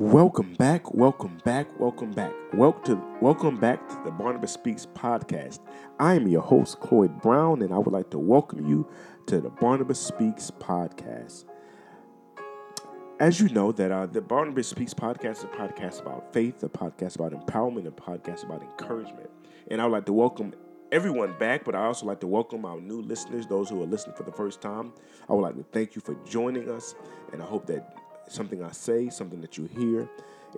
Welcome 0.00 0.54
back, 0.54 0.92
welcome 0.92 1.40
back, 1.44 1.68
welcome 1.78 2.10
back. 2.10 2.32
Welcome 2.52 2.82
to 2.86 3.02
welcome 3.20 3.60
back 3.60 3.88
to 3.88 4.00
the 4.04 4.10
Barnabas 4.10 4.52
Speaks 4.52 4.86
podcast. 4.86 5.60
I 6.00 6.14
am 6.14 6.26
your 6.26 6.42
host, 6.42 6.80
Cloyd 6.80 7.22
Brown, 7.22 7.62
and 7.62 7.72
I 7.72 7.78
would 7.78 7.92
like 7.92 8.10
to 8.10 8.18
welcome 8.18 8.66
you 8.66 8.88
to 9.26 9.40
the 9.40 9.50
Barnabas 9.50 10.00
Speaks 10.00 10.50
podcast. 10.50 11.44
As 13.20 13.40
you 13.40 13.48
know, 13.50 13.70
that 13.70 13.92
uh, 13.92 14.06
the 14.06 14.20
Barnabas 14.20 14.66
Speaks 14.66 14.92
podcast 14.92 15.36
is 15.38 15.44
a 15.44 15.46
podcast 15.46 16.00
about 16.00 16.32
faith, 16.32 16.60
a 16.64 16.68
podcast 16.68 17.14
about 17.14 17.30
empowerment, 17.30 17.86
a 17.86 17.92
podcast 17.92 18.42
about 18.42 18.62
encouragement. 18.62 19.30
And 19.70 19.80
I 19.80 19.84
would 19.84 19.92
like 19.92 20.06
to 20.06 20.12
welcome 20.12 20.54
everyone 20.90 21.38
back, 21.38 21.64
but 21.64 21.76
I 21.76 21.84
also 21.84 22.06
like 22.06 22.18
to 22.22 22.26
welcome 22.26 22.64
our 22.64 22.80
new 22.80 23.00
listeners, 23.00 23.46
those 23.46 23.70
who 23.70 23.80
are 23.80 23.86
listening 23.86 24.16
for 24.16 24.24
the 24.24 24.32
first 24.32 24.60
time. 24.60 24.92
I 25.28 25.34
would 25.34 25.42
like 25.42 25.54
to 25.54 25.64
thank 25.70 25.94
you 25.94 26.00
for 26.00 26.16
joining 26.24 26.68
us, 26.68 26.96
and 27.32 27.40
I 27.40 27.46
hope 27.46 27.66
that 27.66 27.96
something 28.28 28.62
I 28.62 28.72
say, 28.72 29.10
something 29.10 29.40
that 29.40 29.58
you 29.58 29.66
hear, 29.66 30.08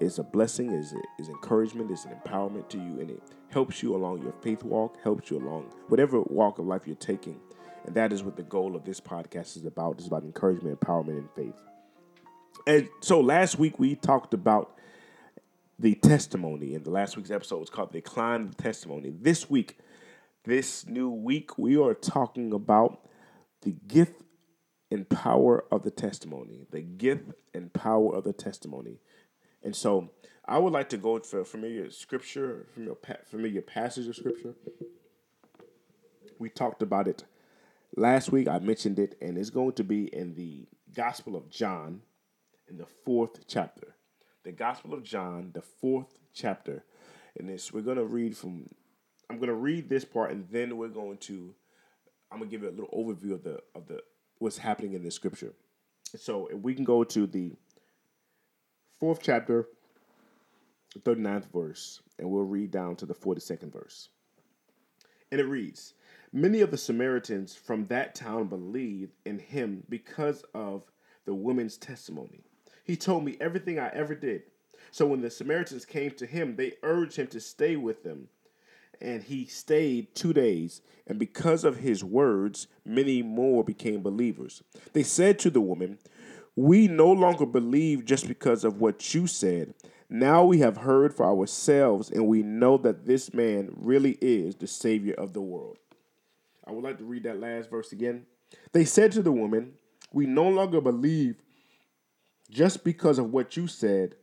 is 0.00 0.18
a 0.18 0.22
blessing, 0.22 0.72
is 0.72 0.94
is 1.18 1.28
encouragement, 1.28 1.90
is 1.90 2.04
an 2.04 2.12
empowerment 2.12 2.68
to 2.68 2.78
you, 2.78 3.00
and 3.00 3.10
it 3.10 3.22
helps 3.48 3.82
you 3.82 3.94
along 3.94 4.22
your 4.22 4.32
faith 4.42 4.62
walk, 4.62 5.02
helps 5.02 5.30
you 5.30 5.38
along 5.38 5.66
whatever 5.88 6.20
walk 6.22 6.58
of 6.58 6.66
life 6.66 6.82
you're 6.86 6.96
taking. 6.96 7.40
And 7.86 7.94
that 7.94 8.12
is 8.12 8.22
what 8.22 8.36
the 8.36 8.42
goal 8.42 8.74
of 8.74 8.84
this 8.84 9.00
podcast 9.00 9.56
is 9.56 9.64
about. 9.64 9.98
It's 9.98 10.06
about 10.06 10.24
encouragement, 10.24 10.78
empowerment, 10.80 11.18
and 11.18 11.30
faith. 11.34 11.54
And 12.66 12.88
so 13.00 13.20
last 13.20 13.58
week 13.58 13.78
we 13.78 13.94
talked 13.94 14.34
about 14.34 14.76
the 15.78 15.94
testimony, 15.94 16.74
and 16.74 16.84
the 16.84 16.90
last 16.90 17.16
week's 17.16 17.30
episode 17.30 17.58
was 17.58 17.70
called 17.70 17.92
The 17.92 18.00
Decline 18.00 18.42
of 18.42 18.56
Testimony. 18.56 19.12
This 19.20 19.48
week, 19.48 19.78
this 20.44 20.86
new 20.86 21.10
week, 21.10 21.58
we 21.58 21.76
are 21.76 21.94
talking 21.94 22.52
about 22.52 23.06
the 23.62 23.76
gift 23.86 24.22
and 24.90 25.08
power 25.08 25.64
of 25.72 25.82
the 25.82 25.90
testimony. 25.90 26.66
The 26.70 26.82
gift 26.82 27.32
and 27.54 27.72
power 27.72 28.14
of 28.14 28.24
the 28.24 28.32
testimony. 28.32 28.98
And 29.62 29.74
so 29.74 30.10
I 30.44 30.58
would 30.58 30.72
like 30.72 30.88
to 30.90 30.96
go 30.96 31.18
for 31.20 31.44
familiar 31.44 31.90
scripture, 31.90 32.66
familiar, 32.72 32.96
familiar 33.28 33.62
passage 33.62 34.06
of 34.06 34.16
scripture. 34.16 34.54
We 36.38 36.50
talked 36.50 36.82
about 36.82 37.08
it 37.08 37.24
last 37.96 38.30
week. 38.30 38.46
I 38.46 38.58
mentioned 38.58 38.98
it, 38.98 39.16
and 39.20 39.36
it's 39.36 39.50
going 39.50 39.72
to 39.72 39.84
be 39.84 40.04
in 40.14 40.34
the 40.34 40.66
Gospel 40.94 41.34
of 41.34 41.50
John, 41.50 42.02
in 42.68 42.78
the 42.78 42.86
fourth 43.04 43.46
chapter. 43.46 43.96
The 44.44 44.52
Gospel 44.52 44.94
of 44.94 45.02
John, 45.02 45.50
the 45.52 45.62
fourth 45.62 46.16
chapter. 46.32 46.84
And 47.38 47.48
this 47.48 47.72
we're 47.72 47.82
gonna 47.82 48.04
read 48.04 48.36
from 48.36 48.68
I'm 49.28 49.38
gonna 49.38 49.54
read 49.54 49.88
this 49.88 50.04
part 50.04 50.30
and 50.30 50.46
then 50.50 50.76
we're 50.76 50.88
going 50.88 51.18
to 51.18 51.54
I'm 52.30 52.38
gonna 52.38 52.50
give 52.50 52.62
you 52.62 52.68
a 52.68 52.70
little 52.70 52.88
overview 52.88 53.32
of 53.32 53.42
the 53.42 53.58
of 53.74 53.88
the 53.88 54.00
what's 54.38 54.58
happening 54.58 54.94
in 54.94 55.02
the 55.02 55.10
scripture. 55.10 55.54
So 56.16 56.48
we 56.52 56.74
can 56.74 56.84
go 56.84 57.04
to 57.04 57.26
the 57.26 57.52
fourth 58.98 59.20
chapter, 59.22 59.66
39th 60.98 61.52
verse, 61.52 62.00
and 62.18 62.30
we'll 62.30 62.44
read 62.44 62.70
down 62.70 62.96
to 62.96 63.06
the 63.06 63.14
42nd 63.14 63.72
verse. 63.72 64.08
And 65.30 65.40
it 65.40 65.46
reads 65.46 65.94
Many 66.32 66.60
of 66.60 66.70
the 66.70 66.76
Samaritans 66.76 67.54
from 67.54 67.86
that 67.86 68.14
town 68.14 68.48
believed 68.48 69.14
in 69.24 69.38
him 69.38 69.84
because 69.88 70.44
of 70.54 70.84
the 71.24 71.34
woman's 71.34 71.76
testimony. 71.76 72.44
He 72.84 72.96
told 72.96 73.24
me 73.24 73.36
everything 73.40 73.78
I 73.78 73.88
ever 73.88 74.14
did. 74.14 74.42
So 74.90 75.06
when 75.06 75.20
the 75.20 75.30
Samaritans 75.30 75.84
came 75.84 76.12
to 76.12 76.26
him, 76.26 76.56
they 76.56 76.74
urged 76.82 77.16
him 77.16 77.26
to 77.28 77.40
stay 77.40 77.76
with 77.76 78.02
them. 78.02 78.28
And 79.00 79.22
he 79.22 79.46
stayed 79.46 80.14
two 80.14 80.32
days. 80.32 80.80
And 81.06 81.18
because 81.18 81.64
of 81.64 81.78
his 81.78 82.02
words, 82.02 82.66
many 82.84 83.22
more 83.22 83.62
became 83.62 84.02
believers. 84.02 84.62
They 84.92 85.02
said 85.02 85.38
to 85.40 85.50
the 85.50 85.60
woman, 85.60 85.98
We 86.54 86.88
no 86.88 87.12
longer 87.12 87.46
believe 87.46 88.04
just 88.04 88.26
because 88.26 88.64
of 88.64 88.80
what 88.80 89.14
you 89.14 89.26
said. 89.26 89.74
Now 90.08 90.44
we 90.44 90.58
have 90.60 90.76
heard 90.78 91.14
for 91.14 91.26
ourselves, 91.26 92.10
and 92.10 92.26
we 92.28 92.42
know 92.42 92.78
that 92.78 93.06
this 93.06 93.34
man 93.34 93.70
really 93.76 94.18
is 94.20 94.54
the 94.54 94.68
Savior 94.68 95.14
of 95.14 95.32
the 95.32 95.40
world. 95.40 95.78
I 96.66 96.72
would 96.72 96.84
like 96.84 96.98
to 96.98 97.04
read 97.04 97.24
that 97.24 97.40
last 97.40 97.70
verse 97.70 97.92
again. 97.92 98.26
They 98.72 98.84
said 98.84 99.12
to 99.12 99.22
the 99.22 99.32
woman, 99.32 99.72
We 100.12 100.26
no 100.26 100.48
longer 100.48 100.80
believe 100.80 101.36
just 102.50 102.84
because 102.84 103.18
of 103.18 103.32
what 103.32 103.56
you 103.56 103.66
said, 103.66 104.14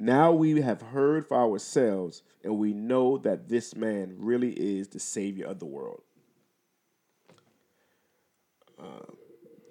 now 0.00 0.32
we 0.32 0.60
have 0.62 0.80
heard 0.80 1.26
for 1.26 1.36
ourselves, 1.36 2.22
and 2.42 2.58
we 2.58 2.72
know 2.72 3.18
that 3.18 3.48
this 3.48 3.76
man 3.76 4.14
really 4.18 4.52
is 4.52 4.88
the 4.88 4.98
Savior 4.98 5.46
of 5.46 5.58
the 5.58 5.66
world. 5.66 6.02
Uh, 8.78 9.12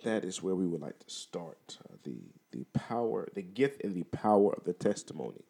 that 0.03 0.23
is 0.23 0.41
where 0.43 0.55
we 0.55 0.67
would 0.67 0.81
like 0.81 0.99
to 0.99 1.09
start. 1.09 1.79
Uh, 1.89 1.95
the 2.03 2.17
the 2.51 2.65
power, 2.73 3.27
the 3.33 3.41
gift 3.41 3.83
and 3.83 3.95
the 3.95 4.03
power 4.03 4.53
of 4.53 4.63
the 4.63 4.73
testimony. 4.73 5.43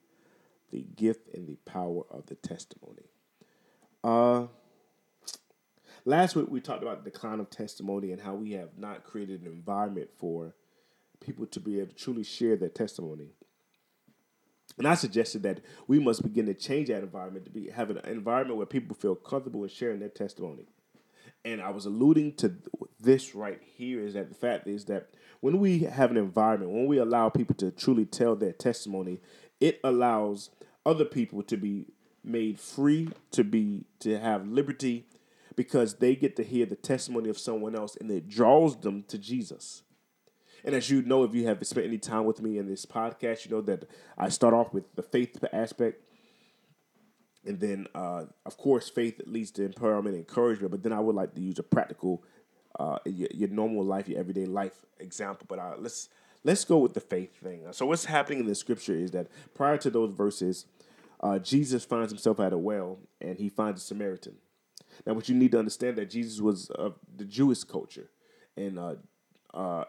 The 0.72 0.86
gift 0.96 1.34
and 1.34 1.48
the 1.48 1.58
power 1.66 2.04
of 2.12 2.28
the 2.28 2.36
testimony. 2.36 3.04
Uh, 4.04 4.48
last 6.06 6.36
week 6.36 6.48
we 6.50 6.62
talked 6.62 6.84
about 6.84 7.04
the 7.04 7.10
decline 7.10 7.40
of 7.40 7.50
testimony 7.50 8.12
and 8.12 8.22
how 8.22 8.36
we 8.36 8.52
have 8.52 8.78
not 8.78 9.04
created 9.04 9.42
an 9.42 9.48
environment 9.48 10.10
for 10.18 10.54
people 11.20 11.46
to 11.48 11.60
be 11.60 11.80
able 11.80 11.88
to 11.88 11.96
truly 11.96 12.24
share 12.24 12.56
their 12.56 12.70
testimony. 12.70 13.30
And 14.78 14.88
I 14.88 14.96
suggested 14.96 15.44
that 15.44 15.62
we 15.88 16.00
must 16.00 16.24
begin 16.24 16.46
to 16.46 16.54
change 16.54 16.88
that 16.88 17.04
environment 17.04 17.46
to 17.46 17.52
be 17.52 17.70
have 17.70 17.90
an 17.90 18.00
environment 18.06 18.58
where 18.58 18.66
people 18.66 18.96
feel 18.96 19.16
comfortable 19.16 19.64
in 19.64 19.70
sharing 19.70 20.00
their 20.00 20.10
testimony. 20.10 20.66
And 21.44 21.62
I 21.62 21.70
was 21.72 21.86
alluding 21.86 22.34
to 22.36 22.54
this 23.00 23.34
right 23.34 23.62
here 23.76 24.02
is 24.02 24.14
that 24.14 24.30
the 24.30 24.36
fact 24.36 24.68
is 24.68 24.86
that 24.86 25.10
when 25.40 25.60
we 25.60 25.80
have 25.80 26.12
an 26.12 26.18
environment, 26.18 26.72
when 26.72 26.88
we 26.88 26.98
allow 26.98 27.30
people 27.30 27.56
to 27.56 27.72
truly 27.72 28.06
tell 28.06 28.36
their 28.36 28.52
testimony, 28.52 29.22
it 29.60 29.80
allows 29.84 30.50
other 30.86 31.06
people 31.06 31.42
to 31.44 31.58
be 31.58 31.86
made 32.24 32.60
free, 32.60 33.10
to 33.32 33.44
be 33.44 33.86
to 34.00 34.20
have 34.20 34.48
liberty 34.48 35.06
because 35.56 35.96
they 35.96 36.16
get 36.16 36.36
to 36.36 36.44
hear 36.44 36.66
the 36.66 36.76
testimony 36.76 37.30
of 37.30 37.38
someone 37.38 37.76
else 37.76 37.98
and 38.00 38.10
it 38.12 38.28
draws 38.30 38.78
them 38.78 39.04
to 39.08 39.18
Jesus. 39.18 39.84
And 40.64 40.76
as 40.76 40.90
you 40.90 41.02
know, 41.02 41.24
if 41.24 41.34
you 41.34 41.46
have 41.48 41.66
spent 41.66 41.88
any 41.88 41.98
time 41.98 42.26
with 42.26 42.42
me 42.42 42.58
in 42.58 42.68
this 42.68 42.86
podcast, 42.86 43.46
you 43.46 43.52
know 43.52 43.62
that 43.62 43.90
I 44.18 44.30
start 44.30 44.54
off 44.54 44.74
with 44.74 44.96
the 44.96 45.04
faith 45.04 45.44
aspect. 45.54 46.04
And 47.46 47.60
then, 47.60 47.88
uh, 47.96 48.26
of 48.46 48.58
course, 48.58 48.90
faith 48.90 49.22
leads 49.26 49.52
to 49.52 49.68
empowerment 49.68 50.10
and 50.10 50.18
encouragement. 50.18 50.72
But 50.72 50.84
then 50.84 50.94
I 50.94 51.00
would 51.00 51.16
like 51.16 51.34
to 51.36 51.42
use 51.42 51.58
a 51.60 51.64
practical, 51.64 52.24
uh, 52.80 53.00
your, 53.06 53.30
your 53.34 53.50
normal 53.50 53.84
life, 53.84 54.10
your 54.10 54.20
everyday 54.20 54.46
life 54.46 54.86
example. 55.00 55.46
But 55.48 55.60
uh, 55.60 55.76
let's 55.78 56.10
let's 56.44 56.64
go 56.66 56.78
with 56.80 56.94
the 56.94 57.00
faith 57.00 57.36
thing. 57.42 57.64
So 57.72 57.86
what's 57.86 58.06
happening 58.06 58.40
in 58.40 58.46
the 58.46 58.56
scripture 58.56 58.96
is 58.96 59.12
that 59.12 59.28
prior 59.54 59.78
to 59.78 59.90
those 59.90 60.12
verses, 60.14 60.66
uh, 61.22 61.40
Jesus 61.40 61.84
finds 61.86 62.12
himself 62.12 62.40
at 62.40 62.54
a 62.54 62.58
well 62.58 63.00
and 63.20 63.38
he 63.38 63.50
finds 63.50 63.82
a 63.82 63.86
Samaritan. 63.86 64.36
Now, 65.06 65.14
what 65.14 65.30
you 65.30 65.36
need 65.36 65.52
to 65.54 65.60
understand 65.60 65.98
that 65.98 66.10
Jesus 66.10 66.40
was 66.42 66.70
of 66.72 66.96
the 67.16 67.26
Jewish 67.26 67.64
culture, 67.64 68.10
and 68.58 68.78
uh, 68.78 68.96
uh, 69.54 69.86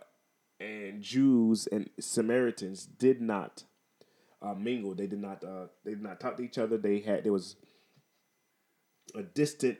and 0.61 1.03
Jews 1.03 1.67
and 1.67 1.89
Samaritans 1.99 2.85
did 2.87 3.21
not 3.21 3.65
uh, 4.43 4.55
mingle. 4.55 4.95
They 4.95 5.07
did 5.07 5.21
not. 5.21 5.43
Uh, 5.43 5.67
they 5.85 5.93
did 5.93 6.03
not 6.03 6.21
talk 6.21 6.37
to 6.37 6.43
each 6.43 6.59
other. 6.59 6.77
They 6.77 7.01
had 7.01 7.25
there 7.25 7.33
was 7.33 7.57
a 9.15 9.23
distant 9.23 9.79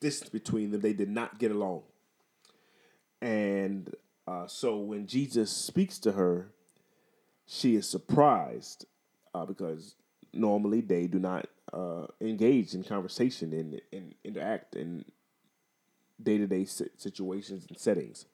distance 0.00 0.30
between 0.30 0.70
them. 0.70 0.80
They 0.80 0.92
did 0.92 1.10
not 1.10 1.38
get 1.38 1.50
along. 1.50 1.82
And 3.20 3.94
uh, 4.26 4.46
so 4.46 4.78
when 4.78 5.06
Jesus 5.06 5.50
speaks 5.50 5.98
to 6.00 6.12
her, 6.12 6.48
she 7.46 7.76
is 7.76 7.88
surprised 7.88 8.86
uh, 9.34 9.44
because 9.44 9.96
normally 10.32 10.80
they 10.80 11.06
do 11.06 11.18
not 11.18 11.46
uh, 11.72 12.06
engage 12.20 12.74
in 12.74 12.82
conversation 12.82 13.52
and, 13.52 13.80
and 13.92 14.14
interact 14.24 14.74
in 14.74 15.04
day 16.22 16.38
to 16.38 16.46
day 16.46 16.64
situations 16.64 17.66
and 17.68 17.78
settings. 17.78 18.26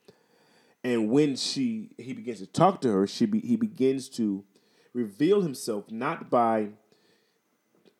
And 0.86 1.10
when 1.10 1.34
she 1.34 1.90
he 1.98 2.12
begins 2.12 2.38
to 2.38 2.46
talk 2.46 2.80
to 2.82 2.92
her, 2.92 3.08
she 3.08 3.26
be, 3.26 3.40
he 3.40 3.56
begins 3.56 4.08
to 4.10 4.44
reveal 4.92 5.40
himself 5.40 5.90
not 5.90 6.30
by 6.30 6.68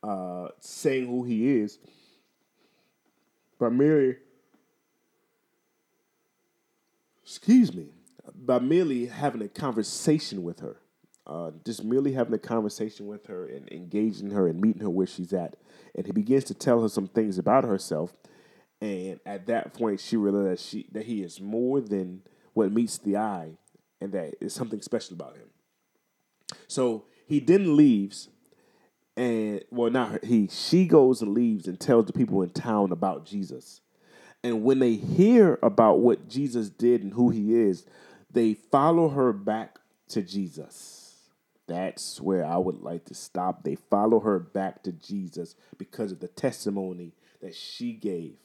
uh, 0.05 0.51
saying 0.61 1.09
who 1.09 1.25
he 1.25 1.51
is, 1.59 1.81
but 3.59 3.73
merely 3.73 4.19
excuse 7.25 7.75
me, 7.75 7.89
by 8.37 8.61
merely 8.61 9.07
having 9.07 9.43
a 9.43 9.49
conversation 9.49 10.45
with 10.45 10.61
her. 10.61 10.77
Uh, 11.27 11.51
just 11.65 11.83
merely 11.83 12.13
having 12.13 12.35
a 12.35 12.39
conversation 12.39 13.09
with 13.09 13.27
her 13.27 13.47
and 13.47 13.69
engaging 13.73 14.31
her 14.31 14.47
and 14.47 14.61
meeting 14.61 14.83
her 14.83 14.91
where 14.91 15.09
she's 15.09 15.33
at. 15.33 15.57
And 15.97 16.07
he 16.07 16.13
begins 16.13 16.45
to 16.45 16.55
tell 16.55 16.81
her 16.83 16.89
some 16.89 17.09
things 17.09 17.37
about 17.37 17.65
herself. 17.65 18.15
And 18.81 19.19
at 19.27 19.47
that 19.47 19.75
point, 19.75 19.99
she 19.99 20.17
realizes 20.17 20.65
she, 20.65 20.87
that 20.93 21.07
he 21.07 21.23
is 21.23 21.41
more 21.41 21.81
than 21.81 22.23
what 22.57 22.73
meets 22.73 22.97
the 22.99 23.19
eye 23.19 23.51
and 24.01 24.13
that 24.13 24.35
is 24.41 24.55
something 24.55 24.81
special 24.81 25.15
about 25.15 25.37
him. 25.37 25.49
So 26.69 27.05
he 27.27 27.39
then 27.39 27.77
leaves 27.77 28.31
and 29.17 29.63
well 29.71 29.91
not 29.91 30.25
he 30.25 30.49
she 30.49 30.87
goes 30.87 31.23
and 31.23 31.33
leaves 31.35 31.67
and 31.67 31.79
tells 31.79 32.07
the 32.07 32.13
people 32.13 32.43
in 32.43 32.51
town 32.51 32.93
about 32.93 33.27
Jesus. 33.27 33.83
And 34.43 34.63
when 34.63 34.79
they 34.79 34.95
hear 34.95 35.59
about 35.63 36.01
what 36.01 36.29
Jesus 36.29 36.71
did 36.71 37.03
and 37.03 37.13
who 37.13 37.31
he 37.31 37.55
is, 37.55 37.85
they 38.31 38.55
follow 38.55 39.09
her 39.11 39.33
back 39.33 39.79
to 40.09 40.23
Jesus. 40.23 41.15
That's 41.67 42.21
where 42.21 42.45
I 42.45 42.57
would 42.57 42.77
like 42.77 43.07
to 43.07 43.15
stop. 43.15 43.65
They 43.65 43.75
follow 43.75 44.21
her 44.21 44.39
back 44.39 44.83
to 44.85 44.93
Jesus 44.93 45.57
because 45.79 46.13
of 46.13 46.21
the 46.21 46.29
testimony 46.29 47.13
that 47.43 47.55
she 47.55 47.93
gave. 47.93 48.37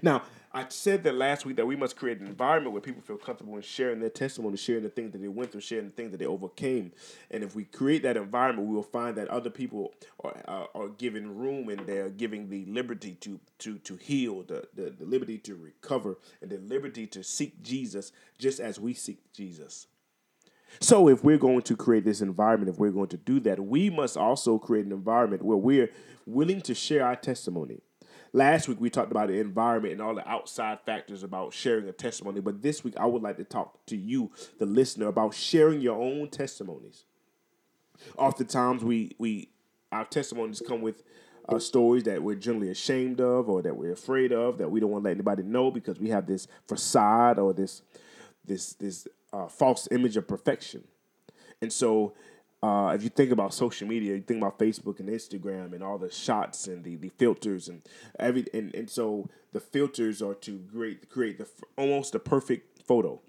Now, 0.00 0.22
I 0.54 0.66
said 0.68 1.02
that 1.04 1.14
last 1.14 1.46
week 1.46 1.56
that 1.56 1.66
we 1.66 1.76
must 1.76 1.96
create 1.96 2.20
an 2.20 2.26
environment 2.26 2.72
where 2.72 2.82
people 2.82 3.00
feel 3.00 3.16
comfortable 3.16 3.56
in 3.56 3.62
sharing 3.62 4.00
their 4.00 4.10
testimony, 4.10 4.58
sharing 4.58 4.82
the 4.82 4.90
things 4.90 5.12
that 5.12 5.18
they 5.18 5.28
went 5.28 5.50
through, 5.50 5.62
sharing 5.62 5.86
the 5.86 5.92
things 5.92 6.10
that 6.10 6.18
they 6.18 6.26
overcame. 6.26 6.92
And 7.30 7.42
if 7.42 7.54
we 7.54 7.64
create 7.64 8.02
that 8.02 8.18
environment, 8.18 8.68
we 8.68 8.74
will 8.74 8.82
find 8.82 9.16
that 9.16 9.28
other 9.28 9.48
people 9.48 9.94
are, 10.22 10.34
uh, 10.46 10.50
are, 10.50 10.68
are 10.74 10.88
given 10.88 11.38
room 11.38 11.70
and 11.70 11.80
they're 11.86 12.10
giving 12.10 12.50
the 12.50 12.66
liberty 12.66 13.14
to 13.20 13.40
to 13.60 13.78
to 13.78 13.96
heal, 13.96 14.42
the, 14.42 14.68
the, 14.74 14.90
the 14.90 15.06
liberty 15.06 15.38
to 15.38 15.54
recover, 15.54 16.18
and 16.42 16.50
the 16.50 16.58
liberty 16.58 17.06
to 17.06 17.22
seek 17.22 17.62
Jesus 17.62 18.12
just 18.38 18.60
as 18.60 18.78
we 18.78 18.92
seek 18.92 19.32
Jesus. 19.32 19.86
So, 20.80 21.08
if 21.08 21.22
we're 21.22 21.38
going 21.38 21.62
to 21.62 21.76
create 21.76 22.04
this 22.04 22.20
environment, 22.20 22.70
if 22.70 22.78
we're 22.78 22.90
going 22.90 23.08
to 23.08 23.16
do 23.16 23.40
that, 23.40 23.60
we 23.60 23.88
must 23.88 24.16
also 24.16 24.58
create 24.58 24.84
an 24.86 24.92
environment 24.92 25.42
where 25.42 25.56
we're 25.56 25.90
willing 26.26 26.60
to 26.62 26.74
share 26.74 27.06
our 27.06 27.16
testimony 27.16 27.80
Last 28.34 28.66
week 28.66 28.80
we 28.80 28.88
talked 28.88 29.10
about 29.10 29.28
the 29.28 29.38
environment 29.38 29.92
and 29.92 30.00
all 30.02 30.14
the 30.14 30.26
outside 30.26 30.80
factors 30.86 31.22
about 31.22 31.52
sharing 31.52 31.86
a 31.88 31.92
testimony, 31.92 32.40
but 32.40 32.62
this 32.62 32.82
week 32.82 32.94
I 32.96 33.04
would 33.04 33.22
like 33.22 33.36
to 33.36 33.44
talk 33.44 33.84
to 33.86 33.96
you, 33.96 34.30
the 34.58 34.64
listener, 34.64 35.08
about 35.08 35.34
sharing 35.34 35.82
your 35.82 36.00
own 36.00 36.30
testimonies. 36.30 37.04
Oftentimes 38.16 38.82
we 38.82 39.14
we 39.18 39.50
our 39.92 40.06
testimonies 40.06 40.62
come 40.66 40.80
with 40.80 41.02
uh, 41.48 41.58
stories 41.58 42.04
that 42.04 42.22
we're 42.22 42.34
generally 42.34 42.70
ashamed 42.70 43.20
of 43.20 43.50
or 43.50 43.60
that 43.60 43.76
we're 43.76 43.92
afraid 43.92 44.32
of 44.32 44.56
that 44.58 44.70
we 44.70 44.80
don't 44.80 44.90
want 44.90 45.04
to 45.04 45.08
let 45.08 45.14
anybody 45.14 45.42
know 45.42 45.70
because 45.70 46.00
we 46.00 46.08
have 46.08 46.26
this 46.26 46.48
facade 46.66 47.38
or 47.38 47.52
this 47.52 47.82
this 48.46 48.72
this 48.74 49.06
uh, 49.34 49.46
false 49.46 49.88
image 49.90 50.16
of 50.16 50.26
perfection. 50.26 50.84
And 51.60 51.70
so 51.70 52.14
uh, 52.62 52.92
if 52.94 53.02
you 53.02 53.08
think 53.08 53.32
about 53.32 53.52
social 53.52 53.88
media, 53.88 54.14
you 54.14 54.20
think 54.20 54.40
about 54.40 54.58
Facebook 54.58 55.00
and 55.00 55.08
Instagram 55.08 55.72
and 55.72 55.82
all 55.82 55.98
the 55.98 56.10
shots 56.10 56.68
and 56.68 56.84
the, 56.84 56.94
the 56.96 57.08
filters 57.18 57.68
and 57.68 57.82
every 58.18 58.46
and, 58.54 58.74
and 58.74 58.88
so 58.88 59.28
the 59.52 59.60
filters 59.60 60.22
are 60.22 60.34
to 60.34 60.64
create 60.72 61.08
create 61.10 61.38
the 61.38 61.48
almost 61.76 62.12
the 62.12 62.20
perfect 62.20 62.82
photo. 62.82 63.20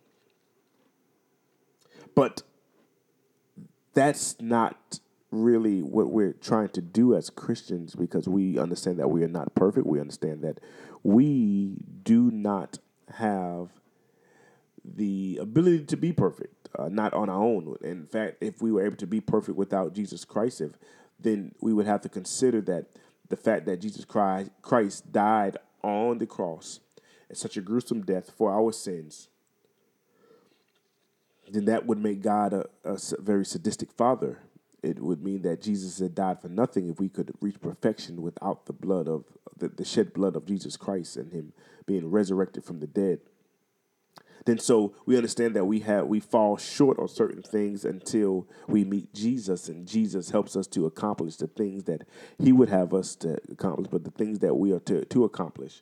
But 2.15 2.43
that's 3.93 4.39
not 4.39 4.99
really 5.31 5.81
what 5.81 6.11
we're 6.11 6.33
trying 6.33 6.69
to 6.69 6.81
do 6.81 7.15
as 7.15 7.31
Christians 7.31 7.95
because 7.95 8.27
we 8.27 8.59
understand 8.59 8.99
that 8.99 9.09
we 9.09 9.23
are 9.23 9.27
not 9.27 9.55
perfect. 9.55 9.87
We 9.87 9.99
understand 9.99 10.43
that 10.43 10.59
we 11.01 11.77
do 12.03 12.29
not 12.29 12.77
have 13.15 13.69
the 14.85 15.39
ability 15.41 15.85
to 15.85 15.97
be 15.97 16.13
perfect, 16.13 16.62
uh, 16.77 16.89
not 16.89 17.13
on 17.13 17.29
our 17.29 17.41
own. 17.41 17.75
In 17.81 18.05
fact, 18.05 18.37
if 18.41 18.61
we 18.61 18.71
were 18.71 18.85
able 18.85 18.97
to 18.97 19.07
be 19.07 19.21
perfect 19.21 19.57
without 19.57 19.93
Jesus 19.93 20.25
Christ, 20.25 20.61
if, 20.61 20.71
then 21.19 21.53
we 21.61 21.73
would 21.73 21.85
have 21.85 22.01
to 22.01 22.09
consider 22.09 22.61
that 22.61 22.87
the 23.29 23.37
fact 23.37 23.65
that 23.65 23.81
Jesus 23.81 24.05
Christ, 24.05 24.51
Christ 24.61 25.11
died 25.11 25.57
on 25.83 26.17
the 26.17 26.27
cross 26.27 26.79
at 27.29 27.37
such 27.37 27.57
a 27.57 27.61
gruesome 27.61 28.01
death 28.01 28.31
for 28.35 28.51
our 28.51 28.71
sins, 28.71 29.29
then 31.49 31.65
that 31.65 31.85
would 31.85 31.97
make 31.97 32.21
God 32.21 32.53
a, 32.53 32.65
a 32.83 32.97
very 33.19 33.45
sadistic 33.45 33.91
father. 33.91 34.39
It 34.81 34.99
would 34.99 35.23
mean 35.23 35.43
that 35.43 35.61
Jesus 35.61 35.99
had 35.99 36.15
died 36.15 36.41
for 36.41 36.49
nothing 36.49 36.89
if 36.89 36.99
we 36.99 37.09
could 37.09 37.33
reach 37.41 37.59
perfection 37.61 38.21
without 38.21 38.65
the 38.65 38.73
blood 38.73 39.07
of 39.07 39.25
the, 39.57 39.69
the 39.69 39.85
shed 39.85 40.13
blood 40.13 40.35
of 40.35 40.45
Jesus 40.45 40.75
Christ 40.75 41.15
and 41.15 41.31
Him 41.31 41.53
being 41.85 42.09
resurrected 42.09 42.63
from 42.63 42.79
the 42.79 42.87
dead 42.87 43.19
then 44.45 44.59
so 44.59 44.93
we 45.05 45.15
understand 45.15 45.55
that 45.55 45.65
we 45.65 45.79
have 45.79 46.07
we 46.07 46.19
fall 46.19 46.57
short 46.57 46.99
on 46.99 47.07
certain 47.07 47.41
things 47.41 47.85
until 47.85 48.47
we 48.67 48.83
meet 48.83 49.13
Jesus 49.13 49.69
and 49.69 49.87
Jesus 49.87 50.29
helps 50.31 50.55
us 50.55 50.67
to 50.67 50.85
accomplish 50.85 51.37
the 51.37 51.47
things 51.47 51.83
that 51.85 52.03
he 52.37 52.51
would 52.51 52.69
have 52.69 52.93
us 52.93 53.15
to 53.17 53.37
accomplish 53.49 53.87
but 53.89 54.03
the 54.03 54.11
things 54.11 54.39
that 54.39 54.55
we 54.55 54.71
are 54.71 54.79
to, 54.81 55.05
to 55.05 55.23
accomplish. 55.23 55.81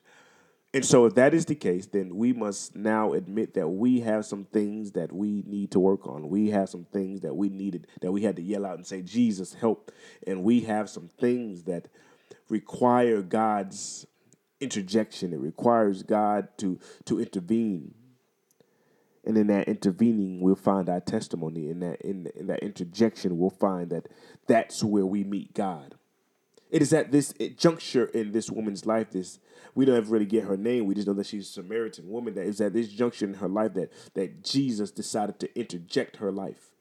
And 0.74 0.86
so 0.86 1.06
if 1.06 1.16
that 1.16 1.34
is 1.34 1.46
the 1.46 1.56
case 1.56 1.88
then 1.88 2.16
we 2.16 2.34
must 2.34 2.76
now 2.76 3.14
admit 3.14 3.56
that 3.56 3.68
we 3.68 4.02
have 4.02 4.26
some 4.26 4.46
things 4.46 4.92
that 4.92 5.12
we 5.12 5.44
need 5.48 5.72
to 5.72 5.80
work 5.80 6.08
on. 6.08 6.30
We 6.30 6.50
have 6.52 6.70
some 6.70 6.86
things 6.86 7.22
that 7.22 7.36
we 7.36 7.50
needed 7.50 7.88
that 8.02 8.12
we 8.12 8.22
had 8.22 8.36
to 8.36 8.42
yell 8.42 8.66
out 8.66 8.78
and 8.78 8.86
say 8.86 9.02
Jesus 9.02 9.54
help. 9.54 9.92
And 10.28 10.44
we 10.44 10.62
have 10.62 10.90
some 10.90 11.10
things 11.20 11.64
that 11.64 11.88
require 12.48 13.22
God's 13.22 14.06
interjection. 14.60 15.34
It 15.34 15.40
requires 15.40 16.04
God 16.04 16.48
to 16.60 16.80
to 17.06 17.20
intervene 17.20 17.96
and 19.26 19.38
in 19.38 19.48
that 19.48 19.68
intervening 19.68 20.42
we'll 20.42 20.56
find 20.56 20.90
our 20.90 21.00
testimony. 21.00 21.70
In 21.70 21.80
that 21.82 22.02
in, 22.02 22.28
in 22.36 22.48
that 22.48 22.60
interjection 22.64 23.38
we'll 23.38 23.50
find 23.50 23.90
that 23.92 24.08
that's 24.48 24.84
where 24.84 25.06
we 25.06 25.24
meet 25.24 25.54
god. 25.54 25.96
It 26.70 26.82
is 26.82 26.94
at 26.94 27.12
this 27.12 27.34
juncture 27.58 28.06
in 28.06 28.32
this 28.32 28.50
woman's 28.50 28.86
life 28.86 29.12
this 29.12 29.40
we 29.76 29.86
don't 29.86 29.98
ever 29.98 30.12
really 30.12 30.26
get 30.26 30.46
her 30.46 30.58
name. 30.58 30.86
We 30.86 30.96
just 30.96 31.08
know 31.08 31.14
that 31.14 31.28
she's 31.28 31.48
a 31.48 31.52
samaritan 31.52 32.10
woman. 32.10 32.34
That 32.34 32.46
is 32.46 32.60
at 32.60 32.74
this 32.74 32.90
juncture 32.90 33.26
in 33.26 33.36
her 33.36 33.48
life 33.48 33.74
that 33.76 33.92
that 34.14 34.44
jesus 34.44 34.92
decided 34.92 35.40
to 35.40 35.60
interject 35.60 36.18
her 36.18 36.32
life 36.32 36.72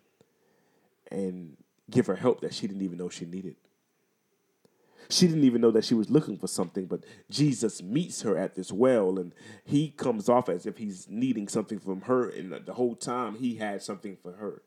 and 1.10 1.56
give 1.90 2.06
her 2.06 2.16
help 2.16 2.40
that 2.40 2.54
she 2.54 2.66
didn't 2.66 2.82
even 2.82 2.98
know 2.98 3.08
she 3.08 3.26
needed 3.26 3.56
she 5.08 5.26
didn't 5.26 5.44
even 5.44 5.60
know 5.60 5.70
that 5.70 5.84
she 5.84 5.94
was 5.94 6.10
looking 6.10 6.36
for 6.36 6.46
something, 6.46 6.86
but 6.86 7.04
Jesus 7.30 7.82
meets 7.82 8.22
her 8.22 8.36
at 8.36 8.54
this 8.54 8.72
well, 8.72 9.18
and 9.18 9.32
he 9.64 9.90
comes 9.90 10.28
off 10.28 10.48
as 10.48 10.66
if 10.66 10.78
he's 10.78 11.08
needing 11.08 11.48
something 11.48 11.78
from 11.78 12.02
her, 12.02 12.28
and 12.28 12.52
the 12.66 12.74
whole 12.74 12.94
time 12.94 13.36
he 13.36 13.56
had 13.56 13.82
something 13.82 14.16
for 14.22 14.32
her. 14.32 14.62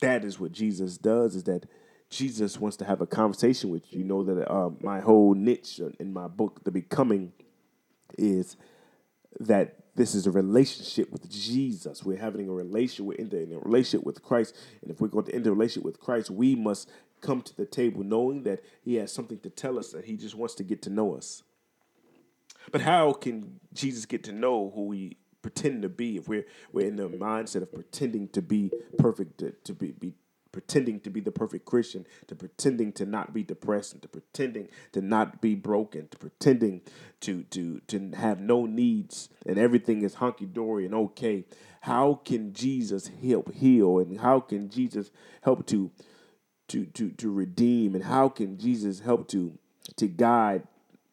That 0.00 0.24
is 0.24 0.38
what 0.38 0.52
Jesus 0.52 0.98
does. 0.98 1.34
Is 1.36 1.44
that 1.44 1.66
Jesus 2.10 2.60
wants 2.60 2.76
to 2.78 2.84
have 2.84 3.00
a 3.00 3.06
conversation 3.06 3.70
with 3.70 3.92
you. 3.92 4.00
You 4.00 4.04
know 4.04 4.22
that 4.24 4.50
uh, 4.50 4.70
my 4.80 5.00
whole 5.00 5.34
niche 5.34 5.80
in 5.98 6.12
my 6.12 6.28
book, 6.28 6.64
The 6.64 6.70
Becoming, 6.70 7.32
is 8.18 8.56
that 9.40 9.76
this 9.96 10.14
is 10.14 10.26
a 10.26 10.30
relationship 10.30 11.10
with 11.12 11.30
Jesus. 11.30 12.04
We're 12.04 12.18
having 12.18 12.48
a 12.48 12.52
relationship. 12.52 13.06
We're 13.06 13.14
in 13.14 13.52
a 13.52 13.58
relationship 13.58 14.04
with 14.04 14.22
Christ, 14.22 14.56
and 14.82 14.90
if 14.90 15.00
we're 15.00 15.08
going 15.08 15.26
to 15.26 15.34
enter 15.34 15.50
a 15.50 15.52
relationship 15.52 15.84
with 15.84 16.00
Christ, 16.00 16.30
we 16.30 16.54
must 16.54 16.90
come 17.20 17.42
to 17.42 17.56
the 17.56 17.66
table 17.66 18.02
knowing 18.02 18.42
that 18.44 18.62
He 18.82 18.96
has 18.96 19.12
something 19.12 19.38
to 19.40 19.50
tell 19.50 19.78
us, 19.78 19.90
that 19.90 20.04
He 20.04 20.16
just 20.16 20.34
wants 20.34 20.54
to 20.56 20.62
get 20.62 20.82
to 20.82 20.90
know 20.90 21.16
us. 21.16 21.42
But 22.72 22.80
how 22.80 23.12
can 23.12 23.60
Jesus 23.72 24.06
get 24.06 24.24
to 24.24 24.32
know 24.32 24.72
who 24.74 24.86
we 24.86 25.16
pretend 25.42 25.82
to 25.82 25.88
be 25.90 26.16
if 26.16 26.26
we're 26.26 26.46
we're 26.72 26.86
in 26.86 26.96
the 26.96 27.08
mindset 27.08 27.62
of 27.62 27.72
pretending 27.72 28.28
to 28.28 28.40
be 28.40 28.70
perfect, 28.98 29.38
to, 29.38 29.50
to 29.64 29.74
be, 29.74 29.92
be 29.92 30.14
pretending 30.54 31.00
to 31.00 31.10
be 31.10 31.20
the 31.20 31.32
perfect 31.32 31.66
Christian, 31.66 32.06
to 32.28 32.34
pretending 32.36 32.92
to 32.92 33.04
not 33.04 33.34
be 33.34 33.42
depressed, 33.42 33.92
and 33.92 34.02
to 34.02 34.08
pretending 34.08 34.68
to 34.92 35.02
not 35.02 35.42
be 35.42 35.54
broken, 35.54 36.08
to 36.08 36.16
pretending 36.16 36.80
to 37.20 37.42
to 37.44 37.80
to 37.88 38.10
have 38.16 38.40
no 38.40 38.64
needs 38.64 39.28
and 39.44 39.58
everything 39.58 40.02
is 40.02 40.14
hunky 40.14 40.46
dory 40.46 40.86
and 40.86 40.94
okay. 40.94 41.44
How 41.80 42.20
can 42.24 42.54
Jesus 42.54 43.10
help 43.22 43.52
heal 43.52 43.98
and 43.98 44.18
how 44.18 44.40
can 44.40 44.70
Jesus 44.70 45.10
help 45.42 45.66
to 45.66 45.90
to 46.74 46.84
to 46.86 47.10
to 47.10 47.30
redeem? 47.30 47.94
And 47.94 48.04
how 48.04 48.28
can 48.28 48.58
Jesus 48.58 49.00
help 49.00 49.28
to 49.28 49.56
to 49.96 50.08
guide 50.08 50.66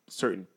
certain 0.08 0.48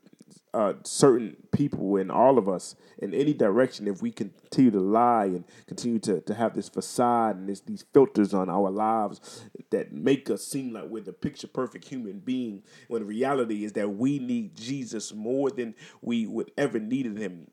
uh, 0.55 0.75
certain 0.85 1.37
people 1.51 1.97
and 1.97 2.13
all 2.13 2.39
of 2.39 2.49
us 2.49 2.77
in 2.99 3.13
any 3.13 3.35
direction 3.35 3.89
if 3.89 4.01
we 4.01 4.13
continue 4.13 4.71
to 4.71 4.79
lie 4.79 5.25
and 5.25 5.45
continue 5.67 5.99
to, 5.99 6.21
to 6.21 6.33
have 6.33 6.55
this 6.55 6.69
facade 6.69 7.37
and 7.37 7.49
this, 7.49 7.61
these 7.61 7.85
filters 7.93 8.33
on 8.33 8.49
our 8.49 8.71
lives 8.71 9.45
that 9.71 9.93
make 9.93 10.31
us 10.31 10.45
seem 10.47 10.73
like 10.73 10.85
we're 10.85 11.03
the 11.03 11.13
picture 11.13 11.49
perfect 11.49 11.89
human 11.89 12.21
being 12.21 12.63
when 12.87 13.05
reality 13.05 13.65
is 13.65 13.73
that 13.73 13.97
we 13.97 14.21
need 14.21 14.55
Jesus 14.55 15.13
more 15.13 15.51
than 15.51 15.75
we 16.01 16.25
would 16.25 16.53
ever 16.57 16.79
needed 16.79 17.19
him 17.19 17.49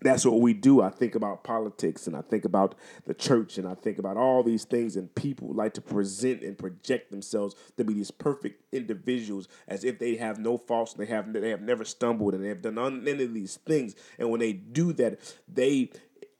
that's 0.00 0.24
what 0.24 0.40
we 0.40 0.54
do. 0.54 0.82
I 0.82 0.90
think 0.90 1.14
about 1.14 1.44
politics 1.44 2.06
and 2.06 2.16
I 2.16 2.22
think 2.22 2.44
about 2.44 2.74
the 3.06 3.14
church 3.14 3.58
and 3.58 3.68
I 3.68 3.74
think 3.74 3.98
about 3.98 4.16
all 4.16 4.42
these 4.42 4.64
things 4.64 4.96
and 4.96 5.14
people 5.14 5.52
like 5.52 5.74
to 5.74 5.80
present 5.80 6.42
and 6.42 6.56
project 6.56 7.10
themselves 7.10 7.54
to 7.76 7.84
be 7.84 7.94
these 7.94 8.10
perfect 8.10 8.62
individuals 8.72 9.48
as 9.68 9.84
if 9.84 9.98
they 9.98 10.16
have 10.16 10.38
no 10.38 10.56
faults, 10.56 10.94
they 10.94 11.06
have 11.06 11.32
they 11.32 11.50
have 11.50 11.62
never 11.62 11.84
stumbled 11.84 12.34
and 12.34 12.42
they 12.44 12.48
have 12.48 12.62
done 12.62 12.78
any 12.78 13.24
of 13.24 13.34
these 13.34 13.56
things. 13.56 13.94
And 14.18 14.30
when 14.30 14.40
they 14.40 14.52
do 14.52 14.92
that, 14.94 15.18
they 15.48 15.90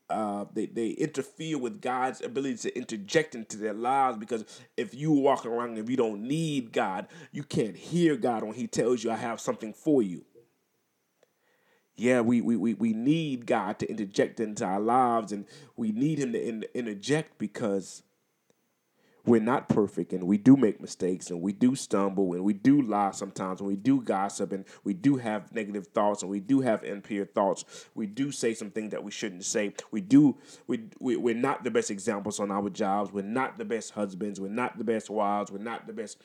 uh, 0.09 0.45
they, 0.53 0.67
they 0.67 0.89
interfere 0.89 1.57
with 1.57 1.81
God's 1.81 2.21
ability 2.21 2.57
to 2.57 2.77
interject 2.77 3.37
into 3.37 3.57
their 3.57 3.73
lives 3.73 4.17
because 4.17 4.45
if 4.77 4.93
you 4.93 5.13
walk 5.13 5.47
around 5.47 5.79
and 5.79 5.89
you 5.89 5.97
don't 5.97 6.23
need 6.23 6.73
God, 6.73 7.07
you 7.31 7.45
can't 7.45 7.77
hear 7.77 8.17
God 8.17 8.43
when 8.43 8.55
He 8.55 8.67
tells 8.67 9.05
you, 9.05 9.13
I 9.13 9.17
have 9.17 9.41
something 9.41 9.73
for 9.73 10.03
you 10.03 10.25
yeah, 12.01 12.23
we, 12.23 12.41
we, 12.41 12.57
we, 12.57 12.75
we 12.75 12.93
need 12.95 13.45
God 13.45 13.79
to 13.81 13.91
interject 13.91 14.41
into 14.41 14.65
our 14.65 14.81
lives 14.81 15.33
and 15.33 15.45
we 15.77 15.93
need 15.93 16.19
Him 16.19 16.33
to 16.33 16.43
in, 16.43 16.65
interject 16.75 17.37
because 17.37 18.03
we're 19.27 19.41
not 19.41 19.69
perfect 19.69 20.15
and 20.15 20.25
we 20.25 20.39
do 20.39 20.57
make 20.57 20.81
mistakes 20.81 21.31
and 21.31 21.43
we 21.43 21.53
do 21.53 21.75
stumble 21.75 22.33
and 22.33 22.43
we 22.43 22.55
do 22.55 22.81
lie 22.81 23.11
sometimes 23.11 23.61
and 23.61 23.69
we 23.69 23.77
do 23.77 24.01
gossip 24.01 24.51
and 24.53 24.65
we 24.83 24.95
do 24.95 25.17
have 25.17 25.55
negative 25.55 25.89
thoughts 25.89 26.23
and 26.23 26.31
we 26.31 26.41
do 26.41 26.61
have 26.61 26.83
impure 26.85 27.27
thoughts. 27.27 27.65
We 27.95 28.07
do 28.07 28.33
say 28.33 28.55
some 28.55 28.71
things 28.71 28.93
that 28.93 29.05
we 29.05 29.11
shouldn't 29.11 29.45
say. 29.45 29.75
We 29.91 30.01
do 30.01 30.39
we, 30.67 30.85
we 31.01 31.17
we're 31.17 31.35
not 31.35 31.65
the 31.65 31.71
best 31.71 31.91
examples 31.91 32.41
on 32.41 32.51
our 32.51 32.71
jobs. 32.71 33.13
We're 33.13 33.23
not 33.23 33.59
the 33.59 33.65
best 33.67 33.93
husbands. 33.93 34.41
We're 34.41 34.49
not 34.49 34.79
the 34.79 34.85
best 34.85 35.11
wives. 35.11 35.53
We're 35.53 35.59
not 35.59 35.87
the 35.87 35.93
best 35.93 36.19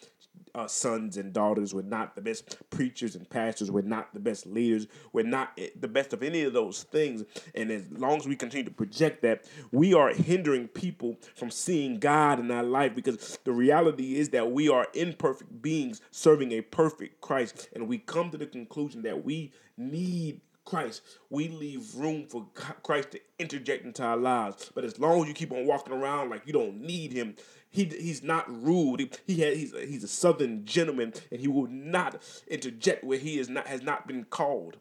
uh, 0.55 0.67
sons 0.67 1.17
and 1.17 1.33
daughters. 1.33 1.73
We're 1.73 1.81
not 1.81 2.15
the 2.15 2.21
best 2.21 2.57
preachers 2.69 3.15
and 3.15 3.29
pastors. 3.29 3.69
We're 3.69 3.81
not 3.81 4.13
the 4.13 4.19
best 4.19 4.45
leaders. 4.47 4.87
We're 5.11 5.25
not 5.25 5.59
the 5.79 5.87
best 5.87 6.13
of 6.13 6.23
any 6.23 6.43
of 6.43 6.53
those 6.53 6.83
things. 6.83 7.23
And 7.53 7.69
as 7.69 7.83
long 7.91 8.17
as 8.17 8.27
we 8.27 8.35
continue 8.35 8.63
to 8.65 8.71
project 8.71 9.21
that 9.23 9.45
we 9.71 9.93
are 9.93 10.13
hindering 10.13 10.69
people 10.69 11.17
from 11.35 11.51
seeing 11.51 11.99
god 11.99 12.39
in 12.39 12.49
our 12.51 12.63
life 12.63 12.95
because 12.95 13.37
the 13.43 13.51
reality 13.51 14.15
is 14.15 14.29
that 14.29 14.51
we 14.51 14.69
are 14.69 14.87
imperfect 14.93 15.61
beings 15.61 16.01
serving 16.11 16.53
a 16.53 16.61
perfect 16.61 17.19
Christ. 17.21 17.69
And 17.73 17.87
we 17.87 17.97
come 17.97 18.31
to 18.31 18.37
the 18.37 18.47
conclusion 18.47 19.01
that 19.03 19.25
we 19.25 19.51
need 19.77 20.41
Christ. 20.65 21.03
We 21.29 21.47
leave 21.47 21.95
room 21.95 22.25
for 22.27 22.47
Christ 22.83 23.11
to 23.11 23.21
interject 23.39 23.85
into 23.85 24.03
our 24.03 24.17
lives. 24.17 24.71
But 24.73 24.83
as 24.83 24.99
long 24.99 25.21
as 25.21 25.27
you 25.27 25.33
keep 25.33 25.51
on 25.51 25.67
walking 25.67 25.93
around 25.93 26.31
like 26.31 26.41
you 26.45 26.53
don't 26.53 26.81
need 26.81 27.13
him, 27.13 27.35
he, 27.69 27.85
he's 27.85 28.23
not 28.23 28.45
rude. 28.49 28.99
He, 28.99 29.11
he 29.27 29.41
had, 29.41 29.55
he's, 29.55 29.73
he's 29.73 30.03
a 30.03 30.07
southern 30.07 30.65
gentleman 30.65 31.13
and 31.31 31.39
he 31.39 31.47
will 31.47 31.67
not 31.67 32.21
interject 32.47 33.03
where 33.03 33.19
he 33.19 33.37
is 33.37 33.47
not 33.47 33.67
has 33.67 33.83
not 33.83 34.07
been 34.07 34.25
called. 34.25 34.77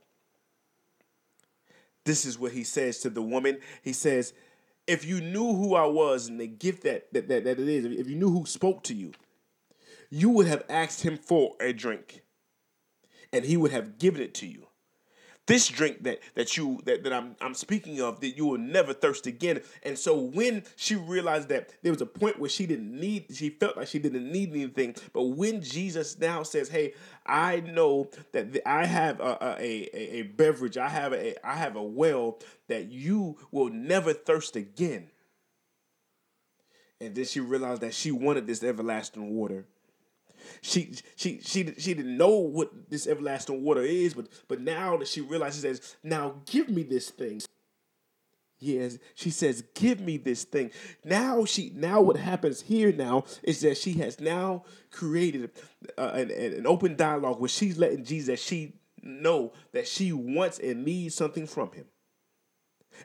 This 2.04 2.24
is 2.24 2.38
what 2.38 2.52
he 2.52 2.64
says 2.64 2.98
to 3.00 3.10
the 3.10 3.22
woman. 3.22 3.58
He 3.82 3.92
says, 3.92 4.34
if 4.86 5.04
you 5.04 5.20
knew 5.20 5.54
who 5.54 5.74
I 5.74 5.86
was 5.86 6.28
and 6.28 6.40
the 6.40 6.46
gift 6.46 6.82
that, 6.82 7.12
that, 7.12 7.28
that, 7.28 7.44
that 7.44 7.58
it 7.58 7.68
is, 7.68 7.84
if 7.84 8.08
you 8.08 8.16
knew 8.16 8.30
who 8.30 8.44
spoke 8.46 8.82
to 8.84 8.94
you, 8.94 9.12
you 10.10 10.28
would 10.30 10.46
have 10.46 10.64
asked 10.68 11.02
him 11.02 11.16
for 11.16 11.54
a 11.60 11.72
drink 11.72 12.22
and 13.32 13.44
he 13.44 13.56
would 13.56 13.72
have 13.72 13.98
given 13.98 14.20
it 14.20 14.34
to 14.34 14.46
you 14.46 14.66
this 15.46 15.68
drink 15.68 16.02
that 16.04 16.20
that 16.34 16.56
you 16.56 16.80
that, 16.84 17.04
that 17.04 17.12
I'm 17.12 17.36
I'm 17.40 17.54
speaking 17.54 18.00
of 18.00 18.20
that 18.20 18.36
you 18.36 18.46
will 18.46 18.58
never 18.58 18.92
thirst 18.92 19.26
again. 19.26 19.60
And 19.82 19.98
so 19.98 20.18
when 20.18 20.64
she 20.76 20.96
realized 20.96 21.48
that 21.50 21.70
there 21.82 21.92
was 21.92 22.00
a 22.00 22.06
point 22.06 22.38
where 22.38 22.48
she 22.48 22.66
didn't 22.66 22.98
need 22.98 23.26
she 23.34 23.50
felt 23.50 23.76
like 23.76 23.88
she 23.88 23.98
didn't 23.98 24.30
need 24.30 24.50
anything, 24.50 24.94
but 25.12 25.22
when 25.24 25.60
Jesus 25.60 26.18
now 26.18 26.42
says, 26.42 26.68
"Hey, 26.68 26.94
I 27.26 27.60
know 27.60 28.10
that 28.32 28.52
the, 28.52 28.68
I 28.68 28.86
have 28.86 29.20
a, 29.20 29.38
a, 29.40 29.88
a, 29.92 30.18
a 30.18 30.22
beverage, 30.22 30.76
I 30.78 30.88
have 30.88 31.12
a 31.12 31.46
I 31.46 31.54
have 31.54 31.76
a 31.76 31.82
well 31.82 32.38
that 32.68 32.90
you 32.90 33.36
will 33.50 33.68
never 33.68 34.12
thirst 34.12 34.56
again." 34.56 35.10
And 37.00 37.14
then 37.14 37.24
she 37.26 37.40
realized 37.40 37.82
that 37.82 37.92
she 37.92 38.12
wanted 38.12 38.46
this 38.46 38.62
everlasting 38.62 39.34
water. 39.34 39.66
She 40.62 40.94
she 41.16 41.40
she 41.40 41.74
she 41.78 41.94
didn't 41.94 42.16
know 42.16 42.36
what 42.38 42.90
this 42.90 43.06
everlasting 43.06 43.62
water 43.62 43.82
is, 43.82 44.14
but 44.14 44.28
but 44.48 44.60
now 44.60 44.96
that 44.96 45.08
she 45.08 45.20
realizes, 45.20 45.62
she 45.62 45.68
says, 45.68 45.96
"Now 46.02 46.42
give 46.46 46.68
me 46.68 46.82
this 46.82 47.10
thing." 47.10 47.40
Yes, 48.58 48.98
she 49.14 49.30
says, 49.30 49.64
"Give 49.74 50.00
me 50.00 50.16
this 50.16 50.44
thing." 50.44 50.70
Now 51.04 51.44
she 51.44 51.72
now 51.74 52.00
what 52.00 52.16
happens 52.16 52.62
here 52.62 52.92
now 52.92 53.24
is 53.42 53.60
that 53.60 53.76
she 53.76 53.92
has 53.94 54.20
now 54.20 54.64
created 54.90 55.50
uh, 55.98 56.12
an, 56.14 56.30
an 56.30 56.66
open 56.66 56.96
dialogue 56.96 57.40
where 57.40 57.48
she's 57.48 57.78
letting 57.78 58.04
Jesus 58.04 58.42
she 58.42 58.74
know 59.02 59.52
that 59.72 59.86
she 59.86 60.12
wants 60.12 60.58
and 60.58 60.84
needs 60.84 61.14
something 61.14 61.46
from 61.46 61.72
him. 61.72 61.84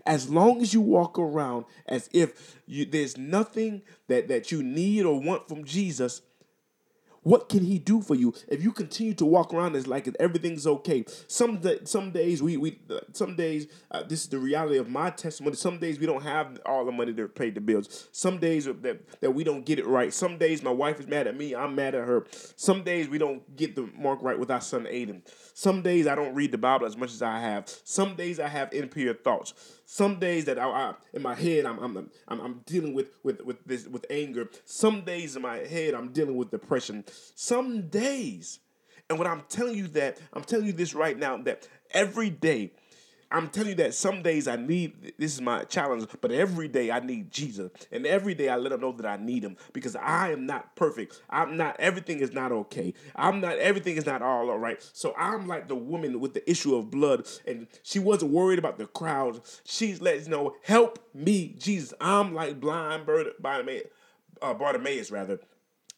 As 0.05 0.29
long 0.29 0.62
as 0.62 0.74
you 0.74 0.81
walk 0.81 1.17
around 1.17 1.65
as 1.86 2.10
if 2.13 2.58
you, 2.65 2.86
there's 2.86 3.17
nothing 3.17 3.81
that, 4.08 4.27
that 4.27 4.51
you 4.51 4.63
need 4.63 5.05
or 5.05 5.19
want 5.19 5.48
from 5.48 5.65
Jesus, 5.65 6.22
what 7.29 7.48
can 7.48 7.63
he 7.63 7.77
do 7.77 8.01
for 8.01 8.15
you 8.15 8.33
if 8.48 8.63
you 8.63 8.71
continue 8.71 9.13
to 9.13 9.24
walk 9.24 9.53
around 9.53 9.75
as 9.75 9.86
like 9.86 10.09
everything's 10.19 10.65
okay? 10.65 11.05
Some 11.27 11.62
some 11.83 12.09
days 12.09 12.41
we 12.41 12.57
we 12.57 12.79
some 13.13 13.36
days 13.36 13.67
uh, 13.91 14.01
this 14.01 14.24
is 14.24 14.29
the 14.29 14.39
reality 14.39 14.77
of 14.79 14.89
my 14.89 15.12
testimony. 15.12 15.55
Some 15.55 15.77
days 15.77 16.00
we 16.00 16.07
don't 16.07 16.24
have 16.24 16.59
all 16.65 16.86
the 16.86 16.91
money 16.91 17.13
to 17.13 17.27
pay 17.27 17.51
the 17.51 17.62
bills. 17.62 18.07
Some 18.12 18.39
days 18.39 18.65
that 18.65 19.21
that 19.21 19.31
we 19.31 19.43
don't 19.43 19.63
get 19.63 19.77
it 19.77 19.86
right. 19.86 20.12
Some 20.12 20.39
days 20.39 20.63
my 20.63 20.71
wife 20.71 21.00
is 21.00 21.05
mad 21.05 21.27
at 21.27 21.38
me. 21.38 21.53
I'm 21.53 21.75
mad 21.75 21.93
at 21.93 22.07
her. 22.07 22.25
Some 22.55 22.83
days 22.83 23.07
we 23.07 23.19
don't 23.19 23.55
get 23.55 23.75
the 23.75 23.88
mark 23.95 24.24
right 24.24 24.39
with 24.39 24.50
our 24.50 24.62
son 24.62 24.86
Aiden. 24.86 25.21
Some 25.53 25.83
days 25.83 26.07
I 26.07 26.15
don't 26.15 26.33
read 26.33 26.51
the 26.51 26.57
Bible 26.57 26.88
as 26.88 26.98
much 26.98 27.13
as 27.13 27.21
I 27.21 27.39
have. 27.39 27.69
Some 27.83 28.15
days 28.15 28.39
I 28.39 28.48
have 28.48 28.74
impure 28.74 29.13
thoughts. 29.13 29.53
Some 29.91 30.19
days 30.19 30.46
that 30.46 30.60
I, 30.60 30.67
I 30.67 30.93
in 31.13 31.24
my 31.24 31.34
head 31.34 31.65
I'm, 31.65 31.79
I'm 31.79 32.12
I'm 32.27 32.39
I'm 32.39 32.62
dealing 32.67 32.93
with 32.93 33.10
with 33.24 33.41
with 33.41 33.65
this 33.65 33.88
with 33.88 34.05
anger. 34.12 34.48
Some 34.63 35.01
days 35.01 35.36
in 35.36 35.41
my 35.41 35.58
head 35.58 35.96
I'm 35.96 36.10
dealing 36.10 36.36
with 36.36 36.51
depression. 36.51 37.05
Some 37.34 37.88
days, 37.88 38.60
and 39.10 39.17
what 39.17 39.27
I'm 39.27 39.41
telling 39.50 39.75
you 39.75 39.88
that 39.88 40.19
I'm 40.31 40.43
telling 40.43 40.67
you 40.67 40.74
this 40.74 40.93
right 40.93 41.17
now 41.17 41.38
that 41.38 41.67
every 41.89 42.29
day 42.29 42.72
I'm 43.31 43.50
telling 43.50 43.69
you 43.69 43.75
that 43.75 43.93
some 43.93 44.24
days 44.24 44.48
I 44.48 44.55
need 44.55 45.13
this 45.19 45.36
is 45.36 45.41
my 45.41 45.63
challenge, 45.65 46.07
but 46.19 46.31
every 46.31 46.67
day 46.67 46.89
I 46.89 47.00
need 47.00 47.31
Jesus. 47.31 47.71
And 47.91 48.05
every 48.07 48.33
day 48.33 48.50
I 48.50 48.55
let 48.55 48.71
him 48.71 48.81
know 48.81 48.91
that 48.93 49.05
I 49.05 49.17
need 49.17 49.43
him 49.43 49.55
because 49.71 49.95
I 49.95 50.31
am 50.31 50.45
not 50.48 50.75
perfect. 50.75 51.21
I'm 51.29 51.55
not 51.55 51.79
everything 51.79 52.19
is 52.19 52.33
not 52.33 52.51
okay. 52.51 52.93
I'm 53.15 53.39
not 53.39 53.57
everything 53.57 53.98
is 53.98 54.05
not 54.05 54.21
all 54.21 54.50
all 54.50 54.57
right. 54.57 54.81
So 54.93 55.13
I'm 55.15 55.48
like 55.48 55.67
the 55.67 55.75
woman 55.75 56.19
with 56.19 56.33
the 56.33 56.50
issue 56.50 56.75
of 56.75 56.89
blood, 56.89 57.27
and 57.45 57.67
she 57.83 58.00
wasn't 58.00 58.31
worried 58.31 58.59
about 58.59 58.79
the 58.79 58.88
crowds. 58.88 59.62
She's 59.63 60.01
letting 60.01 60.25
you 60.25 60.29
know, 60.31 60.55
help 60.63 61.00
me, 61.13 61.55
Jesus. 61.59 61.93
I'm 62.01 62.33
like 62.33 62.59
blind 62.59 63.05
bird 63.05 63.27
Bartimaeus, 63.39 63.88
uh, 64.41 64.53
Bartimaeus 64.55 65.12
rather. 65.12 65.39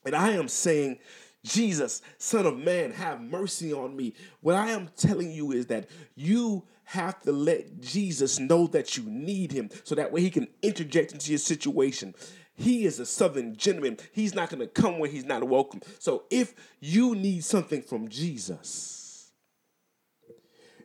And 0.05 0.15
I 0.15 0.31
am 0.31 0.47
saying 0.47 0.99
Jesus, 1.43 2.01
Son 2.17 2.45
of 2.45 2.57
Man, 2.57 2.91
have 2.91 3.21
mercy 3.21 3.73
on 3.73 3.95
me. 3.95 4.13
What 4.41 4.55
I 4.55 4.71
am 4.71 4.89
telling 4.95 5.31
you 5.31 5.51
is 5.51 5.67
that 5.67 5.89
you 6.15 6.63
have 6.91 7.21
to 7.21 7.31
let 7.31 7.79
Jesus 7.79 8.37
know 8.37 8.67
that 8.67 8.97
you 8.97 9.03
need 9.05 9.53
him 9.53 9.69
so 9.85 9.95
that 9.95 10.11
way 10.11 10.19
he 10.19 10.29
can 10.29 10.47
interject 10.61 11.13
into 11.13 11.31
your 11.31 11.39
situation. 11.39 12.13
He 12.53 12.83
is 12.85 12.99
a 12.99 13.05
southern 13.05 13.55
gentleman. 13.55 13.97
He's 14.11 14.35
not 14.35 14.49
going 14.49 14.59
to 14.59 14.67
come 14.67 14.99
where 14.99 15.09
he's 15.09 15.23
not 15.23 15.41
welcome. 15.47 15.81
So 15.99 16.23
if 16.29 16.53
you 16.81 17.15
need 17.15 17.45
something 17.45 17.81
from 17.81 18.09
Jesus, 18.09 19.31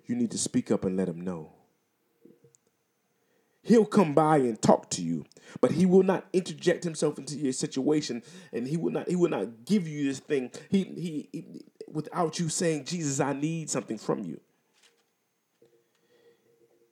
you 0.06 0.14
need 0.14 0.30
to 0.30 0.38
speak 0.38 0.70
up 0.70 0.84
and 0.84 0.96
let 0.96 1.08
him 1.08 1.20
know. 1.20 1.52
He'll 3.62 3.84
come 3.84 4.14
by 4.14 4.36
and 4.36 4.62
talk 4.62 4.90
to 4.90 5.02
you, 5.02 5.24
but 5.60 5.72
he 5.72 5.86
will 5.86 6.04
not 6.04 6.26
interject 6.32 6.84
himself 6.84 7.18
into 7.18 7.34
your 7.34 7.52
situation, 7.52 8.22
and 8.52 8.68
he 8.68 8.76
will 8.76 8.92
not 8.92 9.08
he 9.08 9.16
will 9.16 9.28
not 9.28 9.64
give 9.64 9.88
you 9.88 10.04
this 10.04 10.20
thing. 10.20 10.52
He 10.70 10.84
he, 10.84 11.28
he 11.32 11.64
without 11.88 12.38
you 12.38 12.48
saying, 12.48 12.84
Jesus, 12.84 13.18
I 13.18 13.32
need 13.32 13.68
something 13.68 13.98
from 13.98 14.20
you. 14.20 14.40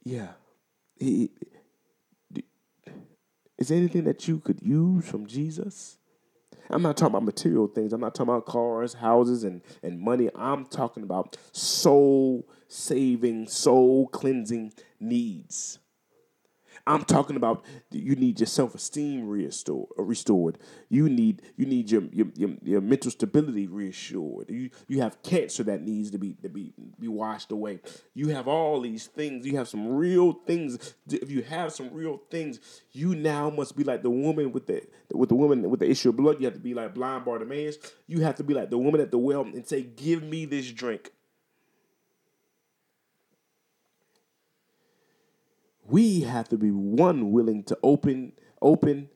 Yeah. 0.05 0.29
He, 0.99 1.31
is 3.59 3.69
there 3.69 3.79
anything 3.79 4.05
that 4.05 4.29
you 4.29 4.39
could 4.39 4.61
use 4.63 5.09
from 5.09 5.27
Jesus? 5.27 5.99
I'm 6.71 6.83
not 6.83 6.97
talking 6.97 7.15
about 7.15 7.25
material 7.25 7.67
things. 7.67 7.93
I'm 7.93 8.01
not 8.01 8.15
talking 8.15 8.33
about 8.33 8.47
cars, 8.47 8.95
houses, 8.95 9.45
and, 9.45 9.63
and 9.83 10.01
money. 10.01 10.31
I'm 10.35 10.65
talking 10.67 11.03
about 11.03 11.37
soul 11.53 12.49
saving, 12.69 13.49
soul 13.49 14.09
cleansing 14.09 14.73
needs. 14.99 15.79
I'm 16.87 17.05
talking 17.05 17.37
about 17.37 17.65
you 17.91 18.15
need 18.15 18.41
your 18.41 18.47
self 18.47 18.75
esteem 18.75 19.27
restored. 19.27 19.89
Restored. 19.97 20.59
You 20.91 21.09
need 21.09 21.41
you 21.57 21.65
need 21.65 21.91
your, 21.91 22.03
your 22.13 22.27
your, 22.35 22.51
your 22.63 22.81
mental 22.83 23.11
stability 23.11 23.67
reassured. 23.67 24.51
You 24.51 24.71
you 24.87 25.01
have 25.01 25.23
cancer 25.23 25.63
that 25.65 25.83
needs 25.83 26.11
to 26.11 26.19
be 26.19 26.35
to 26.43 26.49
be 26.51 26.75
be 27.01 27.09
washed 27.09 27.53
away. 27.53 27.81
You 28.13 28.29
have 28.29 28.49
all 28.49 28.83
these 28.83 29.07
things. 29.07 29.47
You 29.47 29.57
have 29.57 29.69
some 29.69 29.89
real 29.89 30.33
things. 30.47 30.95
If 31.11 31.31
you 31.31 31.43
have 31.43 31.73
some 31.73 31.91
real 31.91 32.21
things, 32.31 32.61
you 32.93 33.15
now 33.15 33.49
must 33.49 33.77
be 33.77 33.85
like 33.85 34.03
the 34.03 34.11
woman 34.11 34.53
with 34.53 34.67
the 34.67 34.83
with 35.15 35.31
the 35.31 35.37
woman 35.37 35.71
with 35.71 35.81
the 35.81 35.91
issue 35.91 36.11
of 36.11 36.17
blood. 36.17 36.39
You 36.39 36.45
have 36.45 36.55
to 36.55 36.61
be 36.61 36.75
like 36.75 36.95
blind 36.95 37.25
Bartimaeus. 37.25 37.79
You 38.07 38.21
have 38.21 38.37
to 38.37 38.45
be 38.45 38.53
like 38.53 38.69
the 38.69 38.79
woman 38.79 39.01
at 39.01 39.11
the 39.11 39.19
well 39.19 39.43
and 39.43 39.67
say, 39.67 39.83
"Give 39.83 40.23
me 40.23 40.45
this 40.45 40.71
drink." 40.71 41.13
We 45.95 46.23
have 46.23 46.49
to 46.49 46.59
be 46.59 46.73
one 46.73 47.31
willing 47.31 47.63
to 47.63 47.79
open 47.85 48.33
open 48.61 49.09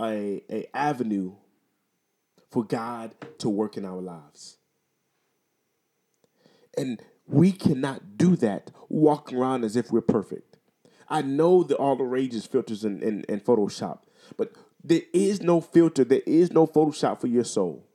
a, 0.00 0.42
a 0.50 0.66
avenue 0.72 1.34
for 2.50 2.64
God 2.64 3.14
to 3.36 3.50
work 3.50 3.76
in 3.76 3.84
our 3.84 4.00
lives. 4.00 4.56
And 6.78 7.02
we 7.26 7.52
cannot 7.52 8.16
do 8.16 8.36
that 8.36 8.70
walking 8.88 9.36
around 9.36 9.64
as 9.64 9.76
if 9.76 9.92
we're 9.92 10.00
perfect. 10.00 10.56
I 11.10 11.20
know 11.20 11.62
that 11.62 11.76
all 11.76 11.94
the 11.94 12.04
rages 12.04 12.46
filters 12.46 12.84
and, 12.84 13.02
in, 13.02 13.24
in 13.28 13.40
Photoshop, 13.40 13.98
but 14.38 14.52
there 14.82 15.02
is 15.12 15.42
no 15.42 15.60
filter, 15.60 16.04
there 16.04 16.22
is 16.26 16.50
no 16.50 16.66
Photoshop 16.66 17.20
for 17.20 17.26
your 17.26 17.44
soul. 17.44 17.86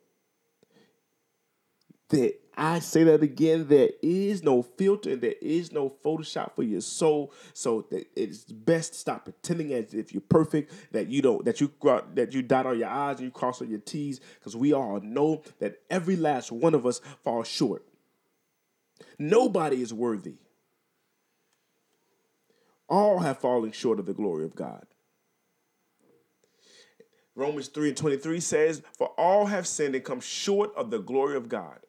There 2.09 2.33
I 2.61 2.79
say 2.79 3.05
that 3.05 3.23
again. 3.23 3.67
There 3.69 3.91
is 4.01 4.43
no 4.43 4.61
filter. 4.61 5.15
There 5.15 5.35
is 5.41 5.71
no 5.71 5.89
Photoshop 6.03 6.57
for 6.57 6.63
your 6.63 6.81
soul. 6.81 7.31
So 7.53 7.87
it's 8.17 8.43
best 8.43 8.91
to 8.91 8.99
stop 8.99 9.23
pretending 9.23 9.71
as 9.71 9.93
if 9.93 10.13
you're 10.13 10.19
perfect. 10.19 10.73
That 10.91 11.07
you 11.07 11.21
don't. 11.21 11.45
That 11.45 11.61
you 11.61 11.71
that 12.15 12.33
you 12.33 12.41
dot 12.41 12.65
all 12.65 12.75
your 12.75 12.89
I's 12.89 13.19
and 13.19 13.27
you 13.27 13.31
cross 13.31 13.61
all 13.61 13.67
your 13.67 13.79
T's. 13.79 14.19
Because 14.37 14.57
we 14.57 14.73
all 14.73 14.99
know 14.99 15.41
that 15.59 15.79
every 15.89 16.17
last 16.17 16.51
one 16.51 16.73
of 16.73 16.85
us 16.85 16.99
falls 17.23 17.47
short. 17.47 17.85
Nobody 19.17 19.81
is 19.81 19.93
worthy. 19.93 20.35
All 22.89 23.19
have 23.19 23.39
fallen 23.39 23.71
short 23.71 23.99
of 23.99 24.05
the 24.05 24.13
glory 24.13 24.43
of 24.43 24.53
God. 24.53 24.85
Romans 27.35 27.69
3 27.69 27.89
and 27.89 27.97
23 27.97 28.41
says, 28.41 28.81
For 28.97 29.07
all 29.17 29.45
have 29.45 29.65
sinned 29.65 29.95
and 29.95 30.03
come 30.03 30.19
short 30.19 30.75
of 30.75 30.89
the 30.89 30.99
glory 30.99 31.37
of 31.37 31.47
God. 31.47 31.79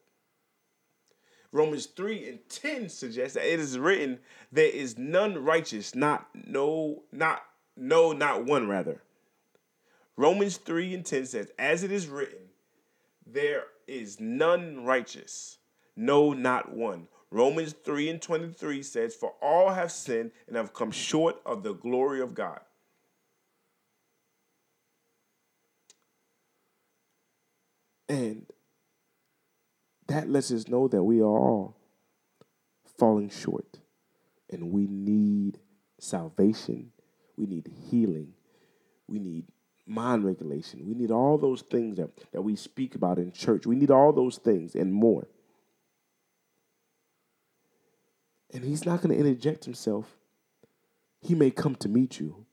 Romans 1.52 1.86
3 1.86 2.28
and 2.28 2.38
10 2.48 2.88
suggests 2.88 3.34
that 3.34 3.52
it 3.52 3.58
is 3.58 3.78
written, 3.78 4.20
There 4.52 4.70
is 4.70 4.96
none 4.96 5.44
righteous, 5.44 5.94
not 5.94 6.28
no, 6.34 7.02
not 7.10 7.42
no, 7.76 8.12
not 8.12 8.44
one 8.44 8.68
rather. 8.68 9.02
Romans 10.16 10.58
3 10.58 10.94
and 10.94 11.04
10 11.04 11.26
says, 11.26 11.50
As 11.58 11.82
it 11.82 11.90
is 11.90 12.06
written, 12.06 12.50
there 13.26 13.64
is 13.86 14.20
none 14.20 14.84
righteous, 14.84 15.58
no, 15.96 16.32
not 16.32 16.72
one. 16.72 17.08
Romans 17.30 17.74
3 17.84 18.10
and 18.10 18.22
23 18.22 18.82
says, 18.82 19.14
For 19.14 19.34
all 19.40 19.70
have 19.70 19.90
sinned 19.90 20.32
and 20.46 20.56
have 20.56 20.74
come 20.74 20.90
short 20.90 21.36
of 21.46 21.62
the 21.62 21.74
glory 21.74 22.20
of 22.20 22.34
God. 22.34 22.60
And 28.08 28.46
that 30.10 30.28
lets 30.28 30.50
us 30.50 30.66
know 30.66 30.88
that 30.88 31.02
we 31.02 31.20
are 31.20 31.24
all 31.24 31.76
falling 32.98 33.30
short 33.30 33.78
and 34.50 34.72
we 34.72 34.88
need 34.88 35.60
salvation, 36.00 36.90
we 37.36 37.46
need 37.46 37.70
healing, 37.88 38.34
we 39.06 39.20
need 39.20 39.44
mind 39.86 40.24
regulation, 40.24 40.84
we 40.84 40.94
need 40.94 41.12
all 41.12 41.38
those 41.38 41.62
things 41.62 41.96
that, 41.96 42.10
that 42.32 42.42
we 42.42 42.56
speak 42.56 42.96
about 42.96 43.18
in 43.18 43.30
church. 43.30 43.66
We 43.66 43.76
need 43.76 43.92
all 43.92 44.12
those 44.12 44.36
things 44.36 44.74
and 44.74 44.92
more. 44.92 45.28
And 48.52 48.64
he's 48.64 48.84
not 48.84 49.00
going 49.00 49.14
to 49.14 49.20
interject 49.20 49.64
himself. 49.64 50.16
He 51.22 51.36
may 51.36 51.52
come 51.52 51.76
to 51.76 51.88
meet 51.88 52.18
you, 52.18 52.46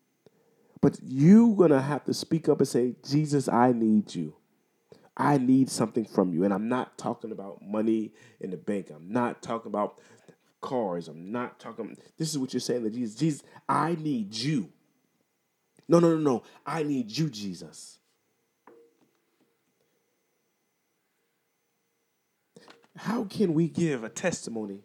but 0.80 1.00
you're 1.02 1.56
going 1.56 1.72
to 1.72 1.82
have 1.82 2.06
to 2.06 2.14
speak 2.14 2.50
up 2.50 2.60
and 2.60 2.68
say, 2.68 2.96
Jesus, 3.04 3.50
I 3.50 3.72
need 3.72 4.14
you. 4.14 4.36
I 5.18 5.40
need 5.40 5.70
something 5.70 6.06
from 6.06 6.32
you. 6.32 6.44
And 6.44 6.54
I'm 6.54 6.70
not 6.70 6.98
talking 6.98 7.32
about 7.32 7.62
money 7.62 8.14
in 8.40 8.52
the 8.52 8.58
bank. 8.58 8.92
I'm 8.96 9.12
not 9.12 9.42
talking 9.42 9.70
about 9.70 10.00
cars. 10.62 11.08
I'm 11.08 11.32
not 11.32 11.60
talking. 11.60 11.98
This 12.18 12.30
is 12.30 12.38
what 12.38 12.54
you're 12.54 12.60
saying 12.60 12.84
to 12.84 12.92
Jesus. 12.92 13.16
Jesus, 13.16 13.44
I 13.68 13.98
need 14.00 14.36
you. 14.36 14.70
No, 15.88 16.00
no, 16.00 16.16
no, 16.16 16.18
no. 16.18 16.44
I 16.66 16.84
need 16.84 17.16
you, 17.18 17.30
Jesus. 17.30 17.98
How 22.96 23.24
can 23.24 23.54
we 23.54 23.68
give 23.68 24.04
a 24.04 24.10
testimony? 24.10 24.82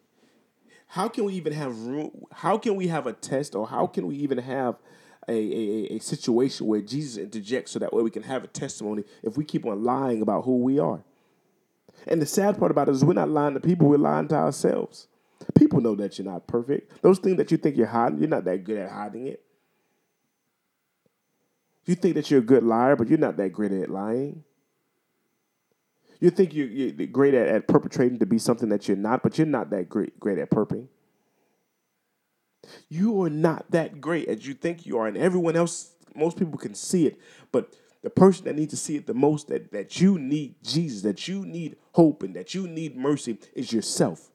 How 0.87 1.09
can 1.09 1.25
we 1.25 1.35
even 1.35 1.53
have 1.53 1.79
room? 1.79 2.25
How 2.33 2.57
can 2.57 2.77
we 2.77 2.89
have 2.89 3.07
a 3.07 3.13
test 3.13 3.55
or 3.55 3.67
how 3.67 3.87
can 3.87 4.07
we 4.07 4.17
even 4.17 4.39
have 4.39 4.77
a, 5.29 5.33
a, 5.33 5.97
a 5.97 5.99
situation 6.01 6.67
where 6.67 6.81
Jesus 6.81 7.17
interjects 7.17 7.73
so 7.73 7.79
that 7.79 7.93
way 7.93 8.03
we 8.03 8.11
can 8.11 8.25
have 8.25 8.45
a 8.45 8.49
testimony 8.49 9.05
if 9.23 9.37
we 9.37 9.45
keep 9.45 9.65
on 9.67 9.83
lying 9.83 10.23
about 10.23 10.45
who 10.45 10.59
we 10.59 10.79
are. 10.79 11.03
And 12.07 12.21
the 12.21 12.27
sad 12.27 12.59
part 12.59 12.71
about 12.71 12.89
it 12.89 12.93
is 12.93 13.05
we're 13.05 13.13
not 13.13 13.29
lying 13.29 13.55
to 13.55 13.61
people, 13.61 13.89
we're 13.89 13.99
lying 13.99 14.29
to 14.29 14.35
ourselves. 14.35 15.09
People 15.55 15.81
know 15.81 15.95
that 15.97 16.19
you're 16.19 16.31
not 16.31 16.47
perfect. 16.47 17.03
Those 17.03 17.19
things 17.19 17.37
that 17.37 17.51
you 17.51 17.57
think 17.57 17.77
you're 17.77 17.87
hiding, 17.87 18.19
you're 18.19 18.29
not 18.29 18.45
that 18.45 18.65
good 18.65 18.79
at 18.79 18.91
hiding 18.91 19.27
it. 19.27 19.43
You 21.85 21.95
think 21.97 22.15
that 22.15 22.31
you're 22.31 22.41
a 22.41 22.45
good 22.45 22.63
liar, 22.63 22.97
but 22.97 23.09
you're 23.09 23.19
not 23.19 23.37
that 23.39 23.53
great 23.53 23.73
at 23.73 23.91
lying. 23.91 24.45
You 26.21 26.31
think 26.31 26.55
you're, 26.55 26.69
you're 26.69 27.09
great 27.09 27.35
at, 27.35 27.49
at 27.49 27.67
perpetrating 27.67 28.21
to 28.21 28.27
be 28.27 28.39
something 28.39 28.69
that 28.69 28.87
you're 28.87 28.97
not, 28.97 29.25
but 29.25 29.39
you're 29.39 29.47
not 29.47 29.71
that 29.71 29.89
great 29.89 30.19
great 30.21 30.39
at 30.39 30.51
perping. 30.51 30.87
You 32.89 33.23
are 33.23 33.31
not 33.31 33.71
that 33.71 34.01
great 34.01 34.29
as 34.29 34.47
you 34.47 34.55
think 34.55 34.87
you 34.87 34.99
are, 34.99 35.07
and 35.07 35.17
everyone 35.17 35.57
else, 35.57 35.93
most 36.15 36.37
people 36.37 36.59
can 36.59 36.75
see 36.75 37.07
it, 37.07 37.19
but 37.51 37.75
the 38.03 38.11
person 38.11 38.45
that 38.45 38.57
needs 38.57 38.73
to 38.73 38.77
see 38.77 38.97
it 38.97 39.07
the 39.07 39.15
most, 39.15 39.49
that, 39.49 39.73
that 39.73 40.01
you 40.01 40.19
need 40.19 40.57
Jesus, 40.63 41.03
that 41.03 41.29
you 41.29 41.47
need 41.47 41.77
hope, 41.93 42.23
and 42.23 42.35
that 42.35 42.55
you 42.55 42.67
need 42.67 42.97
mercy 42.97 43.39
is 43.55 43.73
yourself. 43.73 44.31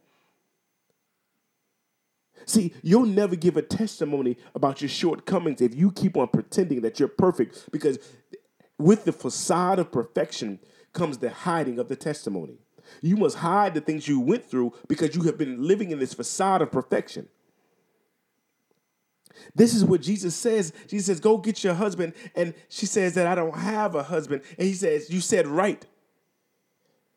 See, 2.45 2.73
you'll 2.81 3.05
never 3.05 3.35
give 3.35 3.57
a 3.57 3.61
testimony 3.61 4.37
about 4.55 4.81
your 4.81 4.89
shortcomings 4.89 5.59
if 5.59 5.75
you 5.75 5.91
keep 5.91 6.15
on 6.15 6.29
pretending 6.29 6.81
that 6.81 6.99
you're 6.99 7.09
perfect, 7.09 7.69
because 7.71 7.99
with 8.77 9.03
the 9.03 9.11
facade 9.11 9.79
of 9.79 9.91
perfection 9.91 10.59
comes 10.93 11.17
the 11.17 11.29
hiding 11.29 11.77
of 11.77 11.89
the 11.89 11.95
testimony. 11.95 12.59
You 13.01 13.17
must 13.17 13.37
hide 13.37 13.73
the 13.73 13.81
things 13.81 14.07
you 14.07 14.19
went 14.19 14.45
through 14.45 14.73
because 14.87 15.13
you 15.13 15.23
have 15.23 15.37
been 15.37 15.67
living 15.67 15.91
in 15.91 15.99
this 15.99 16.13
facade 16.13 16.61
of 16.61 16.71
perfection. 16.71 17.27
This 19.55 19.73
is 19.73 19.83
what 19.83 20.01
Jesus 20.01 20.35
says. 20.35 20.73
Jesus 20.87 21.07
says, 21.07 21.19
Go 21.19 21.37
get 21.37 21.63
your 21.63 21.73
husband. 21.73 22.13
And 22.35 22.53
she 22.69 22.85
says 22.85 23.13
that 23.15 23.27
I 23.27 23.35
don't 23.35 23.55
have 23.55 23.95
a 23.95 24.03
husband. 24.03 24.41
And 24.57 24.67
he 24.67 24.73
says, 24.73 25.09
You 25.09 25.21
said 25.21 25.47
right. 25.47 25.85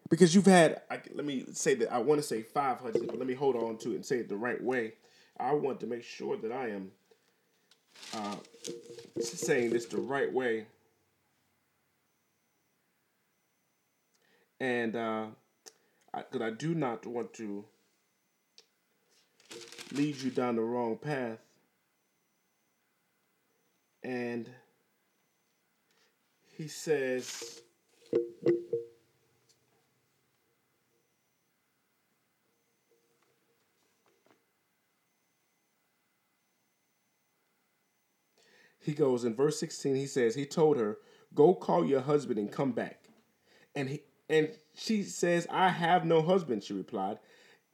Because 0.09 0.35
you've 0.35 0.46
had, 0.46 0.83
I, 0.90 1.00
let 1.14 1.24
me 1.24 1.44
say 1.52 1.74
that 1.76 1.92
I 1.92 1.98
want 1.98 2.20
to 2.20 2.26
say 2.26 2.42
five 2.42 2.80
husbands, 2.80 3.06
but 3.06 3.18
let 3.18 3.28
me 3.28 3.35
hold 3.35 3.54
on 3.54 3.76
to 3.78 3.92
it 3.92 3.94
and 3.96 4.04
say 4.04 4.16
it 4.18 4.28
the 4.28 4.37
right 4.37 4.62
way. 4.62 4.94
I 5.38 5.52
want 5.52 5.80
to 5.80 5.87
make 5.87 6.02
sure 6.02 6.37
that 6.37 6.50
I 6.50 6.70
am 6.70 6.90
uh, 8.14 8.37
saying 9.20 9.70
this 9.70 9.87
the 9.87 9.98
right 9.98 10.33
way. 10.33 10.66
And 14.59 14.92
because 14.92 16.40
uh, 16.40 16.44
I, 16.44 16.48
I 16.48 16.50
do 16.50 16.74
not 16.74 17.06
want 17.06 17.33
to 17.35 17.64
lead 19.92 20.16
you 20.16 20.30
down 20.30 20.56
the 20.56 20.62
wrong 20.62 20.96
path 20.96 21.38
and 24.02 24.48
he 26.56 26.68
says, 26.68 27.60
he 38.80 38.92
goes 38.92 39.24
in 39.24 39.34
verse 39.34 39.58
16 39.60 39.94
he 39.94 40.06
says 40.06 40.34
he 40.34 40.46
told 40.46 40.76
her 40.76 40.98
go 41.34 41.54
call 41.54 41.84
your 41.84 42.00
husband 42.00 42.38
and 42.38 42.50
come 42.50 42.72
back. 42.72 43.04
And 43.74 43.88
he 43.88 44.02
and 44.28 44.50
she 44.74 45.02
says 45.02 45.46
i 45.50 45.68
have 45.68 46.04
no 46.04 46.22
husband 46.22 46.62
she 46.62 46.72
replied 46.72 47.18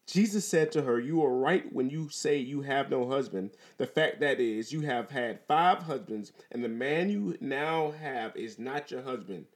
Jesus 0.07 0.47
said 0.47 0.71
to 0.73 0.83
her, 0.83 1.01
You 1.01 1.25
are 1.25 1.37
right 1.37 1.71
when 1.73 1.90
you 1.90 2.09
say 2.09 2.37
you 2.37 2.62
have 2.62 2.90
no 2.90 3.09
husband. 3.09 3.51
The 3.77 3.87
fact 3.87 4.21
that 4.21 4.38
is, 4.38 4.73
you 4.73 4.83
have 4.83 5.11
had 5.11 5.40
five 5.49 5.83
husbands, 5.83 6.33
and 6.53 6.62
the 6.62 6.69
man 6.69 7.11
you 7.11 7.37
now 7.40 7.90
have 7.90 8.37
is 8.37 8.59
not 8.59 8.90
your 8.90 9.03
husband. 9.03 9.47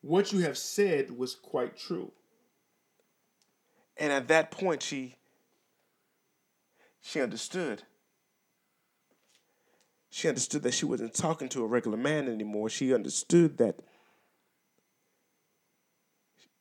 What 0.00 0.32
you 0.32 0.40
have 0.40 0.56
said 0.56 1.16
was 1.16 1.34
quite 1.34 1.76
true. 1.76 2.12
And 3.96 4.12
at 4.12 4.28
that 4.28 4.50
point, 4.50 4.82
she 4.82 5.16
she 7.02 7.20
understood. 7.20 7.82
She 10.10 10.28
understood 10.28 10.62
that 10.62 10.74
she 10.74 10.86
wasn't 10.86 11.14
talking 11.14 11.48
to 11.50 11.62
a 11.62 11.66
regular 11.66 11.98
man 11.98 12.28
anymore. 12.28 12.70
She 12.70 12.94
understood 12.94 13.58
that 13.58 13.80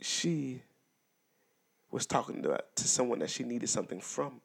she 0.01 0.63
was 1.97 2.05
talking 2.05 2.43
to, 2.43 2.63
to 2.75 2.87
someone 2.87 3.19
that 3.19 3.29
she 3.29 3.43
needed 3.43 3.69
something 3.69 3.99
from. 3.99 4.41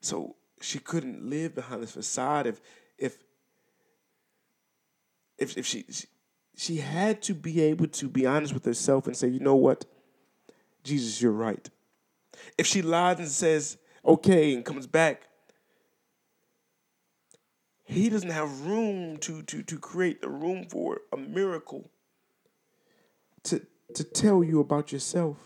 So 0.00 0.36
she 0.60 0.78
couldn't 0.78 1.28
live 1.28 1.54
behind 1.54 1.82
this 1.82 1.92
facade 1.92 2.46
if 2.46 2.60
if 2.98 3.18
if, 5.38 5.56
if 5.56 5.66
she, 5.66 5.84
she 5.90 6.06
she 6.54 6.76
had 6.76 7.22
to 7.22 7.34
be 7.34 7.62
able 7.62 7.86
to 7.86 8.08
be 8.08 8.26
honest 8.26 8.52
with 8.52 8.64
herself 8.64 9.06
and 9.06 9.16
say, 9.16 9.28
you 9.28 9.40
know 9.40 9.56
what, 9.56 9.86
Jesus, 10.84 11.22
you're 11.22 11.32
right. 11.32 11.68
If 12.58 12.66
she 12.66 12.82
lies 12.82 13.18
and 13.18 13.28
says, 13.28 13.78
okay, 14.04 14.52
and 14.54 14.62
comes 14.62 14.86
back, 14.86 15.22
he 17.84 18.10
doesn't 18.10 18.30
have 18.30 18.66
room 18.66 19.16
to, 19.18 19.42
to, 19.42 19.62
to 19.62 19.78
create 19.78 20.20
the 20.20 20.28
room 20.28 20.66
for 20.68 21.00
a 21.10 21.16
miracle 21.16 21.90
to, 23.44 23.64
to 23.96 24.04
tell 24.04 24.42
you 24.42 24.60
about 24.60 24.92
yourself 24.92 25.36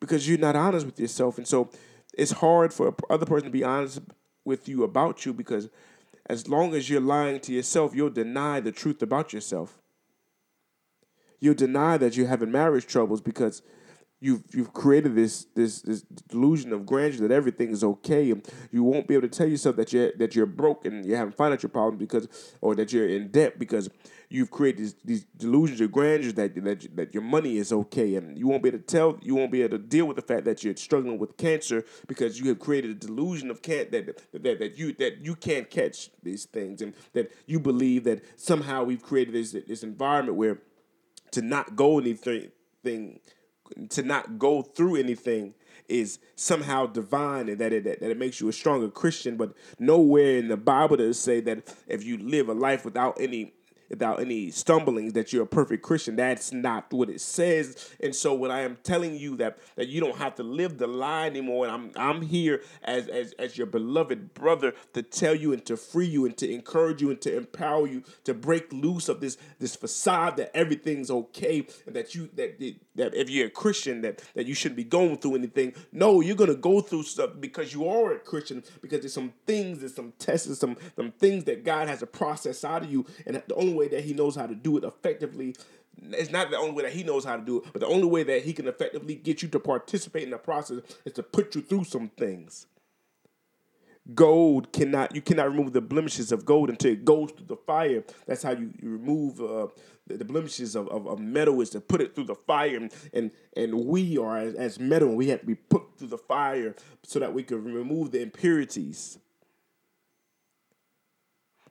because 0.00 0.28
you're 0.28 0.38
not 0.38 0.56
honest 0.56 0.84
with 0.84 0.98
yourself. 0.98 1.38
And 1.38 1.46
so 1.46 1.70
it's 2.16 2.32
hard 2.32 2.72
for 2.72 2.94
other 3.08 3.26
person 3.26 3.44
to 3.44 3.50
be 3.50 3.64
honest 3.64 4.00
with 4.44 4.68
you 4.68 4.82
about 4.82 5.24
you 5.24 5.32
because 5.32 5.68
as 6.26 6.48
long 6.48 6.74
as 6.74 6.88
you're 6.88 7.00
lying 7.00 7.40
to 7.40 7.52
yourself, 7.52 7.94
you'll 7.94 8.10
deny 8.10 8.60
the 8.60 8.72
truth 8.72 9.02
about 9.02 9.32
yourself. 9.32 9.80
You'll 11.40 11.54
deny 11.54 11.96
that 11.98 12.16
you're 12.16 12.28
having 12.28 12.52
marriage 12.52 12.86
troubles 12.86 13.20
because 13.20 13.62
you've 14.22 14.42
you've 14.54 14.72
created 14.72 15.16
this 15.16 15.46
this 15.54 15.82
this 15.82 16.02
delusion 16.28 16.72
of 16.72 16.86
grandeur 16.86 17.26
that 17.26 17.34
everything 17.34 17.70
is 17.70 17.82
okay, 17.82 18.30
and 18.30 18.46
you 18.70 18.84
won't 18.84 19.08
be 19.08 19.14
able 19.14 19.28
to 19.28 19.36
tell 19.36 19.48
yourself 19.48 19.74
that 19.76 19.92
you're 19.92 20.12
that 20.16 20.36
you're 20.36 20.46
broke 20.46 20.84
and 20.84 21.04
you're 21.04 21.16
having 21.16 21.32
financial 21.32 21.68
problems 21.68 21.98
because, 21.98 22.28
or 22.60 22.74
that 22.76 22.92
you're 22.92 23.08
in 23.08 23.28
debt 23.28 23.58
because 23.58 23.90
you've 24.30 24.50
created 24.50 24.80
these, 24.80 24.94
these 25.04 25.24
delusions 25.36 25.80
of 25.80 25.90
grandeur 25.90 26.30
that, 26.32 26.54
that 26.64 26.96
that 26.96 27.12
your 27.12 27.22
money 27.22 27.56
is 27.56 27.72
okay, 27.72 28.14
and 28.14 28.38
you 28.38 28.46
won't 28.46 28.62
be 28.62 28.68
able 28.68 28.78
to 28.78 28.84
tell 28.84 29.18
you 29.22 29.34
won't 29.34 29.50
be 29.50 29.62
able 29.62 29.76
to 29.76 29.84
deal 29.84 30.06
with 30.06 30.16
the 30.16 30.22
fact 30.22 30.44
that 30.44 30.62
you're 30.62 30.76
struggling 30.76 31.18
with 31.18 31.36
cancer 31.36 31.84
because 32.06 32.38
you 32.38 32.48
have 32.48 32.60
created 32.60 32.92
a 32.92 32.94
delusion 32.94 33.50
of 33.50 33.60
can 33.60 33.90
that 33.90 34.06
that 34.32 34.58
that 34.60 34.78
you 34.78 34.92
that 34.94 35.24
you 35.24 35.34
can't 35.34 35.68
catch 35.68 36.10
these 36.22 36.44
things, 36.44 36.80
and 36.80 36.94
that 37.12 37.32
you 37.46 37.58
believe 37.58 38.04
that 38.04 38.22
somehow 38.36 38.84
we've 38.84 39.02
created 39.02 39.34
this 39.34 39.50
this 39.66 39.82
environment 39.82 40.36
where 40.36 40.60
to 41.32 41.42
not 41.42 41.74
go 41.74 41.98
anything 41.98 42.50
thing 42.84 43.20
to 43.90 44.02
not 44.02 44.38
go 44.38 44.62
through 44.62 44.96
anything 44.96 45.54
is 45.88 46.18
somehow 46.36 46.86
divine 46.86 47.48
and 47.48 47.58
that 47.58 47.72
it, 47.72 47.84
that 47.84 48.02
it 48.02 48.18
makes 48.18 48.40
you 48.40 48.48
a 48.48 48.52
stronger 48.52 48.88
Christian. 48.88 49.36
But 49.36 49.54
nowhere 49.78 50.38
in 50.38 50.48
the 50.48 50.56
Bible 50.56 50.96
does 50.96 51.16
it 51.16 51.20
say 51.20 51.40
that 51.40 51.74
if 51.86 52.04
you 52.04 52.18
live 52.18 52.48
a 52.48 52.54
life 52.54 52.84
without 52.84 53.20
any 53.20 53.52
without 53.92 54.20
any 54.20 54.50
stumblings 54.50 55.12
that 55.12 55.34
you're 55.34 55.42
a 55.42 55.46
perfect 55.46 55.82
Christian. 55.82 56.16
That's 56.16 56.50
not 56.50 56.90
what 56.90 57.10
it 57.10 57.20
says. 57.20 57.90
And 58.00 58.14
so 58.14 58.32
when 58.32 58.50
I 58.50 58.62
am 58.62 58.78
telling 58.82 59.14
you 59.14 59.36
that 59.36 59.58
that 59.76 59.88
you 59.88 60.00
don't 60.00 60.16
have 60.16 60.34
to 60.36 60.42
live 60.42 60.78
the 60.78 60.86
lie 60.86 61.26
anymore, 61.26 61.66
and 61.66 61.74
I'm 61.74 62.14
I'm 62.14 62.22
here 62.22 62.62
as 62.82 63.06
as 63.08 63.32
as 63.32 63.58
your 63.58 63.66
beloved 63.66 64.32
brother 64.32 64.72
to 64.94 65.02
tell 65.02 65.34
you 65.34 65.52
and 65.52 65.64
to 65.66 65.76
free 65.76 66.06
you 66.06 66.24
and 66.24 66.34
to 66.38 66.50
encourage 66.50 67.02
you 67.02 67.10
and 67.10 67.20
to 67.20 67.36
empower 67.36 67.86
you 67.86 68.02
to 68.24 68.32
break 68.32 68.72
loose 68.72 69.10
of 69.10 69.20
this 69.20 69.36
this 69.58 69.76
facade 69.76 70.38
that 70.38 70.56
everything's 70.56 71.10
okay 71.10 71.66
and 71.86 71.94
that 71.94 72.14
you 72.14 72.30
that 72.34 72.58
that 72.94 73.14
if 73.14 73.28
you're 73.28 73.48
a 73.48 73.50
Christian 73.50 74.00
that 74.00 74.22
that 74.34 74.46
you 74.46 74.54
shouldn't 74.54 74.76
be 74.76 74.84
going 74.84 75.18
through 75.18 75.34
anything. 75.34 75.74
No, 75.92 76.22
you're 76.22 76.34
gonna 76.34 76.54
go 76.54 76.80
through 76.80 77.02
stuff 77.02 77.32
because 77.38 77.74
you 77.74 77.86
are 77.86 78.14
a 78.14 78.18
Christian 78.18 78.64
because 78.80 79.00
there's 79.00 79.12
some 79.12 79.34
things, 79.46 79.80
there's 79.80 79.94
some 79.94 80.14
tests, 80.18 80.58
some 80.58 80.78
some 80.96 81.12
things 81.12 81.44
that 81.44 81.62
God 81.62 81.88
has 81.88 81.98
to 81.98 82.06
process 82.06 82.64
out 82.64 82.84
of 82.84 82.90
you, 82.90 83.04
and 83.26 83.36
the 83.46 83.54
only 83.54 83.74
way 83.74 83.81
that 83.88 84.04
He 84.04 84.14
knows 84.14 84.36
how 84.36 84.46
to 84.46 84.54
do 84.54 84.76
it 84.76 84.84
effectively. 84.84 85.54
It's 86.10 86.30
not 86.30 86.50
the 86.50 86.56
only 86.56 86.72
way 86.72 86.82
that 86.84 86.92
he 86.92 87.02
knows 87.02 87.24
how 87.24 87.36
to 87.36 87.42
do 87.42 87.58
it, 87.58 87.64
but 87.72 87.80
the 87.80 87.86
only 87.86 88.06
way 88.06 88.22
that 88.22 88.42
he 88.42 88.52
can 88.52 88.66
effectively 88.66 89.14
get 89.14 89.42
you 89.42 89.48
to 89.48 89.60
participate 89.60 90.24
in 90.24 90.30
the 90.30 90.38
process 90.38 90.80
is 91.04 91.12
to 91.14 91.22
put 91.22 91.54
you 91.54 91.60
through 91.60 91.84
some 91.84 92.08
things. 92.08 92.66
Gold 94.14 94.72
cannot, 94.72 95.14
you 95.14 95.22
cannot 95.22 95.50
remove 95.50 95.72
the 95.72 95.80
blemishes 95.80 96.32
of 96.32 96.44
gold 96.44 96.70
until 96.70 96.90
it 96.90 97.04
goes 97.04 97.30
through 97.30 97.46
the 97.46 97.56
fire. 97.56 98.02
That's 98.26 98.42
how 98.42 98.50
you, 98.50 98.72
you 98.82 98.90
remove 98.90 99.40
uh, 99.40 99.68
the, 100.08 100.16
the, 100.16 100.24
blemishes 100.24 100.74
of, 100.74 100.88
of, 100.88 101.06
of, 101.06 101.20
metal 101.20 101.60
is 101.60 101.70
to 101.70 101.80
put 101.80 102.00
it 102.00 102.12
through 102.12 102.24
the 102.24 102.34
fire. 102.34 102.76
And 102.76 102.92
and, 103.12 103.30
and 103.56 103.86
we 103.86 104.18
are 104.18 104.38
as, 104.38 104.54
as 104.54 104.80
metal, 104.80 105.14
we 105.14 105.28
have 105.28 105.40
to 105.40 105.46
be 105.46 105.54
put 105.54 105.98
through 105.98 106.08
the 106.08 106.18
fire 106.18 106.74
so 107.04 107.20
that 107.20 107.32
we 107.32 107.44
can 107.44 107.62
remove 107.62 108.10
the 108.10 108.22
impurities. 108.22 109.18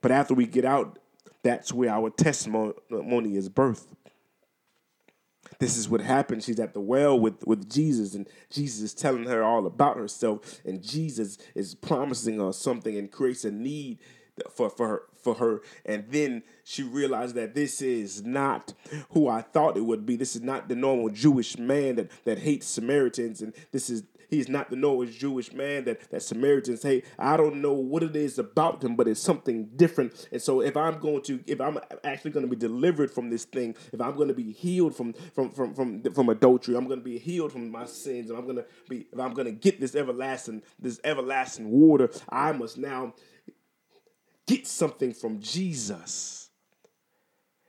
But 0.00 0.10
after 0.10 0.32
we 0.32 0.46
get 0.46 0.64
out 0.64 0.98
that's 1.42 1.72
where 1.72 1.90
our 1.90 2.10
testimony 2.10 3.36
is 3.36 3.48
birthed. 3.48 3.88
This 5.58 5.76
is 5.76 5.88
what 5.88 6.00
happened. 6.00 6.42
She's 6.42 6.60
at 6.60 6.72
the 6.72 6.80
well 6.80 7.18
with, 7.18 7.46
with 7.46 7.70
Jesus, 7.70 8.14
and 8.14 8.28
Jesus 8.50 8.80
is 8.80 8.94
telling 8.94 9.24
her 9.24 9.42
all 9.42 9.66
about 9.66 9.96
herself, 9.96 10.60
and 10.64 10.82
Jesus 10.82 11.38
is 11.54 11.74
promising 11.74 12.38
her 12.38 12.52
something 12.52 12.96
and 12.96 13.10
creates 13.10 13.44
a 13.44 13.50
need 13.50 13.98
for, 14.50 14.70
for 14.70 14.88
her 14.88 15.02
for 15.22 15.34
her. 15.34 15.62
And 15.86 16.04
then 16.08 16.42
she 16.64 16.82
realized 16.82 17.34
that 17.36 17.54
this 17.54 17.80
is 17.80 18.24
not 18.24 18.74
who 19.10 19.28
I 19.28 19.40
thought 19.40 19.76
it 19.76 19.84
would 19.84 20.04
be. 20.04 20.16
This 20.16 20.34
is 20.34 20.42
not 20.42 20.68
the 20.68 20.74
normal 20.74 21.08
Jewish 21.10 21.56
man 21.58 21.96
that, 21.96 22.10
that 22.24 22.38
hates 22.40 22.66
Samaritans, 22.66 23.40
and 23.40 23.54
this 23.70 23.88
is 23.88 24.02
He's 24.32 24.48
not 24.48 24.70
the 24.70 24.76
normal 24.76 25.04
Jewish 25.04 25.52
man 25.52 25.84
that, 25.84 26.10
that 26.10 26.22
Samaritans 26.22 26.82
hate. 26.82 27.04
I 27.18 27.36
don't 27.36 27.56
know 27.56 27.74
what 27.74 28.02
it 28.02 28.16
is 28.16 28.38
about 28.38 28.80
them, 28.80 28.96
but 28.96 29.06
it's 29.06 29.20
something 29.20 29.68
different. 29.76 30.26
And 30.32 30.40
so 30.40 30.62
if 30.62 30.74
I'm 30.74 30.98
going 31.00 31.20
to, 31.24 31.44
if 31.46 31.60
I'm 31.60 31.78
actually 32.02 32.30
going 32.30 32.46
to 32.46 32.48
be 32.48 32.56
delivered 32.56 33.10
from 33.10 33.28
this 33.28 33.44
thing, 33.44 33.76
if 33.92 34.00
I'm 34.00 34.16
going 34.16 34.28
to 34.28 34.34
be 34.34 34.50
healed 34.50 34.96
from 34.96 35.12
from 35.34 35.50
from 35.50 35.74
from, 35.74 36.02
from 36.02 36.28
adultery, 36.30 36.74
I'm 36.76 36.86
going 36.86 37.00
to 37.00 37.04
be 37.04 37.18
healed 37.18 37.52
from 37.52 37.70
my 37.70 37.84
sins, 37.84 38.30
and 38.30 38.38
I'm 38.38 38.46
going 38.46 38.56
to 38.56 38.64
be, 38.88 39.06
if 39.12 39.20
I'm 39.20 39.34
going 39.34 39.44
to 39.44 39.52
get 39.52 39.78
this 39.78 39.94
everlasting, 39.94 40.62
this 40.78 40.98
everlasting 41.04 41.70
water, 41.70 42.08
I 42.30 42.52
must 42.52 42.78
now 42.78 43.12
get 44.46 44.66
something 44.66 45.12
from 45.12 45.40
Jesus. 45.40 46.48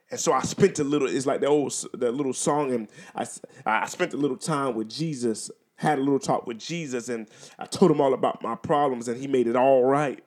And 0.10 0.18
so 0.18 0.32
I 0.32 0.44
spent 0.44 0.80
a 0.80 0.84
little, 0.86 1.10
it's 1.10 1.26
like 1.26 1.42
the 1.42 1.48
old, 1.48 1.74
the 1.94 2.10
little 2.10 2.34
song, 2.34 2.72
and 2.72 2.88
I, 3.14 3.28
I 3.66 3.88
spent 3.88 4.14
a 4.14 4.18
little 4.18 4.38
time 4.38 4.76
with 4.76 4.90
Jesus 4.90 5.52
had 5.84 6.00
a 6.00 6.02
little 6.02 6.20
talk 6.20 6.48
with 6.48 6.58
Jesus 6.58 7.10
and 7.10 7.28
I 7.60 7.66
told 7.66 7.92
him 7.92 8.02
all 8.02 8.14
about 8.14 8.42
my 8.42 8.56
problems 8.56 9.08
and 9.08 9.20
he 9.20 9.28
made 9.28 9.48
it 9.48 9.56
all 9.56 9.84
right. 9.84 10.24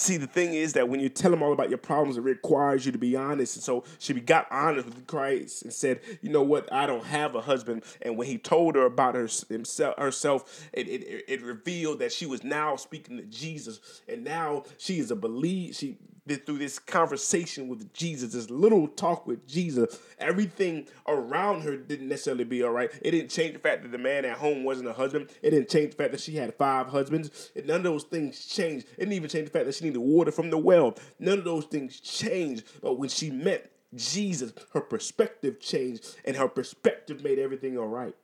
See, 0.00 0.16
the 0.16 0.26
thing 0.26 0.54
is 0.54 0.72
that 0.72 0.88
when 0.88 0.98
you 1.00 1.10
tell 1.10 1.30
him 1.30 1.42
all 1.42 1.52
about 1.52 1.68
your 1.68 1.76
problems, 1.76 2.16
it 2.16 2.22
requires 2.22 2.86
you 2.86 2.92
to 2.92 2.96
be 2.96 3.16
honest. 3.16 3.56
And 3.56 3.62
so 3.62 3.84
she 3.98 4.14
got 4.14 4.46
honest 4.50 4.86
with 4.86 5.06
Christ 5.06 5.62
and 5.62 5.70
said, 5.70 6.00
"You 6.22 6.30
know 6.30 6.42
what? 6.42 6.72
I 6.72 6.86
don't 6.86 7.04
have 7.04 7.34
a 7.34 7.42
husband." 7.42 7.84
And 8.00 8.16
when 8.16 8.26
he 8.26 8.38
told 8.38 8.76
her 8.76 8.86
about 8.86 9.14
her, 9.14 9.28
himself, 9.50 9.98
herself, 9.98 10.70
it, 10.72 10.88
it, 10.88 11.24
it 11.28 11.42
revealed 11.42 11.98
that 11.98 12.14
she 12.14 12.24
was 12.24 12.42
now 12.42 12.76
speaking 12.76 13.18
to 13.18 13.24
Jesus, 13.24 14.00
and 14.08 14.24
now 14.24 14.64
she 14.78 15.00
is 15.00 15.10
a 15.10 15.16
believe. 15.16 15.76
She 15.76 15.98
through 16.38 16.58
this 16.58 16.78
conversation 16.78 17.68
with 17.68 17.92
Jesus, 17.92 18.32
this 18.32 18.50
little 18.50 18.88
talk 18.88 19.26
with 19.26 19.46
Jesus, 19.46 19.98
everything 20.18 20.86
around 21.06 21.62
her 21.62 21.76
didn't 21.76 22.08
necessarily 22.08 22.44
be 22.44 22.62
all 22.62 22.72
right. 22.72 22.90
It 23.02 23.12
didn't 23.12 23.30
change 23.30 23.54
the 23.54 23.58
fact 23.58 23.82
that 23.82 23.92
the 23.92 23.98
man 23.98 24.24
at 24.24 24.38
home 24.38 24.64
wasn't 24.64 24.88
a 24.88 24.92
husband. 24.92 25.30
It 25.42 25.50
didn't 25.50 25.68
change 25.68 25.92
the 25.92 25.96
fact 25.96 26.12
that 26.12 26.20
she 26.20 26.36
had 26.36 26.54
five 26.54 26.88
husbands. 26.88 27.50
none 27.64 27.78
of 27.78 27.82
those 27.82 28.04
things 28.04 28.46
changed. 28.46 28.86
It 28.96 29.00
didn't 29.00 29.14
even 29.14 29.28
change 29.28 29.46
the 29.46 29.52
fact 29.52 29.66
that 29.66 29.74
she 29.74 29.84
needed 29.84 29.98
water 29.98 30.32
from 30.32 30.50
the 30.50 30.58
well. 30.58 30.96
None 31.18 31.38
of 31.38 31.44
those 31.44 31.64
things 31.64 32.00
changed. 32.00 32.64
But 32.82 32.94
when 32.94 33.08
she 33.08 33.30
met 33.30 33.72
Jesus, 33.94 34.52
her 34.72 34.80
perspective 34.80 35.60
changed, 35.60 36.16
and 36.24 36.36
her 36.36 36.48
perspective 36.48 37.24
made 37.24 37.38
everything 37.38 37.76
all 37.76 37.88
right. 37.88 38.14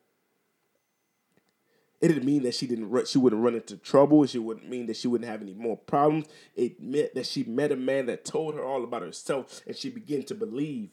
It 2.01 2.09
didn't 2.09 2.25
mean 2.25 2.43
that 2.43 2.55
she 2.55 2.67
didn't 2.67 2.91
run, 2.91 3.07
she 3.07 3.19
wouldn't 3.19 3.43
run 3.43 3.55
into 3.55 3.77
trouble. 3.79 4.27
She 4.27 4.39
wouldn't 4.39 4.69
mean 4.69 4.87
that 4.87 4.97
she 4.97 5.09
wouldn't 5.09 5.31
have 5.31 5.41
any 5.41 5.55
more 5.55 5.77
problems. 5.77 6.27
It 6.55 6.81
meant 6.81 7.15
that 7.15 7.27
she 7.27 7.45
met 7.45 7.73
a 7.73 7.77
man 7.77 8.07
that 8.07 8.25
told 8.25 8.55
her 8.55 8.65
all 8.65 8.85
about 8.85 9.03
herself, 9.03 9.63
and 9.67 9.75
she 9.75 9.89
began 9.89 10.23
to 10.25 10.35
believe. 10.35 10.91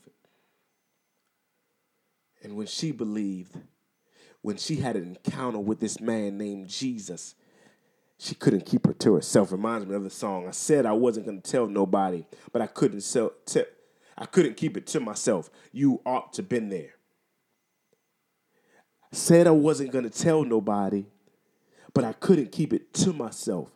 And 2.42 2.56
when 2.56 2.68
she 2.68 2.92
believed, 2.92 3.58
when 4.42 4.58
she 4.58 4.78
had 4.78 4.96
an 4.96 5.18
encounter 5.26 5.60
with 5.60 5.80
this 5.80 6.00
man 6.00 6.38
named 6.38 6.70
Jesus, 6.70 7.36
she 8.18 8.36
couldn't 8.36 8.66
keep 8.66 8.86
her 8.86 8.94
to 8.94 9.16
herself. 9.16 9.52
Reminds 9.52 9.86
me 9.86 9.96
of 9.96 10.04
the 10.04 10.10
song. 10.10 10.48
I 10.48 10.52
said 10.52 10.86
I 10.86 10.94
wasn't 10.94 11.26
to 11.26 11.52
tell 11.52 11.68
nobody, 11.68 12.26
but 12.52 12.62
I 12.62 12.68
couldn't 12.68 13.02
sell. 13.02 13.34
T- 13.46 13.64
I 14.18 14.26
couldn't 14.26 14.56
keep 14.58 14.78
it 14.78 14.88
to 14.88 15.00
myself. 15.00 15.50
You 15.72 16.02
ought 16.06 16.34
to 16.34 16.44
been 16.44 16.70
there. 16.70 16.93
Said 19.14 19.46
I 19.46 19.52
wasn't 19.52 19.92
going 19.92 20.10
to 20.10 20.10
tell 20.10 20.44
nobody, 20.44 21.06
but 21.94 22.04
I 22.04 22.14
couldn't 22.14 22.52
keep 22.52 22.74
it 22.74 22.94
to 22.96 23.14
myself. 23.14 23.70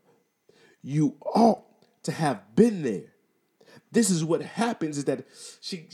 You 0.81 1.15
ought 1.21 1.63
to 2.03 2.11
have 2.11 2.55
been 2.55 2.81
there. 2.81 3.13
This 3.91 4.09
is 4.09 4.25
what 4.25 4.41
happens 4.41 4.97
is 4.97 5.05
that 5.05 5.25
she 5.61 5.87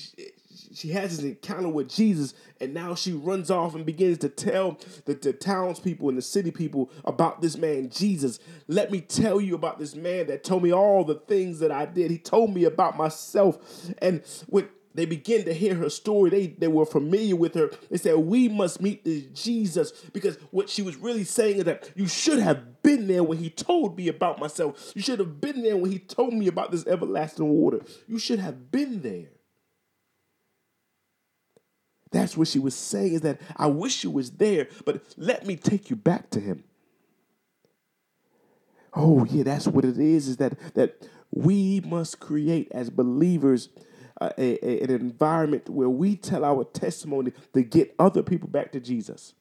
she 0.73 0.89
has 0.89 1.17
this 1.17 1.25
encounter 1.25 1.67
with 1.67 1.89
Jesus, 1.89 2.33
and 2.61 2.73
now 2.73 2.95
she 2.95 3.11
runs 3.11 3.51
off 3.51 3.75
and 3.75 3.85
begins 3.85 4.17
to 4.19 4.29
tell 4.29 4.79
the, 5.03 5.13
the 5.13 5.33
townspeople 5.33 6.07
and 6.07 6.17
the 6.17 6.21
city 6.21 6.49
people 6.49 6.89
about 7.03 7.41
this 7.41 7.57
man, 7.57 7.89
Jesus. 7.89 8.39
Let 8.69 8.91
me 8.91 9.01
tell 9.01 9.41
you 9.41 9.55
about 9.55 9.77
this 9.77 9.93
man 9.93 10.27
that 10.27 10.45
told 10.45 10.63
me 10.63 10.71
all 10.71 11.03
the 11.03 11.15
things 11.15 11.59
that 11.59 11.71
I 11.71 11.85
did. 11.85 12.11
He 12.11 12.17
told 12.17 12.53
me 12.53 12.63
about 12.63 12.95
myself. 12.95 13.91
And 14.01 14.23
when 14.47 14.69
they 14.93 15.05
begin 15.05 15.45
to 15.45 15.53
hear 15.53 15.75
her 15.75 15.89
story. 15.89 16.29
They, 16.29 16.47
they 16.47 16.67
were 16.67 16.85
familiar 16.85 17.35
with 17.35 17.55
her. 17.55 17.71
They 17.89 17.97
said, 17.97 18.15
We 18.17 18.47
must 18.47 18.81
meet 18.81 19.03
this 19.03 19.23
Jesus 19.33 19.91
because 20.13 20.37
what 20.51 20.69
she 20.69 20.81
was 20.81 20.95
really 20.97 21.23
saying 21.23 21.57
is 21.57 21.63
that 21.65 21.91
you 21.95 22.07
should 22.07 22.39
have 22.39 22.81
been 22.83 23.07
there 23.07 23.23
when 23.23 23.39
he 23.39 23.49
told 23.49 23.97
me 23.97 24.07
about 24.07 24.39
myself. 24.39 24.91
You 24.95 25.01
should 25.01 25.19
have 25.19 25.41
been 25.41 25.63
there 25.63 25.77
when 25.77 25.91
he 25.91 25.99
told 25.99 26.33
me 26.33 26.47
about 26.47 26.71
this 26.71 26.85
everlasting 26.85 27.49
water. 27.49 27.81
You 28.07 28.19
should 28.19 28.39
have 28.39 28.71
been 28.71 29.01
there. 29.01 29.29
That's 32.11 32.37
what 32.37 32.47
she 32.47 32.59
was 32.59 32.75
saying 32.75 33.13
is 33.13 33.21
that 33.21 33.41
I 33.57 33.65
wish 33.65 34.03
you 34.03 34.11
was 34.11 34.29
there, 34.31 34.67
but 34.85 35.01
let 35.17 35.47
me 35.47 35.55
take 35.55 35.89
you 35.89 35.95
back 35.95 36.29
to 36.31 36.39
him. 36.39 36.63
Oh, 38.95 39.25
yeah, 39.25 39.41
that's 39.41 39.67
what 39.67 39.83
it 39.83 39.97
is, 39.97 40.27
is 40.27 40.37
that 40.37 40.53
that 40.75 41.07
we 41.31 41.81
must 41.81 42.19
create 42.19 42.71
as 42.71 42.91
believers 42.91 43.69
a, 44.21 44.33
a, 44.37 44.83
an 44.83 44.91
environment 44.91 45.69
where 45.69 45.89
we 45.89 46.15
tell 46.15 46.45
our 46.45 46.63
testimony 46.63 47.33
to 47.53 47.63
get 47.63 47.95
other 47.99 48.23
people 48.23 48.49
back 48.49 48.71
to 48.73 48.79
Jesus. 48.79 49.33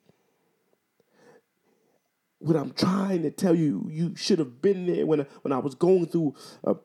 What 2.39 2.57
I'm 2.57 2.73
trying 2.73 3.23
to 3.23 3.31
tell 3.31 3.55
you, 3.55 3.89
you 3.91 4.17
should 4.17 4.39
have 4.39 4.61
been 4.63 4.87
there 4.87 5.07
when, 5.07 5.27
when 5.43 5.53
I 5.53 5.59
was 5.59 5.75
going 5.75 6.07
through 6.07 6.35
a, 6.65 6.77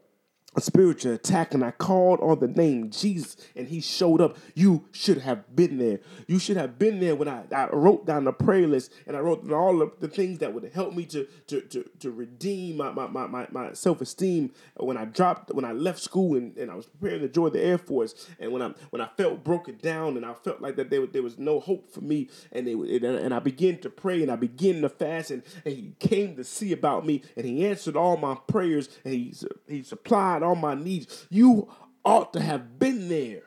a 0.57 0.61
spiritual 0.61 1.13
attack 1.13 1.53
and 1.53 1.63
I 1.63 1.69
called 1.69 2.19
on 2.19 2.39
the 2.39 2.47
name 2.47 2.89
Jesus 2.89 3.37
and 3.55 3.67
he 3.67 3.79
showed 3.79 4.19
up, 4.19 4.37
you 4.55 4.85
should 4.91 5.19
have 5.19 5.55
been 5.55 5.77
there. 5.77 5.99
You 6.25 6.39
should 6.39 6.57
have 6.57 6.79
been 6.79 6.99
there 6.99 7.15
when 7.15 7.27
I, 7.27 7.43
I 7.55 7.67
wrote 7.67 8.07
down 8.07 8.23
the 8.23 8.33
prayer 8.33 8.67
list 8.67 8.91
and 9.05 9.15
I 9.15 9.19
wrote 9.19 9.43
down 9.43 9.53
all 9.53 9.83
of 9.83 9.99
the 9.99 10.07
things 10.07 10.39
that 10.39 10.51
would 10.51 10.71
help 10.73 10.95
me 10.95 11.05
to 11.05 11.27
to 11.47 11.61
to, 11.61 11.89
to 11.99 12.11
redeem 12.11 12.77
my, 12.77 12.91
my, 12.91 13.05
my, 13.05 13.27
my, 13.27 13.47
my 13.51 13.73
self-esteem 13.73 14.51
when 14.77 14.97
I 14.97 15.05
dropped 15.05 15.53
when 15.53 15.63
I 15.63 15.73
left 15.73 15.99
school 15.99 16.35
and, 16.35 16.57
and 16.57 16.71
I 16.71 16.75
was 16.75 16.87
preparing 16.87 17.21
to 17.21 17.29
join 17.29 17.53
the 17.53 17.63
Air 17.63 17.77
Force 17.77 18.27
and 18.39 18.51
when 18.51 18.63
I 18.63 18.73
when 18.89 19.01
I 19.01 19.09
felt 19.15 19.43
broken 19.43 19.77
down 19.77 20.17
and 20.17 20.25
I 20.25 20.33
felt 20.33 20.59
like 20.59 20.75
that 20.77 20.89
there, 20.89 21.05
there 21.05 21.21
was 21.21 21.37
no 21.37 21.59
hope 21.59 21.91
for 21.91 22.01
me 22.01 22.29
and 22.51 22.65
they 22.65 22.73
and 22.73 23.31
I 23.31 23.39
began 23.39 23.77
to 23.81 23.91
pray 23.91 24.23
and 24.23 24.31
I 24.31 24.35
began 24.35 24.81
to 24.81 24.89
fast 24.89 25.29
and, 25.29 25.43
and 25.65 25.75
he 25.75 25.93
came 25.99 26.35
to 26.35 26.43
see 26.43 26.73
about 26.73 27.05
me 27.05 27.21
and 27.35 27.45
he 27.45 27.67
answered 27.67 27.95
all 27.95 28.17
my 28.17 28.35
prayers 28.47 28.89
and 29.05 29.13
he 29.13 29.35
he 29.67 29.83
supplied 29.83 30.41
all 30.47 30.55
my 30.55 30.73
knees. 30.73 31.27
You 31.29 31.69
ought 32.03 32.33
to 32.33 32.41
have 32.41 32.79
been 32.79 33.09
there. 33.09 33.43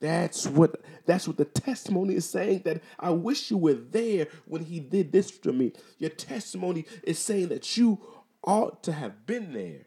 That's 0.00 0.48
what 0.48 0.80
that's 1.06 1.28
what 1.28 1.36
the 1.36 1.44
testimony 1.44 2.16
is 2.16 2.28
saying 2.28 2.62
that 2.64 2.82
I 2.98 3.10
wish 3.10 3.52
you 3.52 3.56
were 3.56 3.74
there 3.74 4.26
when 4.46 4.64
he 4.64 4.80
did 4.80 5.12
this 5.12 5.38
to 5.38 5.52
me. 5.52 5.72
Your 5.98 6.10
testimony 6.10 6.86
is 7.04 7.20
saying 7.20 7.48
that 7.48 7.76
you 7.76 8.00
ought 8.42 8.82
to 8.82 8.92
have 8.92 9.26
been 9.26 9.52
there. 9.52 9.86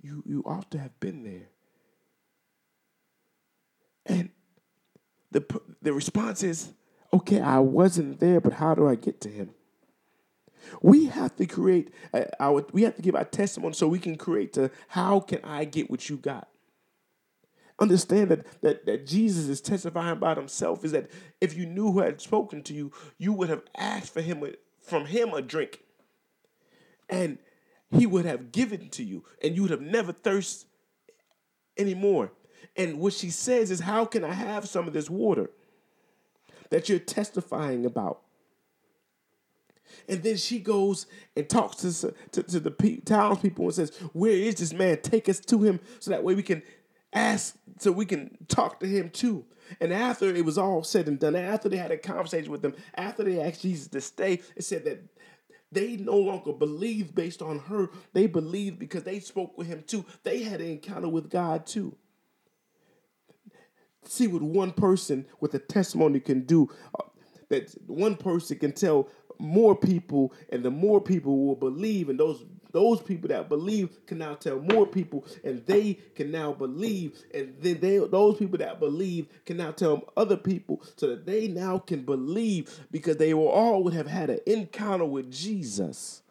You 0.00 0.22
you 0.26 0.42
ought 0.46 0.70
to 0.70 0.78
have 0.78 0.98
been 1.00 1.22
there. 1.22 1.48
And 4.06 4.30
the 5.30 5.44
the 5.82 5.92
response 5.92 6.42
is, 6.42 6.72
okay, 7.12 7.42
I 7.42 7.58
wasn't 7.58 8.20
there, 8.20 8.40
but 8.40 8.54
how 8.54 8.74
do 8.74 8.88
I 8.88 8.94
get 8.94 9.20
to 9.22 9.28
him? 9.28 9.50
We 10.82 11.06
have 11.06 11.36
to 11.36 11.46
create 11.46 11.92
uh, 12.12 12.24
our 12.40 12.64
we 12.72 12.82
have 12.82 12.96
to 12.96 13.02
give 13.02 13.14
our 13.14 13.24
testimony 13.24 13.74
so 13.74 13.88
we 13.88 13.98
can 13.98 14.16
create 14.16 14.52
to 14.54 14.70
how 14.88 15.20
can 15.20 15.40
I 15.44 15.64
get 15.64 15.90
what 15.90 16.08
you 16.08 16.16
got? 16.16 16.48
Understand 17.80 18.30
that, 18.30 18.60
that 18.62 18.86
that 18.86 19.06
Jesus 19.06 19.48
is 19.48 19.60
testifying 19.60 20.12
about 20.12 20.36
himself 20.36 20.84
is 20.84 20.92
that 20.92 21.10
if 21.40 21.56
you 21.56 21.66
knew 21.66 21.92
who 21.92 22.00
had 22.00 22.20
spoken 22.20 22.62
to 22.64 22.74
you, 22.74 22.92
you 23.18 23.32
would 23.32 23.48
have 23.48 23.62
asked 23.76 24.12
for 24.12 24.20
him 24.20 24.44
from 24.80 25.06
him 25.06 25.32
a 25.32 25.42
drink. 25.42 25.80
And 27.08 27.38
he 27.90 28.06
would 28.06 28.26
have 28.26 28.52
given 28.52 28.90
to 28.90 29.02
you, 29.02 29.24
and 29.42 29.54
you 29.54 29.62
would 29.62 29.70
have 29.70 29.80
never 29.80 30.12
thirst 30.12 30.66
anymore. 31.78 32.32
And 32.76 32.98
what 32.98 33.12
she 33.12 33.30
says 33.30 33.70
is, 33.70 33.80
How 33.80 34.04
can 34.04 34.24
I 34.24 34.32
have 34.32 34.68
some 34.68 34.86
of 34.86 34.92
this 34.92 35.08
water 35.08 35.50
that 36.70 36.88
you're 36.88 36.98
testifying 36.98 37.86
about? 37.86 38.20
And 40.08 40.22
then 40.22 40.36
she 40.36 40.58
goes 40.58 41.06
and 41.36 41.48
talks 41.48 41.76
to, 41.76 42.14
to, 42.32 42.42
to 42.42 42.60
the 42.60 42.70
pe- 42.70 43.00
townspeople 43.00 43.66
and 43.66 43.74
says, 43.74 43.96
Where 44.12 44.32
is 44.32 44.56
this 44.56 44.72
man? 44.72 45.00
Take 45.02 45.28
us 45.28 45.40
to 45.40 45.62
him 45.62 45.80
so 46.00 46.10
that 46.10 46.22
way 46.22 46.34
we 46.34 46.42
can 46.42 46.62
ask, 47.12 47.56
so 47.78 47.92
we 47.92 48.06
can 48.06 48.36
talk 48.48 48.80
to 48.80 48.86
him 48.86 49.10
too. 49.10 49.44
And 49.80 49.92
after 49.92 50.34
it 50.34 50.44
was 50.44 50.58
all 50.58 50.82
said 50.82 51.08
and 51.08 51.18
done, 51.18 51.36
after 51.36 51.68
they 51.68 51.76
had 51.76 51.90
a 51.90 51.98
conversation 51.98 52.50
with 52.50 52.62
them, 52.62 52.74
after 52.94 53.22
they 53.22 53.40
asked 53.40 53.62
Jesus 53.62 53.88
to 53.88 54.00
stay, 54.00 54.40
it 54.56 54.64
said 54.64 54.84
that 54.84 55.02
they 55.70 55.96
no 55.96 56.16
longer 56.16 56.52
believed 56.52 57.14
based 57.14 57.42
on 57.42 57.58
her. 57.60 57.90
They 58.12 58.26
believed 58.26 58.78
because 58.78 59.02
they 59.02 59.20
spoke 59.20 59.58
with 59.58 59.66
him 59.66 59.84
too. 59.86 60.04
They 60.22 60.42
had 60.42 60.60
an 60.60 60.70
encounter 60.70 61.08
with 61.08 61.28
God 61.28 61.66
too. 61.66 61.96
See 64.04 64.26
what 64.26 64.42
one 64.42 64.72
person 64.72 65.26
with 65.40 65.52
a 65.54 65.58
testimony 65.58 66.20
can 66.20 66.44
do. 66.44 66.70
Uh, 66.98 67.04
that 67.50 67.74
one 67.86 68.16
person 68.16 68.58
can 68.58 68.72
tell 68.72 69.08
more 69.38 69.74
people, 69.76 70.32
and 70.50 70.62
the 70.62 70.70
more 70.70 71.00
people 71.00 71.46
will 71.46 71.56
believe, 71.56 72.08
and 72.08 72.18
those 72.18 72.44
those 72.70 73.00
people 73.00 73.28
that 73.28 73.48
believe 73.48 74.04
can 74.06 74.18
now 74.18 74.34
tell 74.34 74.60
more 74.60 74.86
people, 74.86 75.24
and 75.42 75.64
they 75.66 75.94
can 76.14 76.30
now 76.30 76.52
believe, 76.52 77.18
and 77.32 77.54
then 77.60 77.80
they 77.80 77.98
those 77.98 78.36
people 78.38 78.58
that 78.58 78.78
believe 78.78 79.26
can 79.46 79.56
now 79.56 79.70
tell 79.70 80.04
other 80.16 80.36
people, 80.36 80.82
so 80.96 81.08
that 81.08 81.26
they 81.26 81.48
now 81.48 81.78
can 81.78 82.02
believe 82.02 82.80
because 82.90 83.16
they 83.16 83.34
will 83.34 83.48
all 83.48 83.82
would 83.82 83.94
have 83.94 84.06
had 84.06 84.30
an 84.30 84.40
encounter 84.46 85.04
with 85.04 85.30
Jesus. 85.30 86.22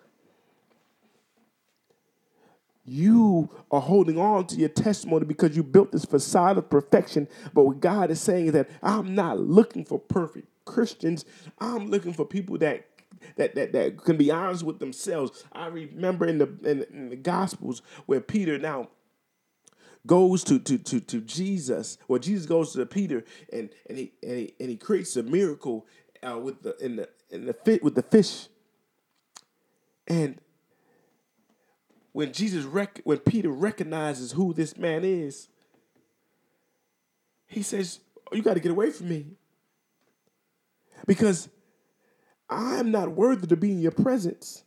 You 2.89 3.49
are 3.69 3.81
holding 3.81 4.17
on 4.17 4.47
to 4.47 4.55
your 4.55 4.69
testimony 4.69 5.25
because 5.25 5.57
you 5.57 5.63
built 5.63 5.91
this 5.91 6.05
facade 6.05 6.57
of 6.57 6.69
perfection. 6.69 7.27
But 7.53 7.65
what 7.65 7.81
God 7.81 8.11
is 8.11 8.21
saying 8.21 8.47
is 8.47 8.53
that 8.53 8.69
I'm 8.81 9.13
not 9.13 9.39
looking 9.41 9.83
for 9.83 9.99
perfect 9.99 10.47
Christians. 10.63 11.25
I'm 11.59 11.89
looking 11.89 12.13
for 12.13 12.23
people 12.23 12.57
that 12.59 12.85
that, 13.35 13.55
that, 13.55 13.73
that 13.73 14.03
can 14.03 14.17
be 14.17 14.31
honest 14.31 14.63
with 14.63 14.79
themselves. 14.79 15.43
I 15.51 15.67
remember 15.67 16.25
in 16.25 16.37
the 16.37 16.49
in, 16.63 16.85
in 16.91 17.09
the 17.09 17.15
Gospels 17.15 17.81
where 18.05 18.21
Peter 18.21 18.57
now 18.57 18.89
goes 20.07 20.43
to, 20.45 20.57
to, 20.57 20.77
to, 20.77 20.99
to 21.01 21.21
Jesus, 21.21 21.97
or 22.07 22.17
Jesus 22.17 22.45
goes 22.45 22.71
to 22.73 22.85
Peter 22.85 23.25
and, 23.51 23.69
and, 23.87 23.97
he, 23.97 24.13
and, 24.23 24.37
he, 24.37 24.53
and 24.59 24.69
he 24.69 24.77
creates 24.77 25.15
a 25.17 25.23
miracle 25.23 25.85
uh, 26.23 26.39
with 26.39 26.63
the 26.63 26.75
in 26.77 26.95
the 26.95 27.09
in 27.29 27.45
the 27.45 27.53
fit 27.53 27.83
with 27.83 27.95
the 27.95 28.01
fish. 28.01 28.47
And 30.07 30.39
when 32.13 32.31
Jesus 32.31 32.63
rec- 32.65 33.01
when 33.03 33.19
Peter 33.19 33.49
recognizes 33.49 34.31
who 34.31 34.53
this 34.53 34.77
man 34.77 35.03
is, 35.03 35.49
he 37.45 37.61
says, 37.61 37.99
oh, 38.31 38.35
"You 38.35 38.41
got 38.41 38.55
to 38.55 38.59
get 38.59 38.71
away 38.71 38.91
from 38.91 39.09
me." 39.09 39.25
Because 41.05 41.49
I'm 42.49 42.91
not 42.91 43.11
worthy 43.11 43.47
to 43.47 43.57
be 43.57 43.71
in 43.71 43.79
your 43.79 43.91
presence. 43.91 44.63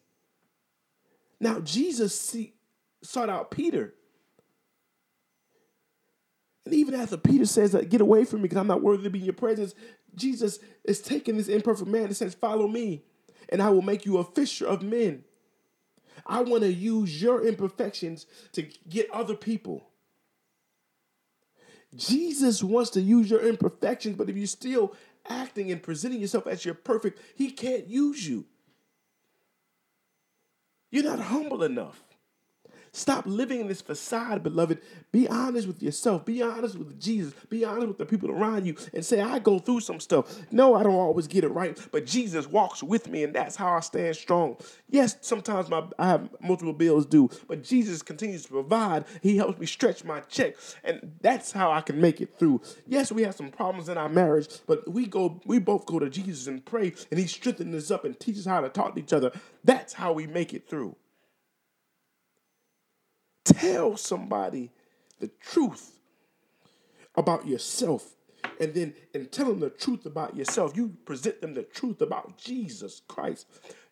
Now, 1.41 1.61
Jesus 1.61 2.19
see, 2.19 2.55
sought 3.03 3.31
out 3.31 3.51
Peter. 3.51 3.95
And 6.65 6.75
even 6.75 6.95
after 6.95 7.17
Peter 7.17 7.47
says, 7.47 7.75
Get 7.89 8.01
away 8.01 8.25
from 8.25 8.41
me 8.41 8.43
because 8.43 8.59
I'm 8.59 8.67
not 8.67 8.83
worthy 8.83 9.05
to 9.05 9.11
be 9.11 9.21
in 9.21 9.25
your 9.25 9.35
presence, 9.35 9.75
Jesus 10.15 10.59
is 10.85 11.01
taking 11.01 11.37
this 11.37 11.49
imperfect 11.49 11.89
man 11.89 12.05
and 12.05 12.17
says, 12.17 12.35
Follow 12.35 12.69
me, 12.69 13.03
and 13.49 13.63
I 13.63 13.71
will 13.71 13.83
make 13.83 14.05
you 14.05 14.19
a 14.19 14.25
fisher 14.25 14.67
of 14.67 14.83
men. 14.83 15.25
I 16.27 16.43
want 16.43 16.63
to 16.63 16.73
use 16.73 17.23
your 17.23 17.47
imperfections 17.47 18.27
to 18.53 18.63
get 18.89 19.11
other 19.11 19.35
people. 19.35 19.87
Jesus 21.97 22.63
wants 22.63 22.91
to 22.91 23.01
use 23.01 23.31
your 23.31 23.41
imperfections, 23.41 24.17
but 24.17 24.29
if 24.29 24.37
you 24.37 24.47
still 24.47 24.95
acting 25.29 25.71
and 25.71 25.83
presenting 25.83 26.21
yourself 26.21 26.47
as 26.47 26.65
you're 26.65 26.75
perfect, 26.75 27.21
he 27.35 27.51
can't 27.51 27.87
use 27.89 28.27
you. 28.27 28.47
You're 30.91 31.05
not 31.05 31.21
humble 31.21 31.63
enough. 31.63 32.03
Stop 32.93 33.25
living 33.27 33.61
in 33.61 33.69
this 33.69 33.81
facade, 33.81 34.43
beloved. 34.43 34.81
Be 35.13 35.29
honest 35.29 35.67
with 35.69 35.83
yourself. 35.83 36.25
Be 36.25 36.43
honest 36.43 36.77
with 36.77 37.01
Jesus. 37.01 37.33
Be 37.49 37.65
honest 37.65 37.89
with 37.89 37.99
the 37.99 38.07
people 38.07 38.31
around 38.31 38.67
you 38.67 38.77
and 38.93 39.05
say, 39.05 39.21
I 39.21 39.39
go 39.39 39.59
through 39.59 39.81
some 39.81 40.01
stuff. 40.01 40.41
No, 40.51 40.75
I 40.75 40.83
don't 40.83 40.95
always 40.95 41.27
get 41.27 41.45
it 41.45 41.49
right, 41.49 41.79
but 41.93 42.07
Jesus 42.07 42.49
walks 42.49 42.83
with 42.83 43.09
me, 43.09 43.23
and 43.25 43.35
that's 43.35 43.57
how 43.57 43.73
I 43.73 43.81
stand 43.81 44.17
strong. 44.17 44.57
Yes, 44.89 45.17
sometimes 45.21 45.69
my 45.69 45.85
I 45.99 46.09
have 46.09 46.29
multiple 46.41 46.73
bills 46.73 47.07
due, 47.07 47.31
but 47.47 47.63
Jesus 47.63 48.03
continues 48.03 48.45
to 48.45 48.51
provide. 48.51 49.05
He 49.23 49.37
helps 49.37 49.59
me 49.59 49.67
stretch 49.67 50.05
my 50.05 50.21
check, 50.21 50.57
and 50.83 51.13
that's 51.21 51.53
how 51.53 51.71
I 51.71 51.81
can 51.81 52.01
make 52.01 52.21
it 52.21 52.39
through. 52.39 52.61
Yes, 52.87 53.13
we 53.13 53.23
have 53.23 53.35
some 53.35 53.51
problems 53.51 53.89
in 53.89 53.99
our 53.99 54.09
marriage, 54.09 54.49
but 54.67 54.91
we 54.91 55.07
go, 55.07 55.41
we 55.47 55.59
both 55.59 55.87
go 55.87 55.99
to 55.99 56.11
Jesus 56.11 56.47
and 56.47 56.65
pray, 56.65 56.93
and 57.11 57.21
He 57.21 57.27
strengthens 57.27 57.75
us 57.75 57.91
up 57.91 58.05
and 58.05 58.19
teaches 58.19 58.47
how 58.47 58.61
to 58.61 58.69
talk 58.69 58.95
to 58.95 59.01
each 59.01 59.13
other. 59.13 59.31
That's 59.65 59.93
how 59.93 60.13
we 60.13 60.27
make 60.27 60.55
it 60.55 60.69
through. 60.69 60.97
Tell 63.45 63.97
somebody 63.97 64.71
the 65.19 65.29
truth 65.41 65.99
about 67.15 67.47
yourself. 67.47 68.15
And 68.59 68.75
then 68.75 68.95
in 69.15 69.27
telling 69.27 69.61
the 69.61 69.71
truth 69.71 70.07
about 70.07 70.37
yourself, 70.37 70.77
you 70.77 70.97
present 71.05 71.41
them 71.41 71.55
the 71.55 71.63
truth 71.63 72.01
about 72.03 72.37
Jesus 72.37 73.03
Christ. 73.09 73.47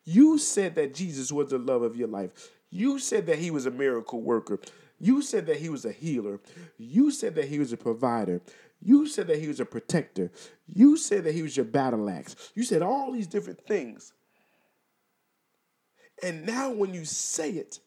You 0.04 0.38
said 0.38 0.74
that 0.76 0.94
Jesus 0.94 1.32
was 1.32 1.50
the 1.50 1.58
love 1.58 1.82
of 1.82 1.96
your 1.96 2.08
life. 2.08 2.30
You 2.70 2.98
said 2.98 3.26
that 3.26 3.38
he 3.38 3.50
was 3.50 3.66
a 3.66 3.70
miracle 3.70 4.20
worker. 4.20 4.60
You 5.00 5.22
said 5.22 5.46
that 5.46 5.56
he 5.56 5.68
was 5.68 5.84
a 5.84 5.92
healer. 5.92 6.40
You 6.76 7.10
said 7.10 7.34
that 7.36 7.48
he 7.48 7.58
was 7.58 7.72
a 7.72 7.76
provider. 7.76 8.42
You 8.82 9.06
said 9.06 9.26
that 9.28 9.38
he 9.38 9.48
was 9.48 9.60
a 9.60 9.64
protector. 9.64 10.30
You 10.72 10.96
said 10.96 11.24
that 11.24 11.34
he 11.34 11.42
was 11.42 11.56
your 11.56 11.66
battle 11.66 12.08
axe. 12.08 12.36
You 12.54 12.62
said 12.62 12.82
all 12.82 13.12
these 13.12 13.26
different 13.26 13.66
things. 13.66 14.12
And 16.22 16.44
now 16.44 16.70
when 16.70 16.94
you 16.94 17.04
say 17.04 17.50
it, 17.50 17.80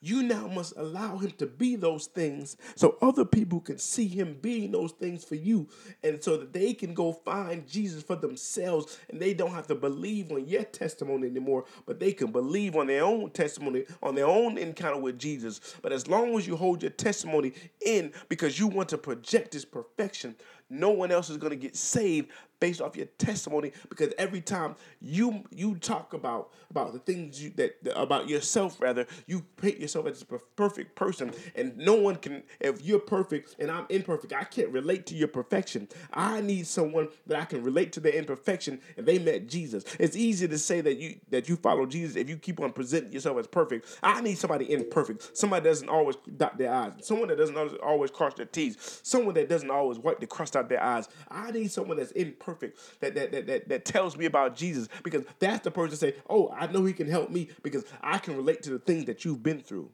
you 0.00 0.22
now 0.22 0.46
must 0.48 0.72
allow 0.76 1.18
him 1.18 1.30
to 1.32 1.46
be 1.46 1.76
those 1.76 2.06
things 2.06 2.56
so 2.74 2.96
other 3.02 3.24
people 3.24 3.60
can 3.60 3.78
see 3.78 4.08
him 4.08 4.38
being 4.40 4.72
those 4.72 4.92
things 4.92 5.24
for 5.24 5.34
you 5.34 5.68
and 6.02 6.22
so 6.22 6.36
that 6.38 6.52
they 6.52 6.72
can 6.72 6.94
go 6.94 7.12
find 7.12 7.68
Jesus 7.68 8.02
for 8.02 8.16
themselves 8.16 8.98
and 9.10 9.20
they 9.20 9.34
don't 9.34 9.52
have 9.52 9.66
to 9.66 9.74
believe 9.74 10.32
on 10.32 10.46
your 10.46 10.64
testimony 10.64 11.28
anymore, 11.28 11.64
but 11.86 12.00
they 12.00 12.12
can 12.12 12.32
believe 12.32 12.76
on 12.76 12.86
their 12.86 13.04
own 13.04 13.30
testimony, 13.30 13.84
on 14.02 14.14
their 14.14 14.26
own 14.26 14.56
encounter 14.56 15.00
with 15.00 15.18
Jesus. 15.18 15.60
But 15.82 15.92
as 15.92 16.08
long 16.08 16.36
as 16.36 16.46
you 16.46 16.56
hold 16.56 16.82
your 16.82 16.92
testimony 16.92 17.52
in 17.84 18.12
because 18.28 18.58
you 18.58 18.68
want 18.68 18.88
to 18.90 18.98
project 18.98 19.52
his 19.52 19.64
perfection, 19.64 20.34
no 20.70 20.90
one 20.90 21.10
else 21.10 21.28
is 21.28 21.36
going 21.36 21.50
to 21.50 21.56
get 21.56 21.76
saved 21.76 22.30
based 22.60 22.80
off 22.80 22.94
your 22.94 23.06
testimony 23.18 23.72
because 23.88 24.12
every 24.18 24.40
time 24.40 24.76
you 25.00 25.42
you 25.50 25.74
talk 25.76 26.12
about 26.12 26.52
about 26.70 26.92
the 26.92 26.98
things 26.98 27.42
you 27.42 27.50
that 27.56 27.74
about 27.96 28.28
yourself 28.28 28.80
rather 28.80 29.06
you 29.26 29.44
paint 29.56 29.80
yourself 29.80 30.06
as 30.06 30.22
a 30.22 30.26
perfect 30.56 30.94
person. 30.94 31.32
And 31.54 31.76
no 31.76 31.94
one 31.94 32.16
can 32.16 32.42
if 32.60 32.84
you're 32.84 33.00
perfect 33.00 33.56
and 33.58 33.70
I'm 33.70 33.86
imperfect 33.88 34.32
I 34.32 34.44
can't 34.44 34.68
relate 34.68 35.06
to 35.06 35.14
your 35.14 35.28
perfection. 35.28 35.88
I 36.12 36.40
need 36.42 36.66
someone 36.66 37.08
that 37.26 37.40
I 37.40 37.44
can 37.46 37.64
relate 37.64 37.92
to 37.92 38.00
their 38.00 38.12
imperfection 38.12 38.80
and 38.96 39.06
they 39.06 39.18
met 39.18 39.48
Jesus. 39.48 39.84
It's 39.98 40.14
easy 40.14 40.46
to 40.46 40.58
say 40.58 40.82
that 40.82 40.98
you 40.98 41.16
that 41.30 41.48
you 41.48 41.56
follow 41.56 41.86
Jesus 41.86 42.16
if 42.16 42.28
you 42.28 42.36
keep 42.36 42.60
on 42.60 42.72
presenting 42.72 43.12
yourself 43.12 43.38
as 43.38 43.46
perfect. 43.46 43.98
I 44.02 44.20
need 44.20 44.36
somebody 44.36 44.70
imperfect 44.70 45.36
somebody 45.36 45.64
that 45.64 45.70
doesn't 45.70 45.88
always 45.88 46.16
dot 46.36 46.58
their 46.58 46.72
eyes 46.72 46.92
someone 47.00 47.28
that 47.28 47.38
doesn't 47.38 47.56
always 47.80 48.10
cross 48.10 48.34
their 48.34 48.46
T's 48.46 49.00
someone 49.02 49.34
that 49.34 49.48
doesn't 49.48 49.70
always 49.70 49.98
wipe 49.98 50.20
the 50.20 50.26
crust 50.26 50.56
out 50.56 50.59
their 50.68 50.82
eyes 50.82 51.08
I 51.28 51.50
need 51.50 51.70
someone 51.70 51.96
that's 51.96 52.12
imperfect 52.12 52.78
that 53.00 53.14
that 53.14 53.32
that 53.32 53.46
that, 53.46 53.68
that 53.68 53.84
tells 53.84 54.16
me 54.16 54.26
about 54.26 54.56
Jesus 54.56 54.88
because 55.02 55.24
that's 55.38 55.64
the 55.64 55.70
person 55.70 55.96
say, 55.96 56.14
"Oh, 56.28 56.50
I 56.56 56.66
know 56.66 56.84
he 56.84 56.92
can 56.92 57.08
help 57.08 57.30
me 57.30 57.48
because 57.62 57.84
I 58.00 58.18
can 58.18 58.36
relate 58.36 58.62
to 58.64 58.70
the 58.70 58.78
things 58.78 59.06
that 59.06 59.24
you've 59.24 59.42
been 59.42 59.60
through." 59.60 59.90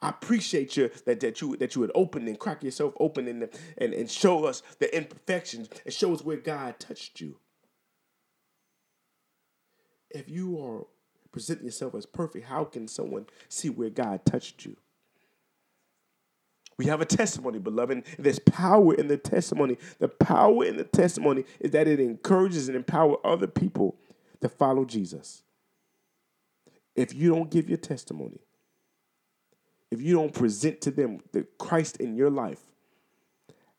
I 0.00 0.10
appreciate 0.10 0.76
you 0.76 0.90
that, 1.06 1.20
that 1.20 1.40
you 1.40 1.56
that 1.56 1.74
you 1.74 1.80
would 1.80 1.92
open 1.94 2.28
and 2.28 2.38
crack 2.38 2.62
yourself 2.62 2.94
open 3.00 3.28
and, 3.28 3.48
and 3.78 3.94
and 3.94 4.10
show 4.10 4.44
us 4.44 4.62
the 4.78 4.94
imperfections 4.94 5.68
and 5.84 5.92
show 5.92 6.12
us 6.12 6.22
where 6.22 6.36
God 6.36 6.78
touched 6.78 7.20
you. 7.20 7.38
If 10.10 10.28
you 10.28 10.62
are 10.62 10.86
presenting 11.32 11.66
yourself 11.66 11.94
as 11.94 12.06
perfect, 12.06 12.46
how 12.46 12.64
can 12.64 12.88
someone 12.88 13.26
see 13.48 13.70
where 13.70 13.90
God 13.90 14.24
touched 14.24 14.64
you? 14.64 14.76
We 16.78 16.86
have 16.86 17.00
a 17.00 17.06
testimony, 17.06 17.58
beloved. 17.58 18.04
There's 18.18 18.38
power 18.38 18.94
in 18.94 19.08
the 19.08 19.16
testimony. 19.16 19.78
The 19.98 20.08
power 20.08 20.64
in 20.64 20.76
the 20.76 20.84
testimony 20.84 21.44
is 21.58 21.70
that 21.70 21.88
it 21.88 22.00
encourages 22.00 22.68
and 22.68 22.76
empowers 22.76 23.16
other 23.24 23.46
people 23.46 23.96
to 24.42 24.48
follow 24.48 24.84
Jesus. 24.84 25.42
If 26.94 27.14
you 27.14 27.34
don't 27.34 27.50
give 27.50 27.68
your 27.68 27.78
testimony, 27.78 28.40
if 29.90 30.02
you 30.02 30.14
don't 30.14 30.34
present 30.34 30.80
to 30.82 30.90
them 30.90 31.20
the 31.32 31.46
Christ 31.58 31.96
in 31.98 32.14
your 32.14 32.30
life, 32.30 32.60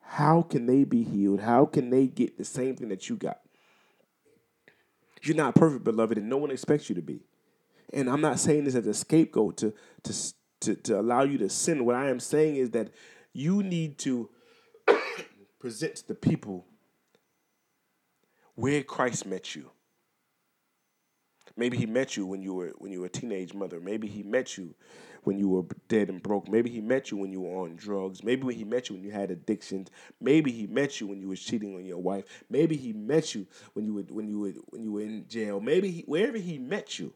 how 0.00 0.42
can 0.42 0.66
they 0.66 0.84
be 0.84 1.02
healed? 1.04 1.40
How 1.40 1.66
can 1.66 1.90
they 1.90 2.06
get 2.06 2.38
the 2.38 2.44
same 2.44 2.74
thing 2.74 2.88
that 2.88 3.08
you 3.08 3.16
got? 3.16 3.40
You're 5.22 5.36
not 5.36 5.54
perfect, 5.54 5.84
beloved, 5.84 6.16
and 6.16 6.28
no 6.28 6.38
one 6.38 6.50
expects 6.50 6.88
you 6.88 6.94
to 6.94 7.02
be. 7.02 7.20
And 7.92 8.08
I'm 8.08 8.20
not 8.20 8.38
saying 8.38 8.64
this 8.64 8.74
as 8.74 8.86
a 8.86 8.94
scapegoat 8.94 9.58
to, 9.58 9.74
to, 10.04 10.14
to, 10.60 10.74
to 10.74 11.00
allow 11.00 11.22
you 11.22 11.38
to 11.38 11.48
sin. 11.48 11.84
What 11.84 11.96
I 11.96 12.08
am 12.08 12.20
saying 12.20 12.56
is 12.56 12.70
that 12.70 12.90
you 13.32 13.62
need 13.62 13.98
to 13.98 14.30
present 15.60 15.96
to 15.96 16.08
the 16.08 16.14
people 16.14 16.66
where 18.54 18.82
Christ 18.82 19.26
met 19.26 19.54
you. 19.54 19.70
Maybe 21.56 21.76
he 21.76 21.86
met 21.86 22.16
you 22.16 22.24
when 22.24 22.40
you 22.40 22.54
were 22.54 22.72
when 22.78 22.92
you 22.92 23.00
were 23.00 23.06
a 23.06 23.10
teenage 23.10 23.52
mother. 23.52 23.80
Maybe 23.80 24.06
he 24.06 24.22
met 24.22 24.56
you 24.56 24.74
when 25.24 25.38
you 25.38 25.48
were 25.48 25.64
dead 25.88 26.08
and 26.08 26.22
broke. 26.22 26.48
Maybe 26.48 26.70
he 26.70 26.80
met 26.80 27.10
you 27.10 27.16
when 27.16 27.32
you 27.32 27.40
were 27.40 27.64
on 27.64 27.74
drugs. 27.74 28.22
Maybe 28.22 28.44
when 28.44 28.54
he 28.54 28.64
met 28.64 28.88
you 28.88 28.94
when 28.94 29.04
you 29.04 29.10
had 29.10 29.32
addictions. 29.32 29.90
Maybe 30.20 30.52
he 30.52 30.68
met 30.68 31.00
you 31.00 31.08
when 31.08 31.20
you 31.20 31.28
were 31.28 31.36
cheating 31.36 31.74
on 31.74 31.84
your 31.84 31.98
wife. 31.98 32.44
Maybe 32.48 32.76
he 32.76 32.92
met 32.92 33.34
you 33.34 33.46
when 33.72 33.84
you 33.84 33.94
were 33.94 34.02
when 34.02 34.28
you 34.28 34.38
were 34.38 34.52
when 34.70 34.84
you 34.84 34.92
were 34.92 35.02
in 35.02 35.26
jail. 35.28 35.60
Maybe 35.60 35.90
he, 35.90 36.02
wherever 36.02 36.38
he 36.38 36.58
met 36.58 36.98
you, 36.98 37.12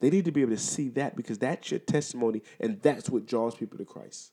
they 0.00 0.10
need 0.10 0.24
to 0.24 0.32
be 0.32 0.42
able 0.42 0.52
to 0.52 0.58
see 0.58 0.88
that 0.90 1.16
because 1.16 1.38
that's 1.38 1.70
your 1.70 1.80
testimony 1.80 2.42
and 2.60 2.80
that's 2.82 3.10
what 3.10 3.26
draws 3.26 3.54
people 3.54 3.78
to 3.78 3.84
Christ. 3.84 4.32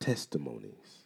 Testimonies. 0.00 1.04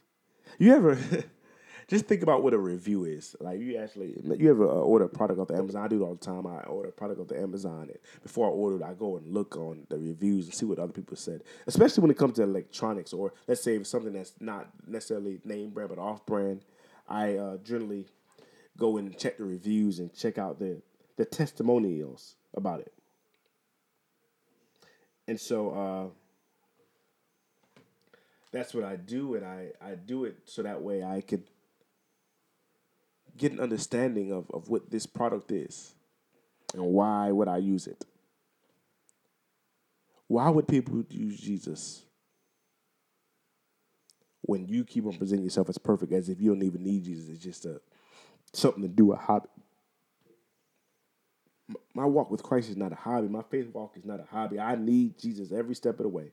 You 0.58 0.74
ever 0.74 0.98
just 1.88 2.06
think 2.06 2.22
about 2.22 2.42
what 2.42 2.54
a 2.54 2.58
review 2.58 3.04
is. 3.04 3.34
Like 3.40 3.60
you 3.60 3.76
actually, 3.76 4.16
you 4.38 4.50
ever 4.50 4.64
uh, 4.64 4.72
order 4.72 5.04
a 5.04 5.08
product 5.08 5.40
off 5.40 5.48
the 5.48 5.56
Amazon? 5.56 5.84
I 5.84 5.88
do 5.88 6.02
it 6.02 6.06
all 6.06 6.14
the 6.14 6.24
time. 6.24 6.46
I 6.46 6.60
order 6.62 6.88
a 6.88 6.92
product 6.92 7.20
off 7.20 7.28
the 7.28 7.40
Amazon, 7.40 7.82
and 7.82 7.98
before 8.22 8.46
I 8.46 8.50
order 8.50 8.76
it, 8.76 8.82
I 8.82 8.94
go 8.94 9.16
and 9.16 9.26
look 9.26 9.56
on 9.56 9.86
the 9.88 9.98
reviews 9.98 10.46
and 10.46 10.54
see 10.54 10.66
what 10.66 10.78
other 10.78 10.92
people 10.92 11.16
said. 11.16 11.42
Especially 11.66 12.02
when 12.02 12.10
it 12.10 12.18
comes 12.18 12.34
to 12.34 12.42
electronics, 12.42 13.12
or 13.12 13.32
let's 13.46 13.62
say 13.62 13.76
it's 13.76 13.90
something 13.90 14.12
that's 14.12 14.34
not 14.40 14.68
necessarily 14.86 15.40
name 15.44 15.70
brand 15.70 15.90
but 15.90 15.98
off 15.98 16.24
brand. 16.26 16.64
I 17.08 17.36
uh, 17.36 17.56
generally 17.58 18.06
go 18.76 18.96
and 18.96 19.16
check 19.18 19.38
the 19.38 19.44
reviews 19.44 19.98
and 19.98 20.14
check 20.14 20.38
out 20.38 20.58
the 20.58 20.82
the 21.16 21.24
testimonials 21.24 22.36
about 22.54 22.80
it. 22.80 22.92
And 25.28 25.38
so 25.38 25.70
uh, 25.70 27.80
that's 28.50 28.74
what 28.74 28.84
I 28.84 28.96
do, 28.96 29.34
and 29.34 29.44
I, 29.44 29.68
I 29.80 29.94
do 29.94 30.24
it 30.24 30.36
so 30.44 30.62
that 30.62 30.82
way 30.82 31.02
I 31.02 31.20
could 31.20 31.44
get 33.36 33.52
an 33.52 33.60
understanding 33.60 34.32
of, 34.32 34.50
of 34.52 34.68
what 34.68 34.90
this 34.90 35.06
product 35.06 35.50
is 35.50 35.94
and 36.74 36.82
why 36.82 37.30
would 37.30 37.48
I 37.48 37.58
use 37.58 37.86
it. 37.86 38.04
Why 40.26 40.48
would 40.48 40.68
people 40.68 41.02
use 41.08 41.38
Jesus 41.38 42.02
when 44.42 44.66
you 44.66 44.84
keep 44.84 45.06
on 45.06 45.16
presenting 45.16 45.44
yourself 45.44 45.68
as 45.68 45.78
perfect 45.78 46.12
as 46.12 46.28
if 46.28 46.40
you 46.40 46.52
don't 46.52 46.62
even 46.62 46.82
need 46.82 47.04
Jesus? 47.04 47.28
It's 47.28 47.42
just 47.42 47.64
a 47.64 47.80
something 48.52 48.82
to 48.82 48.88
do, 48.88 49.12
a 49.12 49.16
hobby. 49.16 49.48
My 51.94 52.04
walk 52.04 52.30
with 52.30 52.42
Christ 52.42 52.70
is 52.70 52.76
not 52.76 52.92
a 52.92 52.96
hobby. 52.96 53.28
My 53.28 53.42
faith 53.42 53.68
walk 53.72 53.96
is 53.96 54.04
not 54.04 54.20
a 54.20 54.26
hobby. 54.30 54.58
I 54.58 54.74
need 54.74 55.18
Jesus 55.18 55.52
every 55.52 55.74
step 55.74 55.98
of 55.98 56.04
the 56.04 56.08
way. 56.08 56.32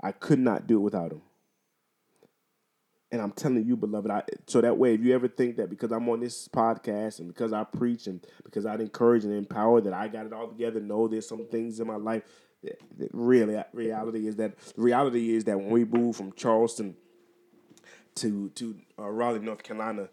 I 0.00 0.12
could 0.12 0.38
not 0.38 0.66
do 0.66 0.76
it 0.76 0.80
without 0.80 1.12
him. 1.12 1.22
And 3.12 3.20
I'm 3.20 3.32
telling 3.32 3.64
you, 3.66 3.76
beloved, 3.76 4.10
I, 4.10 4.22
so 4.46 4.62
that 4.62 4.78
way, 4.78 4.94
if 4.94 5.02
you 5.02 5.14
ever 5.14 5.28
think 5.28 5.56
that 5.58 5.68
because 5.68 5.92
I'm 5.92 6.08
on 6.08 6.20
this 6.20 6.48
podcast 6.48 7.18
and 7.18 7.28
because 7.28 7.52
I 7.52 7.62
preach 7.62 8.06
and 8.06 8.26
because 8.42 8.64
I 8.64 8.74
encourage 8.76 9.24
and 9.24 9.34
empower 9.34 9.82
that 9.82 9.92
I 9.92 10.08
got 10.08 10.24
it 10.24 10.32
all 10.32 10.48
together, 10.48 10.80
know 10.80 11.06
there's 11.08 11.28
some 11.28 11.46
things 11.46 11.78
in 11.78 11.86
my 11.86 11.96
life 11.96 12.22
that, 12.64 12.80
that 12.98 13.10
really 13.12 13.62
reality 13.74 14.26
is 14.26 14.36
that 14.36 14.54
reality 14.76 15.34
is 15.34 15.44
that 15.44 15.58
when 15.58 15.68
we 15.68 15.84
move 15.84 16.16
from 16.16 16.32
Charleston 16.32 16.96
to 18.16 18.50
to 18.50 18.76
uh, 18.98 19.08
Raleigh, 19.08 19.40
North 19.40 19.62
Carolina, 19.62 20.08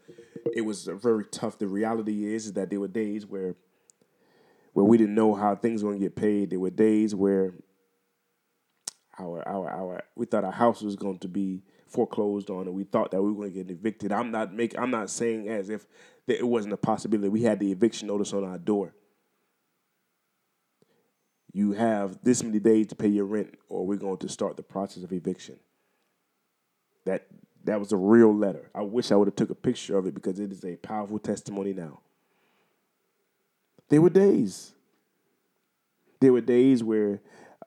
it 0.53 0.61
was 0.61 0.85
very 0.85 1.25
tough. 1.25 1.57
The 1.57 1.67
reality 1.67 2.33
is, 2.33 2.47
is 2.47 2.53
that 2.53 2.69
there 2.69 2.79
were 2.79 2.87
days 2.87 3.25
where 3.25 3.55
where 4.73 4.85
we 4.85 4.97
didn't 4.97 5.15
know 5.15 5.33
how 5.35 5.55
things 5.55 5.83
were 5.83 5.91
going 5.91 5.99
to 5.99 6.05
get 6.05 6.15
paid. 6.15 6.51
There 6.51 6.59
were 6.59 6.69
days 6.69 7.15
where 7.15 7.53
our 9.19 9.47
our 9.47 9.69
our 9.69 10.03
we 10.15 10.25
thought 10.25 10.43
our 10.43 10.51
house 10.51 10.81
was 10.81 10.95
going 10.95 11.19
to 11.19 11.27
be 11.27 11.63
foreclosed 11.87 12.49
on, 12.49 12.67
and 12.67 12.75
we 12.75 12.83
thought 12.83 13.11
that 13.11 13.21
we 13.21 13.31
were 13.31 13.47
going 13.47 13.53
to 13.53 13.63
get 13.63 13.71
evicted. 13.71 14.11
I'm 14.11 14.31
not 14.31 14.53
make 14.53 14.77
I'm 14.77 14.91
not 14.91 15.09
saying 15.09 15.49
as 15.49 15.69
if 15.69 15.85
it 16.27 16.47
wasn't 16.47 16.73
a 16.73 16.77
possibility. 16.77 17.29
We 17.29 17.43
had 17.43 17.59
the 17.59 17.71
eviction 17.71 18.07
notice 18.07 18.33
on 18.33 18.43
our 18.43 18.57
door. 18.57 18.93
You 21.51 21.71
have 21.71 22.19
this 22.23 22.43
many 22.43 22.59
days 22.59 22.87
to 22.87 22.95
pay 22.95 23.07
your 23.07 23.25
rent, 23.25 23.55
or 23.69 23.85
we're 23.85 23.97
going 23.97 24.17
to 24.19 24.29
start 24.29 24.55
the 24.55 24.63
process 24.63 25.03
of 25.03 25.11
eviction. 25.11 25.59
That 27.05 27.25
that 27.65 27.79
was 27.79 27.91
a 27.91 27.97
real 27.97 28.35
letter. 28.35 28.69
I 28.73 28.81
wish 28.81 29.11
I 29.11 29.15
would 29.15 29.27
have 29.27 29.35
took 29.35 29.49
a 29.49 29.55
picture 29.55 29.97
of 29.97 30.05
it 30.05 30.13
because 30.13 30.39
it 30.39 30.51
is 30.51 30.63
a 30.63 30.75
powerful 30.77 31.19
testimony 31.19 31.73
now. 31.73 31.99
There 33.89 34.01
were 34.01 34.09
days. 34.09 34.73
There 36.19 36.33
were 36.33 36.41
days 36.41 36.83
where 36.83 37.21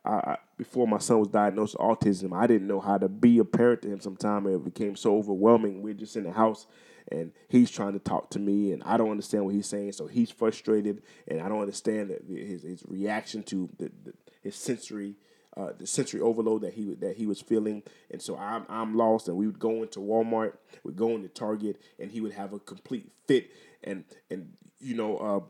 I, 0.04 0.36
before 0.56 0.86
my 0.86 0.98
son 0.98 1.20
was 1.20 1.28
diagnosed 1.28 1.76
with 1.78 1.86
autism, 1.86 2.36
I 2.36 2.46
didn't 2.46 2.66
know 2.66 2.80
how 2.80 2.98
to 2.98 3.08
be 3.08 3.38
a 3.38 3.44
parent 3.44 3.82
to 3.82 3.88
him. 3.88 4.00
Sometimes 4.00 4.48
it 4.48 4.64
became 4.64 4.96
so 4.96 5.16
overwhelming. 5.16 5.82
We're 5.82 5.94
just 5.94 6.16
in 6.16 6.24
the 6.24 6.32
house, 6.32 6.66
and 7.10 7.32
he's 7.48 7.70
trying 7.70 7.92
to 7.92 7.98
talk 7.98 8.30
to 8.30 8.38
me, 8.38 8.72
and 8.72 8.82
I 8.84 8.96
don't 8.96 9.10
understand 9.10 9.44
what 9.44 9.54
he's 9.54 9.68
saying. 9.68 9.92
So 9.92 10.06
he's 10.06 10.30
frustrated, 10.30 11.02
and 11.28 11.40
I 11.40 11.48
don't 11.48 11.60
understand 11.60 12.14
his 12.28 12.62
his 12.62 12.82
reaction 12.86 13.42
to 13.44 13.68
the, 13.78 13.92
the, 14.04 14.12
his 14.42 14.56
sensory 14.56 15.16
uh, 15.56 15.72
the 15.78 15.86
sensory 15.86 16.20
overload 16.20 16.62
that 16.62 16.74
he 16.74 16.94
that 16.94 17.16
he 17.16 17.26
was 17.26 17.40
feeling, 17.40 17.82
and 18.10 18.22
so 18.22 18.36
I'm 18.36 18.64
I'm 18.68 18.96
lost. 18.96 19.28
And 19.28 19.36
we 19.36 19.46
would 19.46 19.58
go 19.58 19.82
into 19.82 20.00
Walmart, 20.00 20.54
we'd 20.82 20.96
go 20.96 21.10
into 21.10 21.28
Target, 21.28 21.80
and 21.98 22.10
he 22.10 22.20
would 22.20 22.32
have 22.32 22.52
a 22.52 22.58
complete 22.58 23.10
fit. 23.26 23.50
And 23.84 24.04
and 24.30 24.52
you 24.80 24.94
know 24.94 25.18
uh, 25.18 25.40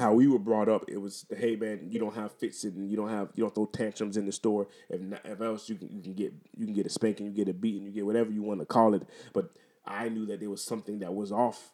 how 0.00 0.12
we 0.12 0.26
were 0.26 0.38
brought 0.38 0.68
up, 0.68 0.84
it 0.88 0.98
was 0.98 1.26
hey 1.36 1.56
man, 1.56 1.88
you 1.90 1.98
don't 1.98 2.14
have 2.14 2.32
fits 2.32 2.64
and 2.64 2.88
you 2.88 2.96
don't 2.96 3.10
have 3.10 3.30
you 3.34 3.44
don't 3.44 3.54
throw 3.54 3.66
tantrums 3.66 4.16
in 4.16 4.26
the 4.26 4.32
store. 4.32 4.68
If 4.88 5.00
not, 5.00 5.20
if 5.24 5.40
else 5.40 5.68
you 5.68 5.76
can 5.76 5.90
you 5.90 6.02
can 6.02 6.14
get 6.14 6.32
you 6.56 6.66
can 6.66 6.74
get 6.74 6.86
a 6.86 6.90
spanking, 6.90 7.26
you 7.26 7.32
get 7.32 7.48
a 7.48 7.54
beating, 7.54 7.86
you 7.86 7.92
get 7.92 8.06
whatever 8.06 8.30
you 8.30 8.42
want 8.42 8.60
to 8.60 8.66
call 8.66 8.94
it. 8.94 9.02
But 9.32 9.50
I 9.84 10.08
knew 10.08 10.26
that 10.26 10.40
there 10.40 10.50
was 10.50 10.62
something 10.64 11.00
that 11.00 11.14
was 11.14 11.32
off 11.32 11.72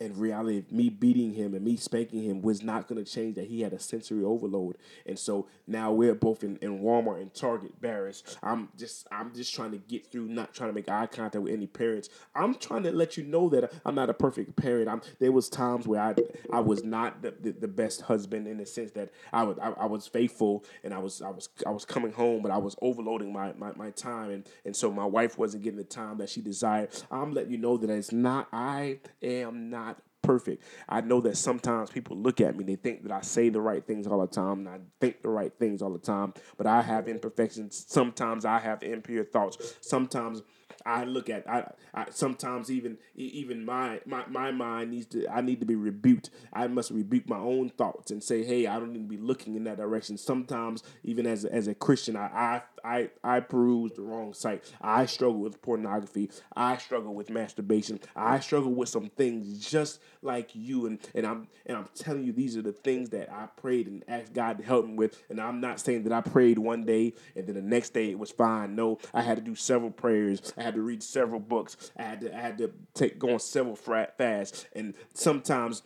in 0.00 0.18
reality, 0.18 0.64
me 0.70 0.88
beating 0.88 1.34
him 1.34 1.54
and 1.54 1.62
me 1.62 1.76
spanking 1.76 2.22
him 2.22 2.40
was 2.40 2.62
not 2.62 2.88
going 2.88 3.04
to 3.04 3.10
change 3.10 3.36
that 3.36 3.46
he 3.46 3.60
had 3.60 3.74
a 3.74 3.78
sensory 3.78 4.24
overload. 4.24 4.78
And 5.04 5.18
so 5.18 5.46
now 5.66 5.92
we're 5.92 6.14
both 6.14 6.42
in, 6.42 6.56
in 6.56 6.80
Walmart 6.80 7.20
and 7.20 7.32
Target, 7.34 7.80
Barris. 7.80 8.22
I'm 8.42 8.70
just 8.78 9.06
I'm 9.12 9.34
just 9.34 9.54
trying 9.54 9.72
to 9.72 9.78
get 9.78 10.10
through, 10.10 10.28
not 10.28 10.54
trying 10.54 10.70
to 10.70 10.74
make 10.74 10.88
eye 10.88 11.06
contact 11.06 11.42
with 11.42 11.52
any 11.52 11.66
parents. 11.66 12.08
I'm 12.34 12.54
trying 12.54 12.82
to 12.84 12.92
let 12.92 13.18
you 13.18 13.24
know 13.24 13.50
that 13.50 13.72
I'm 13.84 13.94
not 13.94 14.08
a 14.08 14.14
perfect 14.14 14.56
parent. 14.56 14.88
I'm 14.88 15.02
there 15.18 15.32
was 15.32 15.50
times 15.50 15.86
where 15.86 16.00
I 16.00 16.14
I 16.50 16.60
was 16.60 16.82
not 16.82 17.20
the, 17.20 17.34
the, 17.38 17.52
the 17.52 17.68
best 17.68 18.02
husband 18.02 18.46
in 18.46 18.56
the 18.56 18.66
sense 18.66 18.92
that 18.92 19.10
I 19.32 19.42
was 19.42 19.58
I, 19.58 19.70
I, 19.70 19.86
was 19.86 20.06
faithful 20.06 20.64
and 20.82 20.94
I 20.94 20.98
was 20.98 21.20
I 21.20 21.28
was 21.28 21.50
I 21.66 21.70
was 21.70 21.84
coming 21.84 22.12
home, 22.12 22.40
but 22.42 22.50
I 22.50 22.58
was 22.58 22.74
overloading 22.80 23.32
my, 23.32 23.52
my, 23.58 23.72
my 23.76 23.90
time 23.90 24.30
and, 24.30 24.48
and 24.64 24.74
so 24.74 24.90
my 24.90 25.04
wife 25.04 25.36
wasn't 25.36 25.62
getting 25.62 25.78
the 25.78 25.84
time 25.84 26.16
that 26.18 26.30
she 26.30 26.40
desired. 26.40 26.88
I'm 27.10 27.32
letting 27.32 27.52
you 27.52 27.58
know 27.58 27.76
that 27.76 27.90
it's 27.90 28.12
not 28.12 28.48
I 28.52 29.00
am 29.22 29.68
not 29.68 29.89
perfect. 30.22 30.62
I 30.88 31.00
know 31.00 31.20
that 31.22 31.36
sometimes 31.36 31.90
people 31.90 32.16
look 32.16 32.40
at 32.40 32.56
me, 32.56 32.64
they 32.64 32.76
think 32.76 33.02
that 33.02 33.12
I 33.12 33.20
say 33.20 33.48
the 33.48 33.60
right 33.60 33.86
things 33.86 34.06
all 34.06 34.20
the 34.20 34.26
time, 34.26 34.60
and 34.60 34.68
I 34.68 34.78
think 35.00 35.22
the 35.22 35.28
right 35.28 35.52
things 35.58 35.82
all 35.82 35.90
the 35.90 35.98
time, 35.98 36.34
but 36.56 36.66
I 36.66 36.82
have 36.82 37.08
imperfections. 37.08 37.84
Sometimes 37.88 38.44
I 38.44 38.58
have 38.58 38.82
impure 38.82 39.24
thoughts. 39.24 39.76
Sometimes 39.80 40.42
I 40.84 41.04
look 41.04 41.28
at 41.30 41.48
I, 41.48 41.70
I 41.94 42.06
sometimes 42.10 42.70
even 42.70 42.98
even 43.14 43.64
my, 43.64 44.00
my 44.06 44.26
my 44.26 44.50
mind 44.50 44.90
needs 44.90 45.06
to 45.06 45.26
I 45.28 45.40
need 45.40 45.60
to 45.60 45.66
be 45.66 45.74
rebuked. 45.74 46.30
I 46.52 46.66
must 46.66 46.90
rebuke 46.90 47.28
my 47.28 47.38
own 47.38 47.70
thoughts 47.70 48.10
and 48.10 48.22
say, 48.22 48.44
hey, 48.44 48.66
I 48.66 48.78
don't 48.78 48.92
need 48.92 49.08
to 49.08 49.16
be 49.16 49.16
looking 49.16 49.54
in 49.54 49.64
that 49.64 49.76
direction. 49.76 50.16
Sometimes 50.16 50.82
even 51.04 51.26
as 51.26 51.44
a, 51.44 51.52
as 51.52 51.66
a 51.66 51.74
Christian, 51.74 52.16
I 52.16 52.28
I 52.34 52.62
I 52.84 53.10
I 53.22 53.40
peruse 53.40 53.92
the 53.92 54.02
wrong 54.02 54.34
site. 54.34 54.72
I 54.80 55.06
struggle 55.06 55.40
with 55.40 55.60
pornography. 55.62 56.30
I 56.56 56.76
struggle 56.78 57.14
with 57.14 57.30
masturbation. 57.30 58.00
I 58.16 58.40
struggle 58.40 58.72
with 58.74 58.88
some 58.88 59.10
things 59.10 59.66
just 59.66 60.00
like 60.22 60.50
you 60.54 60.86
and 60.86 60.98
and 61.14 61.26
I'm 61.26 61.48
and 61.66 61.76
I'm 61.76 61.88
telling 61.94 62.24
you 62.24 62.32
these 62.32 62.56
are 62.56 62.62
the 62.62 62.72
things 62.72 63.10
that 63.10 63.32
I 63.32 63.46
prayed 63.46 63.86
and 63.86 64.04
asked 64.08 64.32
God 64.32 64.58
to 64.58 64.64
help 64.64 64.86
me 64.86 64.94
with. 64.94 65.22
And 65.28 65.40
I'm 65.40 65.60
not 65.60 65.80
saying 65.80 66.04
that 66.04 66.12
I 66.12 66.20
prayed 66.20 66.58
one 66.58 66.84
day 66.84 67.14
and 67.36 67.46
then 67.46 67.54
the 67.54 67.62
next 67.62 67.90
day 67.90 68.10
it 68.10 68.18
was 68.18 68.30
fine. 68.30 68.74
No, 68.74 68.98
I 69.12 69.22
had 69.22 69.36
to 69.36 69.42
do 69.42 69.54
several 69.54 69.90
prayers. 69.90 70.52
I 70.60 70.62
had 70.62 70.74
to 70.74 70.82
read 70.82 71.02
several 71.02 71.40
books. 71.40 71.90
I 71.96 72.02
had 72.02 72.20
to 72.20 72.36
I 72.36 72.40
had 72.40 72.58
to 72.58 72.70
take 72.94 73.18
go 73.18 73.32
on 73.32 73.40
several 73.40 73.76
fasts. 73.76 74.66
And 74.74 74.94
sometimes 75.14 75.82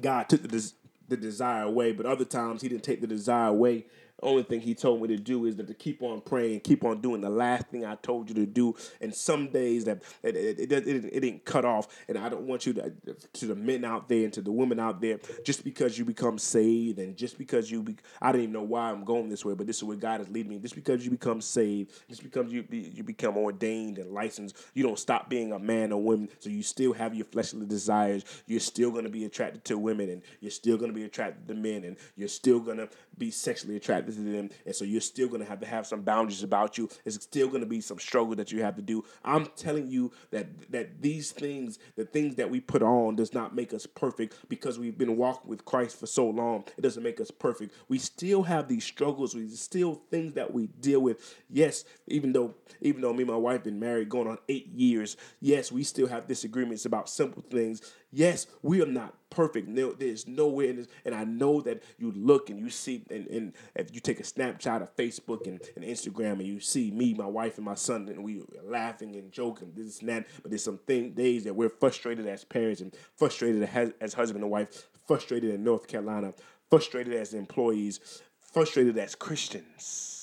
God 0.00 0.28
took 0.28 0.42
the 0.42 0.48
des- 0.48 0.74
the 1.08 1.16
desire 1.16 1.62
away, 1.62 1.92
but 1.92 2.04
other 2.06 2.24
times 2.24 2.62
He 2.62 2.68
didn't 2.68 2.84
take 2.84 3.00
the 3.00 3.06
desire 3.06 3.48
away 3.48 3.86
only 4.22 4.42
thing 4.42 4.60
he 4.60 4.74
told 4.74 5.02
me 5.02 5.08
to 5.08 5.16
do 5.16 5.44
is 5.46 5.56
to 5.56 5.74
keep 5.74 6.02
on 6.02 6.20
praying, 6.20 6.60
keep 6.60 6.84
on 6.84 7.00
doing 7.00 7.20
the 7.20 7.30
last 7.30 7.66
thing 7.66 7.84
I 7.84 7.96
told 7.96 8.28
you 8.28 8.34
to 8.36 8.46
do. 8.46 8.74
And 9.00 9.14
some 9.14 9.48
days 9.48 9.84
that 9.84 10.02
it, 10.22 10.36
it, 10.36 10.72
it, 10.72 10.86
it, 10.86 11.20
didn't 11.20 11.44
cut 11.44 11.64
off. 11.64 11.88
And 12.08 12.16
I 12.16 12.28
don't 12.28 12.46
want 12.46 12.64
you 12.64 12.72
to, 12.74 12.92
to 13.34 13.46
the 13.46 13.54
men 13.54 13.84
out 13.84 14.08
there 14.08 14.24
and 14.24 14.32
to 14.34 14.40
the 14.40 14.52
women 14.52 14.78
out 14.78 15.00
there, 15.00 15.18
just 15.44 15.64
because 15.64 15.98
you 15.98 16.04
become 16.04 16.38
saved 16.38 16.98
and 16.98 17.16
just 17.16 17.38
because 17.38 17.70
you, 17.70 17.82
be, 17.82 17.96
I 18.22 18.32
don't 18.32 18.42
even 18.42 18.52
know 18.52 18.62
why 18.62 18.90
I'm 18.90 19.04
going 19.04 19.28
this 19.28 19.44
way, 19.44 19.54
but 19.54 19.66
this 19.66 19.78
is 19.78 19.84
where 19.84 19.96
God 19.96 20.20
is 20.20 20.28
leading 20.28 20.50
me. 20.50 20.58
Just 20.58 20.76
because 20.76 21.04
you 21.04 21.10
become 21.10 21.40
saved, 21.40 21.92
just 22.08 22.22
because 22.22 22.52
you, 22.52 22.64
you 22.70 23.02
become 23.02 23.36
ordained 23.36 23.98
and 23.98 24.12
licensed, 24.12 24.56
you 24.74 24.82
don't 24.82 24.98
stop 24.98 25.28
being 25.28 25.52
a 25.52 25.58
man 25.58 25.92
or 25.92 26.00
woman. 26.00 26.28
So 26.38 26.50
you 26.50 26.62
still 26.62 26.92
have 26.92 27.14
your 27.14 27.26
fleshly 27.26 27.66
desires. 27.66 28.24
You're 28.46 28.60
still 28.60 28.90
going 28.90 29.04
to 29.04 29.10
be 29.10 29.24
attracted 29.24 29.64
to 29.66 29.78
women 29.78 30.08
and 30.08 30.22
you're 30.40 30.50
still 30.50 30.76
going 30.76 30.90
to 30.90 30.94
be 30.94 31.04
attracted 31.04 31.48
to 31.48 31.54
men 31.54 31.84
and 31.84 31.96
you're 32.16 32.28
still 32.28 32.60
going 32.60 32.78
to 32.78 32.88
be 33.18 33.30
sexually 33.30 33.76
attracted 33.76 34.03
to 34.06 34.38
and 34.38 34.52
so 34.72 34.84
you're 34.84 35.00
still 35.00 35.28
gonna 35.28 35.44
have 35.44 35.60
to 35.60 35.66
have 35.66 35.86
some 35.86 36.02
boundaries 36.02 36.42
about 36.42 36.78
you. 36.78 36.88
It's 37.04 37.16
still 37.22 37.48
gonna 37.48 37.66
be 37.66 37.80
some 37.80 37.98
struggle 37.98 38.34
that 38.36 38.52
you 38.52 38.62
have 38.62 38.76
to 38.76 38.82
do. 38.82 39.04
I'm 39.24 39.46
telling 39.56 39.88
you 39.88 40.12
that 40.30 40.70
that 40.70 41.02
these 41.02 41.32
things, 41.32 41.78
the 41.96 42.04
things 42.04 42.36
that 42.36 42.50
we 42.50 42.60
put 42.60 42.82
on, 42.82 43.16
does 43.16 43.34
not 43.34 43.54
make 43.54 43.72
us 43.72 43.86
perfect 43.86 44.36
because 44.48 44.78
we've 44.78 44.98
been 44.98 45.16
walking 45.16 45.50
with 45.50 45.64
Christ 45.64 45.98
for 45.98 46.06
so 46.06 46.28
long. 46.28 46.64
It 46.76 46.82
doesn't 46.82 47.02
make 47.02 47.20
us 47.20 47.30
perfect. 47.30 47.74
We 47.88 47.98
still 47.98 48.42
have 48.44 48.68
these 48.68 48.84
struggles. 48.84 49.34
We 49.34 49.48
still 49.48 50.02
things 50.10 50.34
that 50.34 50.52
we 50.52 50.66
deal 50.66 51.00
with. 51.00 51.34
Yes, 51.48 51.84
even 52.06 52.32
though 52.32 52.54
even 52.80 53.02
though 53.02 53.12
me 53.12 53.22
and 53.22 53.30
my 53.30 53.36
wife 53.36 53.64
been 53.64 53.80
married 53.80 54.08
going 54.08 54.28
on 54.28 54.38
eight 54.48 54.68
years, 54.68 55.16
yes, 55.40 55.72
we 55.72 55.84
still 55.84 56.06
have 56.06 56.26
disagreements 56.26 56.84
about 56.84 57.08
simple 57.08 57.42
things. 57.50 57.92
Yes, 58.16 58.46
we 58.62 58.80
are 58.80 58.86
not 58.86 59.12
perfect. 59.28 59.66
No, 59.66 59.90
there's 59.90 60.28
nowhere 60.28 60.68
in 60.68 60.76
this. 60.76 60.86
And 61.04 61.16
I 61.16 61.24
know 61.24 61.60
that 61.62 61.82
you 61.98 62.12
look 62.12 62.48
and 62.48 62.60
you 62.60 62.70
see, 62.70 63.02
and, 63.10 63.26
and 63.26 63.52
if 63.74 63.92
you 63.92 64.00
take 64.00 64.20
a 64.20 64.24
snapshot 64.24 64.82
of 64.82 64.94
Facebook 64.94 65.48
and, 65.48 65.60
and 65.74 65.84
Instagram 65.84 66.34
and 66.34 66.46
you 66.46 66.60
see 66.60 66.92
me, 66.92 67.12
my 67.12 67.26
wife, 67.26 67.56
and 67.56 67.64
my 67.64 67.74
son, 67.74 68.08
and 68.08 68.22
we 68.22 68.44
laughing 68.62 69.16
and 69.16 69.32
joking, 69.32 69.72
this 69.74 69.98
and 69.98 70.08
that. 70.10 70.26
But 70.42 70.52
there's 70.52 70.62
some 70.62 70.78
thing, 70.78 71.14
days 71.14 71.42
that 71.42 71.56
we're 71.56 71.68
frustrated 71.68 72.28
as 72.28 72.44
parents 72.44 72.80
and 72.80 72.94
frustrated 73.16 73.64
as, 73.64 73.92
as 74.00 74.14
husband 74.14 74.44
and 74.44 74.50
wife, 74.52 74.88
frustrated 75.08 75.52
in 75.52 75.64
North 75.64 75.88
Carolina, 75.88 76.34
frustrated 76.70 77.14
as 77.14 77.34
employees, 77.34 78.22
frustrated 78.40 78.96
as 78.96 79.16
Christians. 79.16 80.13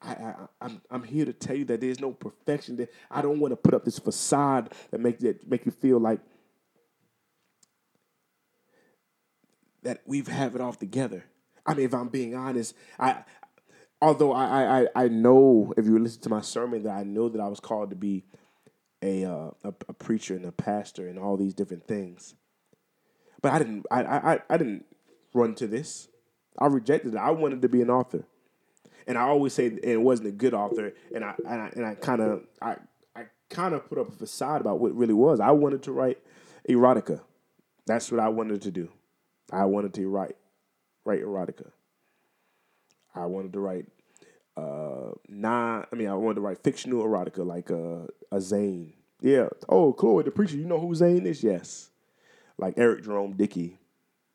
I, 0.00 0.10
I, 0.10 0.34
I'm, 0.60 0.80
I'm 0.90 1.02
here 1.02 1.24
to 1.24 1.32
tell 1.32 1.56
you 1.56 1.64
that 1.66 1.80
there's 1.80 2.00
no 2.00 2.12
perfection. 2.12 2.76
That 2.76 2.92
I 3.10 3.22
don't 3.22 3.40
want 3.40 3.52
to 3.52 3.56
put 3.56 3.74
up 3.74 3.84
this 3.84 3.98
facade 3.98 4.72
that 4.90 5.00
make 5.00 5.18
that 5.20 5.48
make 5.48 5.66
you 5.66 5.72
feel 5.72 5.98
like 5.98 6.20
that 9.82 10.02
we've 10.06 10.28
have 10.28 10.54
it 10.54 10.60
all 10.60 10.72
together. 10.72 11.24
I 11.66 11.74
mean, 11.74 11.86
if 11.86 11.94
I'm 11.94 12.08
being 12.08 12.34
honest, 12.34 12.74
I 12.98 13.24
although 14.00 14.32
I 14.32 14.82
I, 14.82 14.86
I 14.94 15.08
know 15.08 15.74
if 15.76 15.84
you 15.84 15.98
listen 15.98 16.22
to 16.22 16.28
my 16.28 16.42
sermon 16.42 16.84
that 16.84 16.96
I 16.96 17.02
know 17.02 17.28
that 17.28 17.40
I 17.40 17.48
was 17.48 17.60
called 17.60 17.90
to 17.90 17.96
be 17.96 18.24
a 19.02 19.24
uh, 19.24 19.50
a, 19.64 19.74
a, 19.88 19.92
preacher 19.92 20.34
and 20.34 20.44
a 20.44 20.52
pastor 20.52 21.08
and 21.08 21.18
all 21.18 21.36
these 21.36 21.54
different 21.54 21.86
things, 21.88 22.34
but 23.42 23.52
I 23.52 23.58
didn't 23.58 23.86
I 23.90 24.02
I, 24.02 24.40
I 24.48 24.56
didn't 24.56 24.84
run 25.34 25.56
to 25.56 25.66
this. 25.66 26.08
I 26.56 26.66
rejected 26.66 27.14
it. 27.14 27.18
I 27.18 27.30
wanted 27.30 27.62
to 27.62 27.68
be 27.68 27.82
an 27.82 27.90
author 27.90 28.24
and 29.08 29.16
I 29.16 29.22
always 29.22 29.54
say 29.54 29.66
it 29.66 30.00
wasn't 30.00 30.28
a 30.28 30.32
good 30.32 30.54
author, 30.54 30.92
and 31.14 31.24
I 31.24 31.34
and 31.38 31.62
I, 31.62 31.72
and 31.74 31.86
I 31.86 31.94
kind 31.94 32.20
of 32.20 32.44
I 32.60 32.76
I 33.16 33.24
kind 33.48 33.74
of 33.74 33.88
put 33.88 33.98
up 33.98 34.08
a 34.08 34.12
facade 34.12 34.60
about 34.60 34.78
what 34.78 34.90
it 34.90 34.94
really 34.94 35.14
was. 35.14 35.40
I 35.40 35.50
wanted 35.50 35.82
to 35.84 35.92
write 35.92 36.18
erotica. 36.68 37.22
That's 37.86 38.12
what 38.12 38.20
I 38.20 38.28
wanted 38.28 38.60
to 38.62 38.70
do. 38.70 38.90
I 39.50 39.64
wanted 39.64 39.94
to 39.94 40.08
write 40.08 40.36
write 41.06 41.22
erotica. 41.22 41.70
I 43.14 43.24
wanted 43.24 43.54
to 43.54 43.60
write 43.60 43.86
uh 44.58 45.12
non 45.28 45.86
I 45.90 45.96
mean 45.96 46.08
I 46.08 46.14
wanted 46.14 46.36
to 46.36 46.40
write 46.42 46.62
fictional 46.62 47.02
erotica 47.02 47.46
like 47.46 47.70
uh, 47.70 48.06
a 48.30 48.40
Zane. 48.42 48.92
Yeah. 49.22 49.48
Oh, 49.70 49.94
Chloe 49.94 50.22
the 50.22 50.30
preacher, 50.30 50.56
you 50.56 50.66
know 50.66 50.78
who 50.78 50.94
Zane 50.94 51.26
is? 51.26 51.42
Yes. 51.42 51.88
Like 52.58 52.74
Eric 52.76 53.04
Jerome 53.04 53.32
Dickey. 53.32 53.78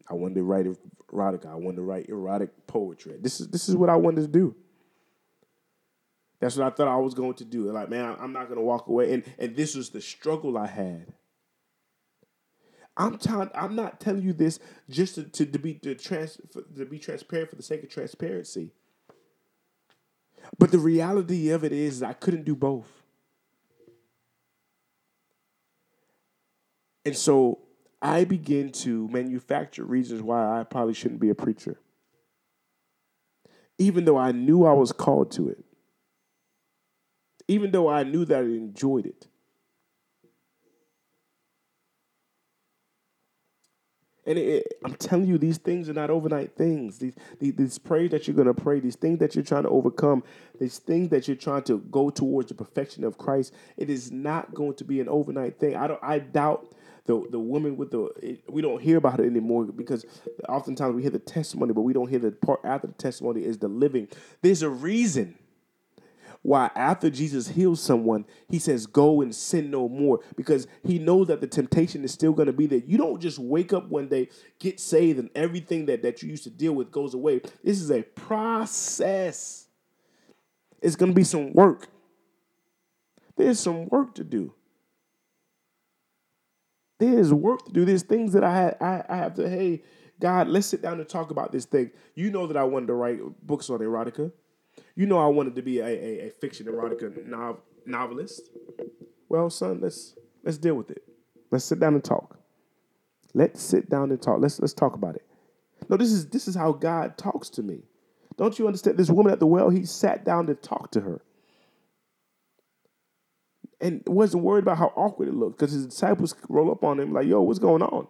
I 0.09 0.15
wanted 0.15 0.35
to 0.35 0.43
write 0.43 0.65
erotica. 0.65 1.45
I 1.45 1.55
wanted 1.55 1.77
to 1.77 1.83
write 1.83 2.09
erotic 2.09 2.65
poetry. 2.65 3.17
This 3.21 3.39
is 3.39 3.49
this 3.49 3.69
is 3.69 3.75
what 3.75 3.89
I 3.89 3.95
wanted 3.95 4.21
to 4.21 4.27
do. 4.27 4.55
That's 6.43 6.57
what 6.57 6.67
I 6.67 6.75
thought 6.75 6.89
I 6.89 6.97
was 6.97 7.13
going 7.13 7.35
to 7.35 7.45
do. 7.45 7.71
Like, 7.71 7.87
man, 7.87 8.17
I'm 8.19 8.33
not 8.33 8.47
going 8.47 8.57
to 8.57 8.65
walk 8.65 8.87
away. 8.87 9.13
And 9.13 9.23
and 9.39 9.55
this 9.55 9.75
was 9.75 9.91
the 9.91 10.01
struggle 10.01 10.57
I 10.57 10.67
had. 10.67 11.13
I'm 12.97 13.17
telling, 13.17 13.49
I'm 13.55 13.77
not 13.77 14.01
telling 14.01 14.23
you 14.23 14.33
this 14.33 14.59
just 14.89 15.15
to, 15.15 15.23
to, 15.23 15.45
to 15.45 15.57
be 15.57 15.75
to, 15.75 15.95
trans, 15.95 16.41
to 16.75 16.85
be 16.85 16.99
transparent 16.99 17.49
for 17.49 17.55
the 17.55 17.63
sake 17.63 17.81
of 17.81 17.89
transparency. 17.89 18.71
But 20.59 20.71
the 20.71 20.79
reality 20.79 21.49
of 21.49 21.63
it 21.63 21.71
is 21.71 22.03
I 22.03 22.11
couldn't 22.11 22.43
do 22.43 22.57
both. 22.57 22.91
And 27.05 27.15
so 27.15 27.59
I 28.01 28.25
begin 28.25 28.73
to 28.73 29.07
manufacture 29.07 29.85
reasons 29.85 30.21
why 30.21 30.59
I 30.59 30.65
probably 30.65 30.93
shouldn't 30.93 31.21
be 31.21 31.29
a 31.29 31.35
preacher. 31.35 31.79
Even 33.77 34.03
though 34.03 34.17
I 34.17 34.33
knew 34.33 34.65
I 34.65 34.73
was 34.73 34.91
called 34.91 35.31
to 35.31 35.47
it 35.47 35.63
even 37.47 37.71
though 37.71 37.89
I 37.89 38.03
knew 38.03 38.25
that 38.25 38.39
I 38.39 38.47
enjoyed 38.47 39.05
it. 39.05 39.27
And 44.25 44.37
it, 44.39 44.73
I'm 44.85 44.95
telling 44.95 45.27
you, 45.27 45.37
these 45.37 45.57
things 45.57 45.89
are 45.89 45.93
not 45.93 46.09
overnight 46.09 46.55
things. 46.55 46.97
These, 46.99 47.15
these, 47.39 47.55
these 47.55 47.77
prayers 47.77 48.11
that 48.11 48.27
you're 48.27 48.35
going 48.35 48.47
to 48.47 48.53
pray, 48.53 48.79
these 48.79 48.95
things 48.95 49.19
that 49.19 49.35
you're 49.35 49.43
trying 49.43 49.63
to 49.63 49.69
overcome, 49.69 50.23
these 50.59 50.79
things 50.79 51.09
that 51.09 51.27
you're 51.27 51.35
trying 51.35 51.63
to 51.63 51.79
go 51.91 52.09
towards 52.09 52.47
the 52.47 52.55
perfection 52.55 53.03
of 53.03 53.17
Christ, 53.17 53.53
it 53.75 53.89
is 53.89 54.11
not 54.11 54.53
going 54.53 54.75
to 54.75 54.85
be 54.85 55.01
an 55.01 55.09
overnight 55.09 55.59
thing. 55.59 55.75
I 55.75 55.87
don't. 55.87 55.99
I 56.01 56.19
doubt 56.19 56.73
the 57.05 57.21
the 57.31 57.39
woman 57.39 57.75
with 57.75 57.91
the. 57.91 58.05
It, 58.21 58.43
we 58.49 58.61
don't 58.61 58.81
hear 58.81 58.95
about 58.95 59.19
it 59.19 59.25
anymore 59.25 59.65
because 59.65 60.05
oftentimes 60.47 60.95
we 60.95 61.01
hear 61.01 61.11
the 61.11 61.19
testimony, 61.19 61.73
but 61.73 61.81
we 61.81 61.91
don't 61.91 62.07
hear 62.07 62.19
the 62.19 62.31
part 62.31 62.61
after 62.63 62.87
the 62.87 62.93
testimony 62.93 63.43
is 63.43 63.57
the 63.57 63.67
living. 63.67 64.07
There's 64.41 64.61
a 64.61 64.69
reason 64.69 65.37
why 66.43 66.69
after 66.75 67.09
Jesus 67.09 67.47
heals 67.47 67.81
someone, 67.81 68.25
he 68.49 68.59
says, 68.59 68.85
Go 68.85 69.21
and 69.21 69.33
sin 69.33 69.71
no 69.71 69.87
more, 69.87 70.19
because 70.35 70.67
he 70.83 70.99
knows 70.99 71.27
that 71.27 71.41
the 71.41 71.47
temptation 71.47 72.03
is 72.03 72.11
still 72.11 72.33
going 72.33 72.47
to 72.47 72.53
be 72.53 72.67
there. 72.67 72.81
You 72.85 72.97
don't 72.97 73.21
just 73.21 73.39
wake 73.39 73.73
up 73.73 73.89
one 73.89 74.09
day, 74.09 74.29
get 74.59 74.79
saved, 74.79 75.19
and 75.19 75.29
everything 75.35 75.85
that, 75.87 76.03
that 76.03 76.21
you 76.21 76.29
used 76.29 76.43
to 76.43 76.49
deal 76.49 76.73
with 76.73 76.91
goes 76.91 77.13
away. 77.13 77.41
This 77.63 77.81
is 77.81 77.89
a 77.89 78.03
process. 78.03 79.67
It's 80.81 80.97
going 80.97 81.11
to 81.11 81.15
be 81.15 81.23
some 81.23 81.53
work. 81.53 81.87
There's 83.37 83.59
some 83.59 83.87
work 83.87 84.13
to 84.15 84.23
do. 84.25 84.53
there's 86.99 87.33
work 87.33 87.65
to 87.65 87.71
do. 87.71 87.85
There's 87.85 88.03
things 88.03 88.33
that 88.33 88.43
I 88.43 88.53
had 88.53 88.77
I, 88.81 89.03
I 89.07 89.15
have 89.15 89.33
to, 89.35 89.49
hey, 89.49 89.81
God, 90.19 90.49
let's 90.49 90.67
sit 90.67 90.81
down 90.81 90.99
and 90.99 91.07
talk 91.07 91.31
about 91.31 91.53
this 91.53 91.65
thing. 91.65 91.91
You 92.15 92.31
know 92.31 92.47
that 92.47 92.57
I 92.57 92.63
wanted 92.63 92.87
to 92.87 92.93
write 92.93 93.19
books 93.45 93.69
on 93.69 93.79
erotica. 93.79 94.31
You 94.95 95.05
know 95.07 95.17
I 95.17 95.27
wanted 95.27 95.55
to 95.55 95.61
be 95.61 95.79
a, 95.79 95.85
a, 95.85 96.27
a 96.27 96.29
fiction 96.29 96.67
erotica 96.67 97.25
nov- 97.25 97.61
novelist. 97.85 98.49
Well, 99.29 99.49
son, 99.49 99.79
let's 99.81 100.15
let's 100.43 100.57
deal 100.57 100.75
with 100.75 100.91
it. 100.91 101.03
Let's 101.51 101.65
sit 101.65 101.79
down 101.79 101.95
and 101.95 102.03
talk. 102.03 102.37
Let's 103.33 103.61
sit 103.61 103.89
down 103.89 104.11
and 104.11 104.21
talk. 104.21 104.39
Let's 104.39 104.59
let's 104.59 104.73
talk 104.73 104.93
about 104.93 105.15
it. 105.15 105.25
No, 105.89 105.97
this 105.97 106.11
is 106.11 106.29
this 106.29 106.47
is 106.47 106.55
how 106.55 106.71
God 106.71 107.17
talks 107.17 107.49
to 107.51 107.63
me. 107.63 107.79
Don't 108.37 108.57
you 108.57 108.67
understand? 108.67 108.97
This 108.97 109.09
woman 109.09 109.31
at 109.31 109.39
the 109.39 109.47
well, 109.47 109.69
he 109.69 109.85
sat 109.85 110.25
down 110.25 110.47
to 110.47 110.55
talk 110.55 110.91
to 110.91 111.01
her. 111.01 111.21
And 113.81 114.01
wasn't 114.07 114.43
worried 114.43 114.63
about 114.63 114.77
how 114.77 114.93
awkward 114.95 115.27
it 115.27 115.33
looked 115.33 115.59
because 115.59 115.73
his 115.73 115.85
disciples 115.85 116.33
roll 116.47 116.71
up 116.71 116.85
on 116.85 116.99
him 116.99 117.11
like, 117.11 117.27
yo, 117.27 117.41
what's 117.41 117.59
going 117.59 117.81
on? 117.81 118.07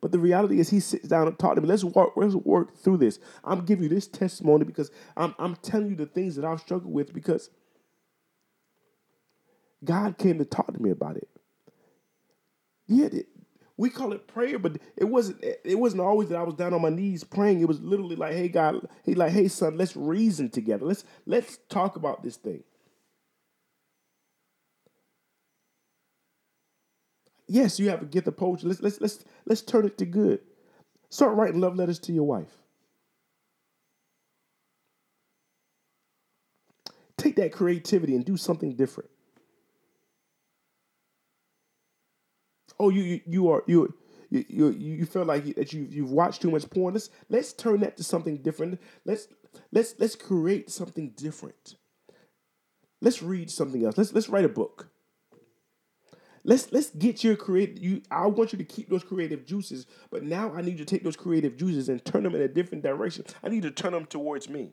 But 0.00 0.12
the 0.12 0.18
reality 0.18 0.60
is, 0.60 0.70
he 0.70 0.80
sits 0.80 1.08
down 1.08 1.28
and 1.28 1.38
talks 1.38 1.56
to 1.56 1.60
me. 1.60 1.68
Let's 1.68 1.84
work, 1.84 2.12
let's 2.16 2.34
work 2.34 2.76
through 2.76 2.98
this. 2.98 3.18
I'm 3.44 3.64
giving 3.64 3.84
you 3.84 3.88
this 3.88 4.06
testimony 4.06 4.64
because 4.64 4.90
I'm, 5.16 5.34
I'm 5.38 5.56
telling 5.56 5.90
you 5.90 5.96
the 5.96 6.06
things 6.06 6.36
that 6.36 6.44
I've 6.44 6.60
struggled 6.60 6.92
with 6.92 7.12
because 7.12 7.50
God 9.84 10.18
came 10.18 10.38
to 10.38 10.44
talk 10.44 10.72
to 10.72 10.82
me 10.82 10.90
about 10.90 11.16
it. 11.16 11.28
Yeah, 12.86 13.08
we 13.76 13.90
call 13.90 14.12
it 14.12 14.26
prayer, 14.26 14.58
but 14.58 14.78
it 14.96 15.04
wasn't. 15.04 15.44
It 15.64 15.78
wasn't 15.78 16.02
always 16.02 16.28
that 16.30 16.38
I 16.38 16.42
was 16.42 16.54
down 16.54 16.74
on 16.74 16.82
my 16.82 16.88
knees 16.88 17.24
praying. 17.24 17.60
It 17.60 17.68
was 17.68 17.80
literally 17.80 18.16
like, 18.16 18.34
"Hey 18.34 18.48
God, 18.48 18.88
He 19.04 19.14
like, 19.14 19.32
hey 19.32 19.48
son, 19.48 19.76
let's 19.76 19.96
reason 19.96 20.48
together. 20.50 20.86
Let's 20.86 21.04
let's 21.26 21.58
talk 21.68 21.96
about 21.96 22.22
this 22.22 22.36
thing." 22.36 22.64
Yes, 27.48 27.78
you 27.78 27.88
have 27.90 28.00
to 28.00 28.06
get 28.06 28.24
the 28.24 28.32
poetry. 28.32 28.68
Let's 28.68 28.82
let's 28.82 29.00
let's 29.00 29.24
let's 29.46 29.62
turn 29.62 29.86
it 29.86 29.98
to 29.98 30.06
good. 30.06 30.40
Start 31.10 31.36
writing 31.36 31.60
love 31.60 31.76
letters 31.76 31.98
to 32.00 32.12
your 32.12 32.24
wife. 32.24 32.62
Take 37.16 37.36
that 37.36 37.52
creativity 37.52 38.14
and 38.14 38.24
do 38.24 38.36
something 38.36 38.74
different. 38.76 39.10
Oh, 42.78 42.90
you 42.90 43.02
you, 43.02 43.20
you 43.26 43.50
are 43.50 43.62
you 43.66 43.94
you 44.30 44.44
you, 44.48 44.70
you 44.70 45.06
feel 45.06 45.24
like 45.24 45.54
that 45.56 45.72
you 45.72 45.86
you've 45.90 46.10
watched 46.10 46.42
too 46.42 46.50
much 46.50 46.68
porn. 46.70 46.94
Let's 46.94 47.10
let's 47.28 47.52
turn 47.52 47.80
that 47.80 47.96
to 47.98 48.04
something 48.04 48.38
different. 48.38 48.80
Let's 49.04 49.28
let's 49.72 49.94
let's 49.98 50.16
create 50.16 50.70
something 50.70 51.10
different. 51.16 51.76
Let's 53.00 53.22
read 53.22 53.50
something 53.50 53.84
else. 53.84 53.96
Let's 53.96 54.12
let's 54.12 54.28
write 54.28 54.44
a 54.44 54.48
book. 54.48 54.90
Let's 56.46 56.70
let's 56.70 56.90
get 56.90 57.24
your 57.24 57.34
creative. 57.34 57.82
You, 57.82 58.02
I 58.08 58.26
want 58.26 58.52
you 58.52 58.58
to 58.58 58.64
keep 58.64 58.88
those 58.88 59.02
creative 59.02 59.44
juices, 59.44 59.86
but 60.12 60.22
now 60.22 60.54
I 60.54 60.62
need 60.62 60.78
you 60.78 60.84
to 60.84 60.84
take 60.84 61.02
those 61.02 61.16
creative 61.16 61.56
juices 61.56 61.88
and 61.88 62.02
turn 62.04 62.22
them 62.22 62.36
in 62.36 62.40
a 62.40 62.46
different 62.46 62.84
direction. 62.84 63.24
I 63.42 63.48
need 63.48 63.64
to 63.64 63.72
turn 63.72 63.92
them 63.92 64.06
towards 64.06 64.48
me. 64.48 64.70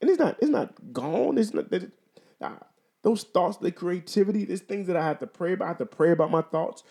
And 0.00 0.08
it's 0.08 0.18
not 0.18 0.38
it's 0.40 0.50
not 0.50 0.92
gone. 0.92 1.36
It's 1.36 1.52
not 1.52 1.70
that. 1.70 1.92
Uh, 2.40 2.56
those 3.02 3.22
thoughts, 3.22 3.58
the 3.58 3.70
creativity, 3.70 4.44
there's 4.44 4.60
things 4.60 4.86
that 4.88 4.96
I 4.96 5.04
have 5.04 5.20
to 5.20 5.26
pray 5.26 5.52
about. 5.52 5.64
I 5.66 5.68
have 5.68 5.78
to 5.78 5.86
pray 5.86 6.10
about 6.10 6.30
my 6.30 6.42
thoughts, 6.42 6.82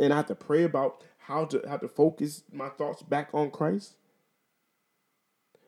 and 0.00 0.12
I 0.12 0.16
have 0.16 0.26
to 0.26 0.34
pray 0.34 0.64
about 0.64 1.04
how 1.18 1.44
to 1.44 1.62
how 1.68 1.76
to 1.76 1.88
focus 1.88 2.44
my 2.50 2.70
thoughts 2.70 3.02
back 3.02 3.28
on 3.32 3.50
Christ. 3.50 3.96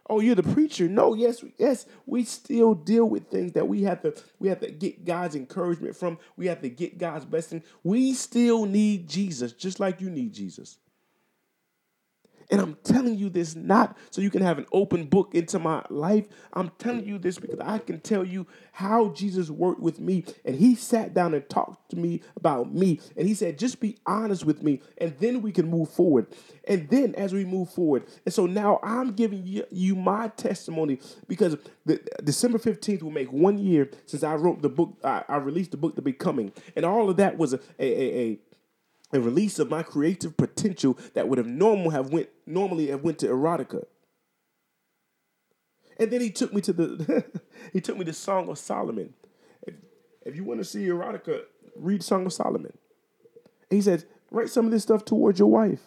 Oh, 0.08 0.20
you're 0.20 0.34
the 0.34 0.42
preacher. 0.42 0.86
No, 0.86 1.14
yes, 1.14 1.42
yes, 1.56 1.86
we 2.04 2.24
still 2.24 2.74
deal 2.74 3.06
with 3.06 3.28
things 3.28 3.52
that 3.52 3.66
we 3.66 3.82
have 3.84 4.02
to 4.02 4.14
we 4.38 4.48
have 4.48 4.60
to 4.60 4.70
get 4.70 5.04
God's 5.04 5.34
encouragement 5.34 5.96
from. 5.96 6.18
We 6.36 6.46
have 6.46 6.60
to 6.60 6.68
get 6.68 6.98
God's 6.98 7.24
blessing. 7.24 7.62
We 7.82 8.12
still 8.12 8.66
need 8.66 9.08
Jesus, 9.08 9.52
just 9.52 9.80
like 9.80 10.00
you 10.00 10.10
need 10.10 10.34
Jesus. 10.34 10.76
And 12.50 12.60
I'm 12.60 12.76
telling 12.84 13.16
you 13.16 13.28
this 13.28 13.54
not 13.54 13.96
so 14.10 14.20
you 14.20 14.30
can 14.30 14.42
have 14.42 14.58
an 14.58 14.66
open 14.72 15.04
book 15.04 15.34
into 15.34 15.58
my 15.58 15.84
life. 15.90 16.26
I'm 16.52 16.70
telling 16.78 17.06
you 17.06 17.18
this 17.18 17.38
because 17.38 17.60
I 17.60 17.78
can 17.78 18.00
tell 18.00 18.24
you 18.24 18.46
how 18.72 19.10
Jesus 19.10 19.50
worked 19.50 19.80
with 19.80 20.00
me. 20.00 20.24
And 20.44 20.56
he 20.56 20.74
sat 20.74 21.14
down 21.14 21.34
and 21.34 21.48
talked 21.48 21.90
to 21.90 21.96
me 21.96 22.22
about 22.36 22.72
me. 22.72 23.00
And 23.16 23.26
he 23.26 23.34
said, 23.34 23.58
just 23.58 23.80
be 23.80 23.96
honest 24.06 24.44
with 24.44 24.62
me. 24.62 24.82
And 24.98 25.16
then 25.18 25.42
we 25.42 25.52
can 25.52 25.70
move 25.70 25.90
forward. 25.90 26.26
And 26.66 26.88
then 26.88 27.14
as 27.14 27.32
we 27.32 27.44
move 27.44 27.70
forward, 27.70 28.04
and 28.24 28.34
so 28.34 28.46
now 28.46 28.80
I'm 28.82 29.12
giving 29.12 29.46
you, 29.46 29.64
you 29.70 29.94
my 29.94 30.28
testimony 30.28 30.98
because 31.28 31.56
the, 31.84 32.00
December 32.22 32.58
15th 32.58 33.02
will 33.02 33.10
make 33.10 33.32
one 33.32 33.58
year 33.58 33.90
since 34.06 34.22
I 34.22 34.34
wrote 34.34 34.62
the 34.62 34.68
book, 34.68 34.96
I, 35.04 35.24
I 35.28 35.36
released 35.36 35.70
the 35.70 35.76
book, 35.76 35.94
The 35.94 36.02
Becoming. 36.02 36.52
And 36.76 36.84
all 36.84 37.10
of 37.10 37.16
that 37.18 37.36
was 37.36 37.54
a, 37.54 37.60
a, 37.78 37.86
a, 37.86 38.18
a 38.18 38.38
a 39.12 39.20
release 39.20 39.58
of 39.58 39.70
my 39.70 39.82
creative 39.82 40.36
potential 40.36 40.98
that 41.14 41.28
would 41.28 41.38
have 41.38 41.46
normal 41.46 41.90
have 41.90 42.10
went 42.12 42.28
normally 42.46 42.88
have 42.88 43.02
went 43.02 43.18
to 43.20 43.26
erotica. 43.26 43.84
And 45.98 46.10
then 46.10 46.20
he 46.20 46.30
took 46.30 46.52
me 46.52 46.60
to 46.62 46.72
the 46.72 47.24
he 47.72 47.80
took 47.80 47.96
me 47.96 48.04
to 48.04 48.12
Song 48.12 48.48
of 48.48 48.58
Solomon. 48.58 49.14
If, 49.62 49.74
if 50.24 50.36
you 50.36 50.44
want 50.44 50.60
to 50.60 50.64
see 50.64 50.86
erotica, 50.86 51.42
read 51.76 52.02
Song 52.02 52.26
of 52.26 52.32
Solomon. 52.32 52.76
And 53.70 53.76
he 53.76 53.82
said, 53.82 54.04
write 54.30 54.48
some 54.48 54.66
of 54.66 54.72
this 54.72 54.82
stuff 54.82 55.04
towards 55.04 55.38
your 55.38 55.50
wife. 55.50 55.80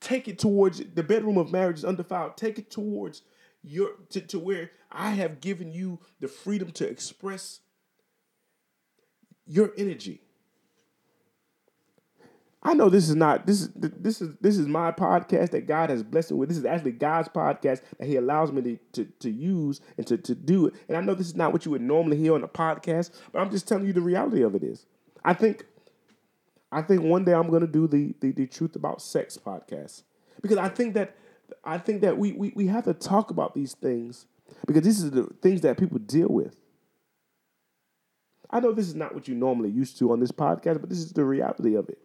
Take 0.00 0.28
it 0.28 0.38
towards 0.38 0.78
the 0.78 1.02
bedroom 1.02 1.36
of 1.36 1.52
marriage 1.52 1.78
is 1.78 1.84
undefiled. 1.84 2.36
Take 2.36 2.58
it 2.58 2.70
towards 2.70 3.22
your 3.62 3.90
to, 4.10 4.20
to 4.20 4.38
where 4.38 4.70
I 4.90 5.10
have 5.10 5.40
given 5.40 5.72
you 5.72 6.00
the 6.20 6.28
freedom 6.28 6.70
to 6.72 6.88
express 6.88 7.60
your 9.46 9.72
energy. 9.76 10.22
I 12.62 12.74
know 12.74 12.90
this 12.90 13.08
is 13.08 13.16
not 13.16 13.46
this 13.46 13.62
is 13.62 13.70
this 13.74 14.20
is 14.20 14.34
this 14.40 14.58
is 14.58 14.66
my 14.66 14.92
podcast 14.92 15.50
that 15.50 15.66
God 15.66 15.88
has 15.88 16.02
blessed 16.02 16.32
me 16.32 16.36
with. 16.38 16.50
This 16.50 16.58
is 16.58 16.66
actually 16.66 16.92
God's 16.92 17.28
podcast 17.28 17.80
that 17.98 18.06
He 18.06 18.16
allows 18.16 18.52
me 18.52 18.60
to, 18.62 18.78
to, 18.92 19.04
to 19.20 19.30
use 19.30 19.80
and 19.96 20.06
to, 20.06 20.18
to 20.18 20.34
do 20.34 20.66
it. 20.66 20.74
And 20.88 20.96
I 20.96 21.00
know 21.00 21.14
this 21.14 21.28
is 21.28 21.36
not 21.36 21.52
what 21.52 21.64
you 21.64 21.70
would 21.70 21.80
normally 21.80 22.18
hear 22.18 22.34
on 22.34 22.44
a 22.44 22.48
podcast, 22.48 23.12
but 23.32 23.40
I'm 23.40 23.50
just 23.50 23.66
telling 23.66 23.86
you 23.86 23.94
the 23.94 24.02
reality 24.02 24.42
of 24.42 24.54
it 24.54 24.62
is. 24.62 24.84
I 25.24 25.32
think 25.32 25.64
I 26.70 26.82
think 26.82 27.02
one 27.02 27.24
day 27.24 27.32
I'm 27.32 27.50
gonna 27.50 27.66
do 27.66 27.86
the 27.86 28.14
the, 28.20 28.32
the 28.32 28.46
truth 28.46 28.76
about 28.76 29.00
sex 29.00 29.38
podcast. 29.38 30.02
Because 30.42 30.58
I 30.58 30.68
think 30.68 30.94
that 30.94 31.16
I 31.64 31.78
think 31.78 32.02
that 32.02 32.18
we, 32.18 32.32
we 32.32 32.52
we 32.54 32.66
have 32.66 32.84
to 32.84 32.92
talk 32.92 33.30
about 33.30 33.54
these 33.54 33.72
things 33.72 34.26
because 34.66 34.82
these 34.82 35.02
are 35.02 35.10
the 35.10 35.28
things 35.40 35.62
that 35.62 35.78
people 35.78 35.98
deal 35.98 36.28
with. 36.28 36.56
I 38.50 38.60
know 38.60 38.72
this 38.72 38.88
is 38.88 38.94
not 38.94 39.14
what 39.14 39.28
you 39.28 39.34
normally 39.34 39.70
used 39.70 39.98
to 40.00 40.12
on 40.12 40.20
this 40.20 40.32
podcast, 40.32 40.80
but 40.80 40.90
this 40.90 40.98
is 40.98 41.12
the 41.12 41.24
reality 41.24 41.74
of 41.74 41.88
it. 41.88 41.98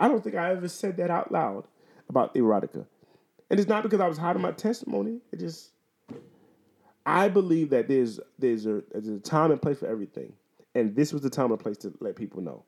I 0.00 0.08
don't 0.08 0.24
think 0.24 0.34
I 0.34 0.50
ever 0.52 0.66
said 0.66 0.96
that 0.96 1.10
out 1.10 1.30
loud 1.30 1.64
about 2.08 2.34
erotica. 2.34 2.86
And 3.50 3.60
it's 3.60 3.68
not 3.68 3.82
because 3.82 4.00
I 4.00 4.08
was 4.08 4.16
hiding 4.16 4.40
my 4.40 4.52
testimony. 4.52 5.20
It 5.30 5.40
just 5.40 5.72
I 7.04 7.28
believe 7.28 7.70
that 7.70 7.86
there's 7.86 8.18
there's 8.38 8.66
a 8.66 8.82
there's 8.92 9.08
a 9.08 9.20
time 9.20 9.50
and 9.50 9.60
place 9.60 9.78
for 9.78 9.86
everything. 9.86 10.32
And 10.74 10.96
this 10.96 11.12
was 11.12 11.20
the 11.20 11.28
time 11.28 11.50
and 11.50 11.60
place 11.60 11.76
to 11.78 11.92
let 12.00 12.16
people 12.16 12.40
know. 12.40 12.64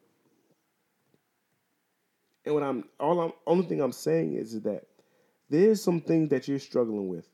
And 2.44 2.54
what 2.54 2.62
I'm 2.62 2.84
all 3.00 3.18
I'm 3.20 3.32
only 3.46 3.64
thing 3.64 3.80
I'm 3.80 3.92
saying 3.92 4.34
is, 4.34 4.52
is 4.54 4.62
that 4.62 4.84
there's 5.48 5.82
some 5.82 6.00
things 6.00 6.28
that 6.30 6.48
you're 6.48 6.58
struggling 6.58 7.08
with 7.08 7.28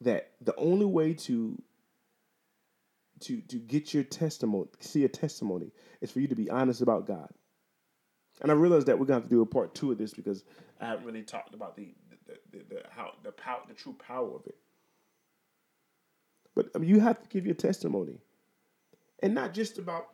that 0.00 0.32
the 0.40 0.56
only 0.56 0.86
way 0.86 1.12
to 1.12 1.60
to 3.20 3.40
to 3.42 3.56
get 3.58 3.94
your 3.94 4.04
testimony, 4.04 4.68
see 4.80 5.04
a 5.04 5.08
testimony, 5.08 5.70
is 6.00 6.10
for 6.10 6.18
you 6.18 6.26
to 6.28 6.34
be 6.34 6.50
honest 6.50 6.80
about 6.80 7.06
God. 7.06 7.28
And 8.40 8.50
I 8.50 8.54
realize 8.54 8.84
that 8.84 8.98
we're 8.98 9.06
gonna 9.06 9.20
have 9.20 9.28
to 9.28 9.34
do 9.34 9.42
a 9.42 9.46
part 9.46 9.74
two 9.74 9.92
of 9.92 9.98
this 9.98 10.14
because 10.14 10.44
I 10.80 10.86
haven't 10.86 11.04
really 11.04 11.22
talked 11.22 11.54
about 11.54 11.76
the 11.76 11.88
the, 12.26 12.34
the, 12.52 12.64
the 12.74 12.82
how 12.90 13.12
the 13.22 13.32
power 13.32 13.60
the 13.68 13.74
true 13.74 13.94
power 13.94 14.34
of 14.34 14.46
it. 14.46 14.56
But 16.54 16.70
I 16.74 16.78
mean, 16.78 16.90
you 16.90 17.00
have 17.00 17.20
to 17.22 17.28
give 17.28 17.46
your 17.46 17.54
testimony, 17.54 18.18
and 19.22 19.34
not 19.34 19.54
just 19.54 19.78
about. 19.78 20.08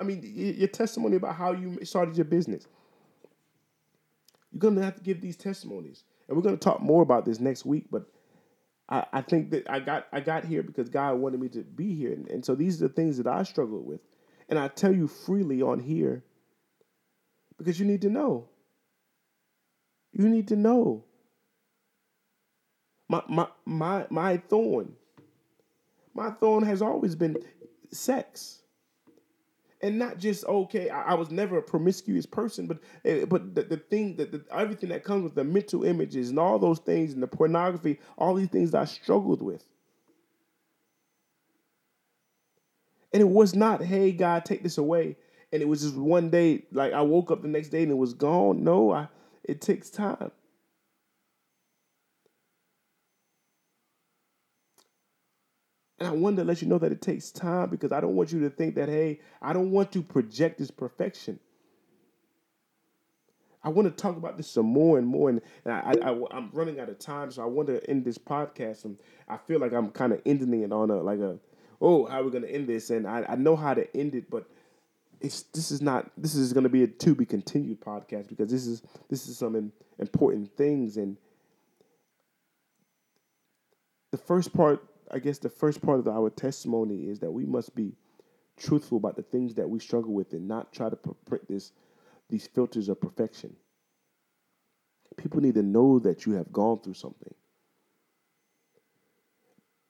I 0.00 0.04
mean, 0.04 0.22
your 0.24 0.68
testimony 0.68 1.16
about 1.16 1.34
how 1.34 1.50
you 1.52 1.84
started 1.84 2.16
your 2.16 2.24
business. 2.24 2.68
You're 4.52 4.60
gonna 4.60 4.82
have 4.82 4.94
to 4.94 5.02
give 5.02 5.20
these 5.20 5.36
testimonies, 5.36 6.04
and 6.28 6.36
we're 6.36 6.42
gonna 6.42 6.56
talk 6.56 6.80
more 6.80 7.02
about 7.02 7.24
this 7.24 7.40
next 7.40 7.66
week. 7.66 7.86
But 7.90 8.06
I, 8.88 9.04
I 9.12 9.20
think 9.22 9.50
that 9.50 9.68
I 9.68 9.80
got 9.80 10.06
I 10.12 10.20
got 10.20 10.44
here 10.44 10.62
because 10.62 10.88
God 10.88 11.16
wanted 11.18 11.40
me 11.40 11.48
to 11.48 11.62
be 11.62 11.96
here, 11.96 12.12
and, 12.12 12.30
and 12.30 12.44
so 12.44 12.54
these 12.54 12.80
are 12.80 12.86
the 12.86 12.94
things 12.94 13.16
that 13.16 13.26
I 13.26 13.42
struggle 13.42 13.82
with, 13.82 14.00
and 14.48 14.56
I 14.56 14.68
tell 14.68 14.94
you 14.94 15.08
freely 15.08 15.62
on 15.62 15.80
here 15.80 16.22
because 17.58 17.78
you 17.78 17.86
need 17.86 18.02
to 18.02 18.08
know. 18.08 18.48
You 20.12 20.28
need 20.28 20.48
to 20.48 20.56
know. 20.56 21.04
My 23.08 23.22
my 23.28 23.48
my 23.64 24.06
my 24.10 24.36
thorn. 24.36 24.94
My 26.14 26.30
thorn 26.30 26.64
has 26.64 26.82
always 26.82 27.14
been 27.14 27.36
sex. 27.90 28.62
And 29.80 29.96
not 29.96 30.18
just 30.18 30.44
okay, 30.44 30.90
I, 30.90 31.12
I 31.12 31.14
was 31.14 31.30
never 31.30 31.58
a 31.58 31.62
promiscuous 31.62 32.26
person, 32.26 32.66
but 32.66 32.78
eh, 33.04 33.24
but 33.24 33.54
the, 33.54 33.62
the 33.62 33.76
thing 33.76 34.16
that 34.16 34.32
the, 34.32 34.44
everything 34.52 34.88
that 34.88 35.04
comes 35.04 35.22
with 35.22 35.36
the 35.36 35.44
mental 35.44 35.84
images 35.84 36.30
and 36.30 36.38
all 36.38 36.58
those 36.58 36.80
things 36.80 37.12
and 37.12 37.22
the 37.22 37.28
pornography, 37.28 38.00
all 38.16 38.34
these 38.34 38.48
things 38.48 38.74
I 38.74 38.86
struggled 38.86 39.40
with. 39.40 39.64
And 43.12 43.22
it 43.22 43.28
was 43.28 43.54
not, 43.54 43.82
hey, 43.82 44.12
God, 44.12 44.44
take 44.44 44.62
this 44.62 44.78
away. 44.78 45.16
And 45.52 45.62
it 45.62 45.68
was 45.68 45.82
just 45.82 45.96
one 45.96 46.30
day, 46.30 46.64
like 46.72 46.92
I 46.92 47.02
woke 47.02 47.30
up 47.30 47.42
the 47.42 47.48
next 47.48 47.68
day 47.68 47.82
and 47.82 47.90
it 47.90 47.96
was 47.96 48.14
gone. 48.14 48.62
No, 48.62 48.92
I, 48.92 49.08
it 49.44 49.60
takes 49.60 49.88
time. 49.90 50.30
And 55.98 56.08
I 56.08 56.12
wanted 56.12 56.36
to 56.36 56.44
let 56.44 56.62
you 56.62 56.68
know 56.68 56.78
that 56.78 56.92
it 56.92 57.02
takes 57.02 57.30
time 57.30 57.70
because 57.70 57.92
I 57.92 58.00
don't 58.00 58.14
want 58.14 58.32
you 58.32 58.40
to 58.40 58.50
think 58.50 58.76
that, 58.76 58.88
hey, 58.88 59.20
I 59.42 59.52
don't 59.52 59.70
want 59.72 59.90
to 59.92 60.02
project 60.02 60.58
this 60.58 60.70
perfection. 60.70 61.40
I 63.64 63.70
want 63.70 63.88
to 63.88 64.02
talk 64.02 64.16
about 64.16 64.36
this 64.36 64.48
some 64.48 64.66
more 64.66 64.98
and 64.98 65.06
more, 65.06 65.28
and, 65.28 65.40
I, 65.66 65.94
I, 66.00 66.10
am 66.36 66.50
running 66.52 66.78
out 66.78 66.88
of 66.88 67.00
time, 67.00 67.32
so 67.32 67.42
I 67.42 67.46
want 67.46 67.68
to 67.68 67.84
end 67.90 68.04
this 68.04 68.16
podcast, 68.16 68.84
and 68.84 68.96
I 69.28 69.36
feel 69.36 69.58
like 69.58 69.72
I'm 69.72 69.90
kind 69.90 70.12
of 70.12 70.22
ending 70.24 70.62
it 70.62 70.72
on 70.72 70.90
a 70.90 71.02
like 71.02 71.18
a, 71.18 71.38
oh, 71.80 72.06
how 72.06 72.20
are 72.20 72.24
we 72.24 72.30
gonna 72.30 72.46
end 72.46 72.68
this? 72.68 72.90
And 72.90 73.06
I, 73.06 73.26
I 73.28 73.34
know 73.34 73.56
how 73.56 73.74
to 73.74 73.96
end 73.96 74.14
it, 74.14 74.30
but 74.30 74.48
it's 75.20 75.42
this 75.54 75.70
is 75.70 75.82
not 75.82 76.10
this 76.16 76.34
is 76.34 76.52
going 76.52 76.64
to 76.64 76.70
be 76.70 76.84
a 76.84 76.86
to 76.86 77.14
be 77.14 77.26
continued 77.26 77.80
podcast 77.80 78.28
because 78.28 78.50
this 78.50 78.66
is 78.66 78.82
this 79.08 79.26
is 79.26 79.36
some 79.36 79.72
important 79.98 80.56
things, 80.56 80.96
and 80.96 81.16
the 84.10 84.18
first 84.18 84.52
part 84.52 84.84
I 85.10 85.18
guess 85.18 85.38
the 85.38 85.48
first 85.48 85.82
part 85.82 85.98
of 85.98 86.08
our 86.08 86.30
testimony 86.30 87.08
is 87.08 87.18
that 87.20 87.30
we 87.30 87.44
must 87.44 87.74
be 87.74 87.94
truthful 88.56 88.98
about 88.98 89.16
the 89.16 89.22
things 89.22 89.54
that 89.54 89.68
we 89.68 89.78
struggle 89.78 90.12
with 90.12 90.32
and 90.32 90.46
not 90.46 90.72
try 90.72 90.88
to 90.88 90.96
print 90.96 91.48
this 91.48 91.72
these 92.28 92.46
filters 92.46 92.88
of 92.88 93.00
perfection. 93.00 93.56
People 95.16 95.40
need 95.40 95.54
to 95.54 95.62
know 95.62 95.98
that 95.98 96.26
you 96.26 96.34
have 96.34 96.52
gone 96.52 96.80
through 96.80 96.94
something. 96.94 97.34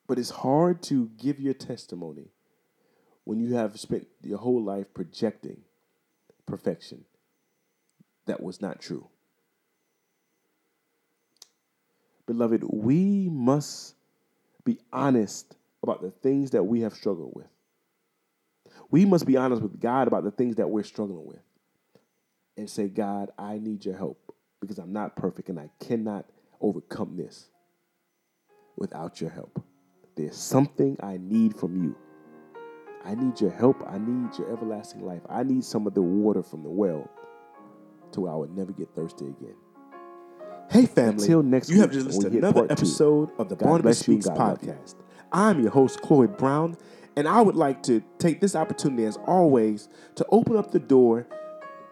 But 0.07 0.17
it's 0.17 0.31
hard 0.31 0.81
to 0.83 1.11
give 1.17 1.39
your 1.39 1.53
testimony 1.53 2.29
when 3.29 3.39
you 3.39 3.53
have 3.53 3.79
spent 3.79 4.07
your 4.23 4.39
whole 4.39 4.63
life 4.63 4.91
projecting 4.91 5.61
perfection 6.47 7.05
that 8.25 8.41
was 8.41 8.59
not 8.59 8.81
true. 8.81 9.07
Beloved, 12.25 12.63
we 12.63 13.29
must 13.29 13.93
be 14.65 14.79
honest 14.91 15.55
about 15.83 16.01
the 16.01 16.09
things 16.09 16.49
that 16.49 16.63
we 16.63 16.81
have 16.81 16.95
struggled 16.95 17.33
with. 17.35 17.45
We 18.89 19.05
must 19.05 19.27
be 19.27 19.37
honest 19.37 19.61
with 19.61 19.79
God 19.79 20.07
about 20.07 20.23
the 20.23 20.31
things 20.31 20.55
that 20.55 20.67
we're 20.67 20.83
struggling 20.83 21.27
with 21.27 21.43
and 22.57 22.67
say, 22.67 22.87
God, 22.87 23.29
I 23.37 23.59
need 23.59 23.85
your 23.85 23.95
help 23.95 24.33
because 24.59 24.79
I'm 24.79 24.91
not 24.91 25.15
perfect 25.15 25.49
and 25.49 25.59
I 25.59 25.69
cannot 25.79 26.25
overcome 26.59 27.15
this 27.15 27.49
without 28.75 29.21
your 29.21 29.29
help. 29.29 29.63
There's 30.15 30.35
something 30.35 30.97
I 31.03 31.19
need 31.21 31.55
from 31.55 31.79
you. 31.83 31.95
I 33.05 33.15
need 33.15 33.39
your 33.39 33.51
help. 33.51 33.83
I 33.87 33.97
need 33.97 34.37
your 34.37 34.51
everlasting 34.51 35.05
life. 35.05 35.21
I 35.29 35.43
need 35.43 35.63
some 35.63 35.87
of 35.87 35.93
the 35.93 36.01
water 36.01 36.43
from 36.43 36.63
the 36.63 36.69
well 36.69 37.09
to 38.11 38.21
where 38.21 38.31
I 38.31 38.35
would 38.35 38.55
never 38.55 38.71
get 38.71 38.89
thirsty 38.93 39.25
again. 39.25 39.55
Hey, 40.69 40.85
family. 40.85 41.23
Until 41.23 41.43
next 41.43 41.69
you 41.69 41.81
have 41.81 41.91
just 41.91 42.05
listened 42.05 42.31
to 42.31 42.37
another 42.37 42.67
episode 42.69 43.29
two. 43.29 43.41
of 43.41 43.49
the 43.49 43.55
God 43.55 43.65
Barnabas 43.65 43.99
Speaks 43.99 44.27
podcast. 44.27 44.95
I'm 45.31 45.61
your 45.61 45.71
host, 45.71 46.01
Cloyed 46.01 46.37
Brown, 46.37 46.77
and 47.15 47.27
I 47.27 47.41
would 47.41 47.55
like 47.55 47.81
to 47.83 48.03
take 48.17 48.41
this 48.41 48.55
opportunity, 48.55 49.05
as 49.05 49.17
always, 49.25 49.89
to 50.15 50.25
open 50.31 50.57
up 50.57 50.71
the 50.71 50.79
door. 50.79 51.27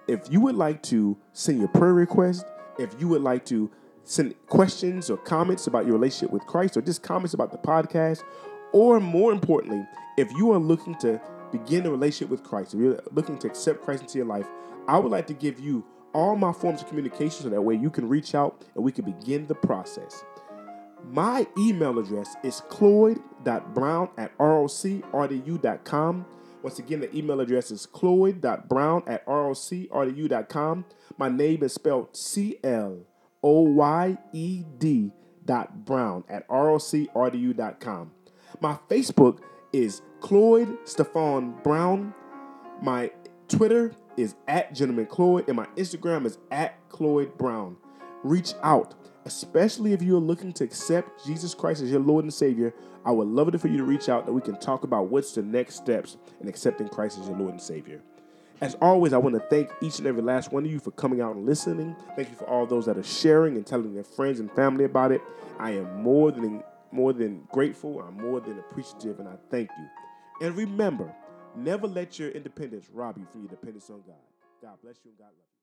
If 0.08 0.32
you 0.32 0.42
would 0.42 0.56
like 0.56 0.84
to 0.84 1.18
send 1.34 1.60
your 1.60 1.68
prayer 1.70 1.94
request, 1.94 2.46
if 2.78 2.96
you 3.00 3.08
would 3.10 3.22
like 3.22 3.46
to 3.46 3.72
send 4.04 4.36
questions 4.48 5.10
or 5.10 5.18
comments 5.18 5.68
about 5.68 5.86
your 5.86 5.94
relationship 5.94 6.32
with 6.32 6.46
Christ, 6.46 6.78
or 6.78 6.82
just 6.82 7.04
comments 7.04 7.34
about 7.34 7.52
the 7.52 7.58
podcast, 7.58 8.24
or 8.72 9.00
more 9.00 9.32
importantly, 9.32 9.86
if 10.18 10.32
you 10.34 10.52
are 10.52 10.60
looking 10.60 10.96
to 11.00 11.22
begin 11.52 11.86
a 11.86 11.92
relationship 11.92 12.30
with 12.30 12.44
Christ, 12.44 12.74
if 12.74 12.80
you're 12.80 13.00
looking 13.12 13.38
to 13.40 13.48
accept 13.48 13.82
Christ 13.82 14.02
into 14.04 14.18
your 14.18 14.28
life, 14.28 14.48
I 14.88 14.98
would 14.98 15.12
like 15.12 15.28
to 15.28 15.34
give 15.34 15.60
you 15.60 15.86
all 16.14 16.36
my 16.36 16.52
forms 16.52 16.82
of 16.82 16.88
communication 16.88 17.44
so 17.44 17.50
that 17.50 17.62
way 17.62 17.76
you 17.76 17.90
can 17.90 18.08
reach 18.08 18.34
out 18.36 18.64
and 18.76 18.84
we 18.84 18.92
can 18.92 19.06
begin 19.06 19.46
the 19.48 19.56
process. 19.56 20.24
My 21.12 21.48
email 21.58 22.00
address 22.00 22.36
is 22.44 22.62
cloyed.brown 22.70 24.10
at 24.18 24.38
rocrdu.com. 24.38 26.26
Once 26.64 26.80
again, 26.80 27.00
the 27.00 27.16
email 27.16 27.40
address 27.40 27.72
is 27.72 27.86
cloyed.brown 27.86 29.04
at 29.08 29.26
rocrdu.com. 29.26 30.86
My 31.18 31.30
name 31.30 31.64
is 31.64 31.74
spelled 31.74 32.18
C 32.18 32.58
L 32.64 33.06
O 33.44 33.62
Y 33.62 34.18
E 34.34 34.64
D 34.78 35.12
dot 35.46 35.86
brown 35.86 36.24
at 36.28 36.48
rocrdu.com. 36.50 38.12
My 38.60 38.76
Facebook 38.90 39.40
is 39.72 40.02
Cloyed 40.20 40.80
Stefan 40.84 41.54
Brown. 41.64 42.12
My 42.82 43.12
Twitter 43.48 43.94
is 44.18 44.34
at 44.48 44.74
Gentleman 44.74 45.06
Cloyed, 45.06 45.48
and 45.48 45.56
my 45.56 45.68
Instagram 45.76 46.26
is 46.26 46.40
at 46.50 46.76
Cloyed 46.90 47.38
Brown. 47.38 47.78
Reach 48.24 48.54
out, 48.64 48.96
especially 49.26 49.94
if 49.94 50.02
you're 50.02 50.20
looking 50.20 50.54
to 50.54 50.64
accept 50.64 51.24
Jesus 51.24 51.54
Christ 51.54 51.84
as 51.84 51.92
your 51.92 52.00
Lord 52.00 52.26
and 52.26 52.34
Savior. 52.34 52.74
I 53.06 53.12
would 53.12 53.28
love 53.28 53.54
it 53.54 53.62
for 53.62 53.68
you 53.68 53.78
to 53.78 53.84
reach 53.84 54.10
out 54.10 54.26
that 54.26 54.34
we 54.34 54.42
can 54.42 54.60
talk 54.60 54.84
about 54.84 55.12
what's 55.12 55.34
the 55.34 55.44
next 55.44 55.76
steps 55.76 56.18
in 56.42 56.48
accepting 56.48 56.90
Christ 56.90 57.20
as 57.20 57.28
your 57.28 57.38
Lord 57.38 57.52
and 57.52 57.62
Savior. 57.62 58.02
As 58.60 58.74
always, 58.82 59.14
I 59.14 59.20
want 59.20 59.36
to 59.36 59.42
thank 59.52 59.70
each 59.82 60.00
and 60.00 60.08
every 60.08 60.24
last 60.24 60.52
one 60.52 60.66
of 60.66 60.72
you 60.72 60.80
for 60.80 60.90
coming 60.90 61.22
out 61.22 61.36
and 61.36 61.46
listening. 61.46 61.96
Thank 62.16 62.32
you 62.32 62.36
for 62.36 62.46
all 62.46 62.66
those 62.66 62.88
that 62.88 62.98
are 62.98 63.04
sharing 63.04 63.56
and 63.56 63.64
telling 63.64 63.94
their 63.94 64.04
friends 64.04 64.40
and 64.40 64.52
family 64.54 64.84
about 64.84 65.12
it. 65.12 65.22
I 65.60 65.72
am 65.72 66.02
more 66.02 66.32
than 66.32 66.64
more 66.92 67.14
than 67.14 67.44
grateful. 67.52 68.02
I'm 68.02 68.16
more 68.22 68.40
than 68.40 68.60
appreciative, 68.60 69.20
and 69.20 69.28
I 69.28 69.36
thank 69.50 69.70
you. 69.78 70.48
And 70.48 70.56
remember, 70.56 71.14
Never 71.58 71.88
let 71.88 72.20
your 72.20 72.30
independence 72.30 72.88
rob 72.94 73.18
you 73.18 73.26
from 73.32 73.42
your 73.42 73.50
dependence 73.50 73.90
on 73.90 74.04
God. 74.06 74.16
God 74.62 74.78
bless 74.84 74.98
you 75.04 75.10
and 75.12 75.18
God 75.18 75.26
love 75.26 75.34
you. 75.38 75.57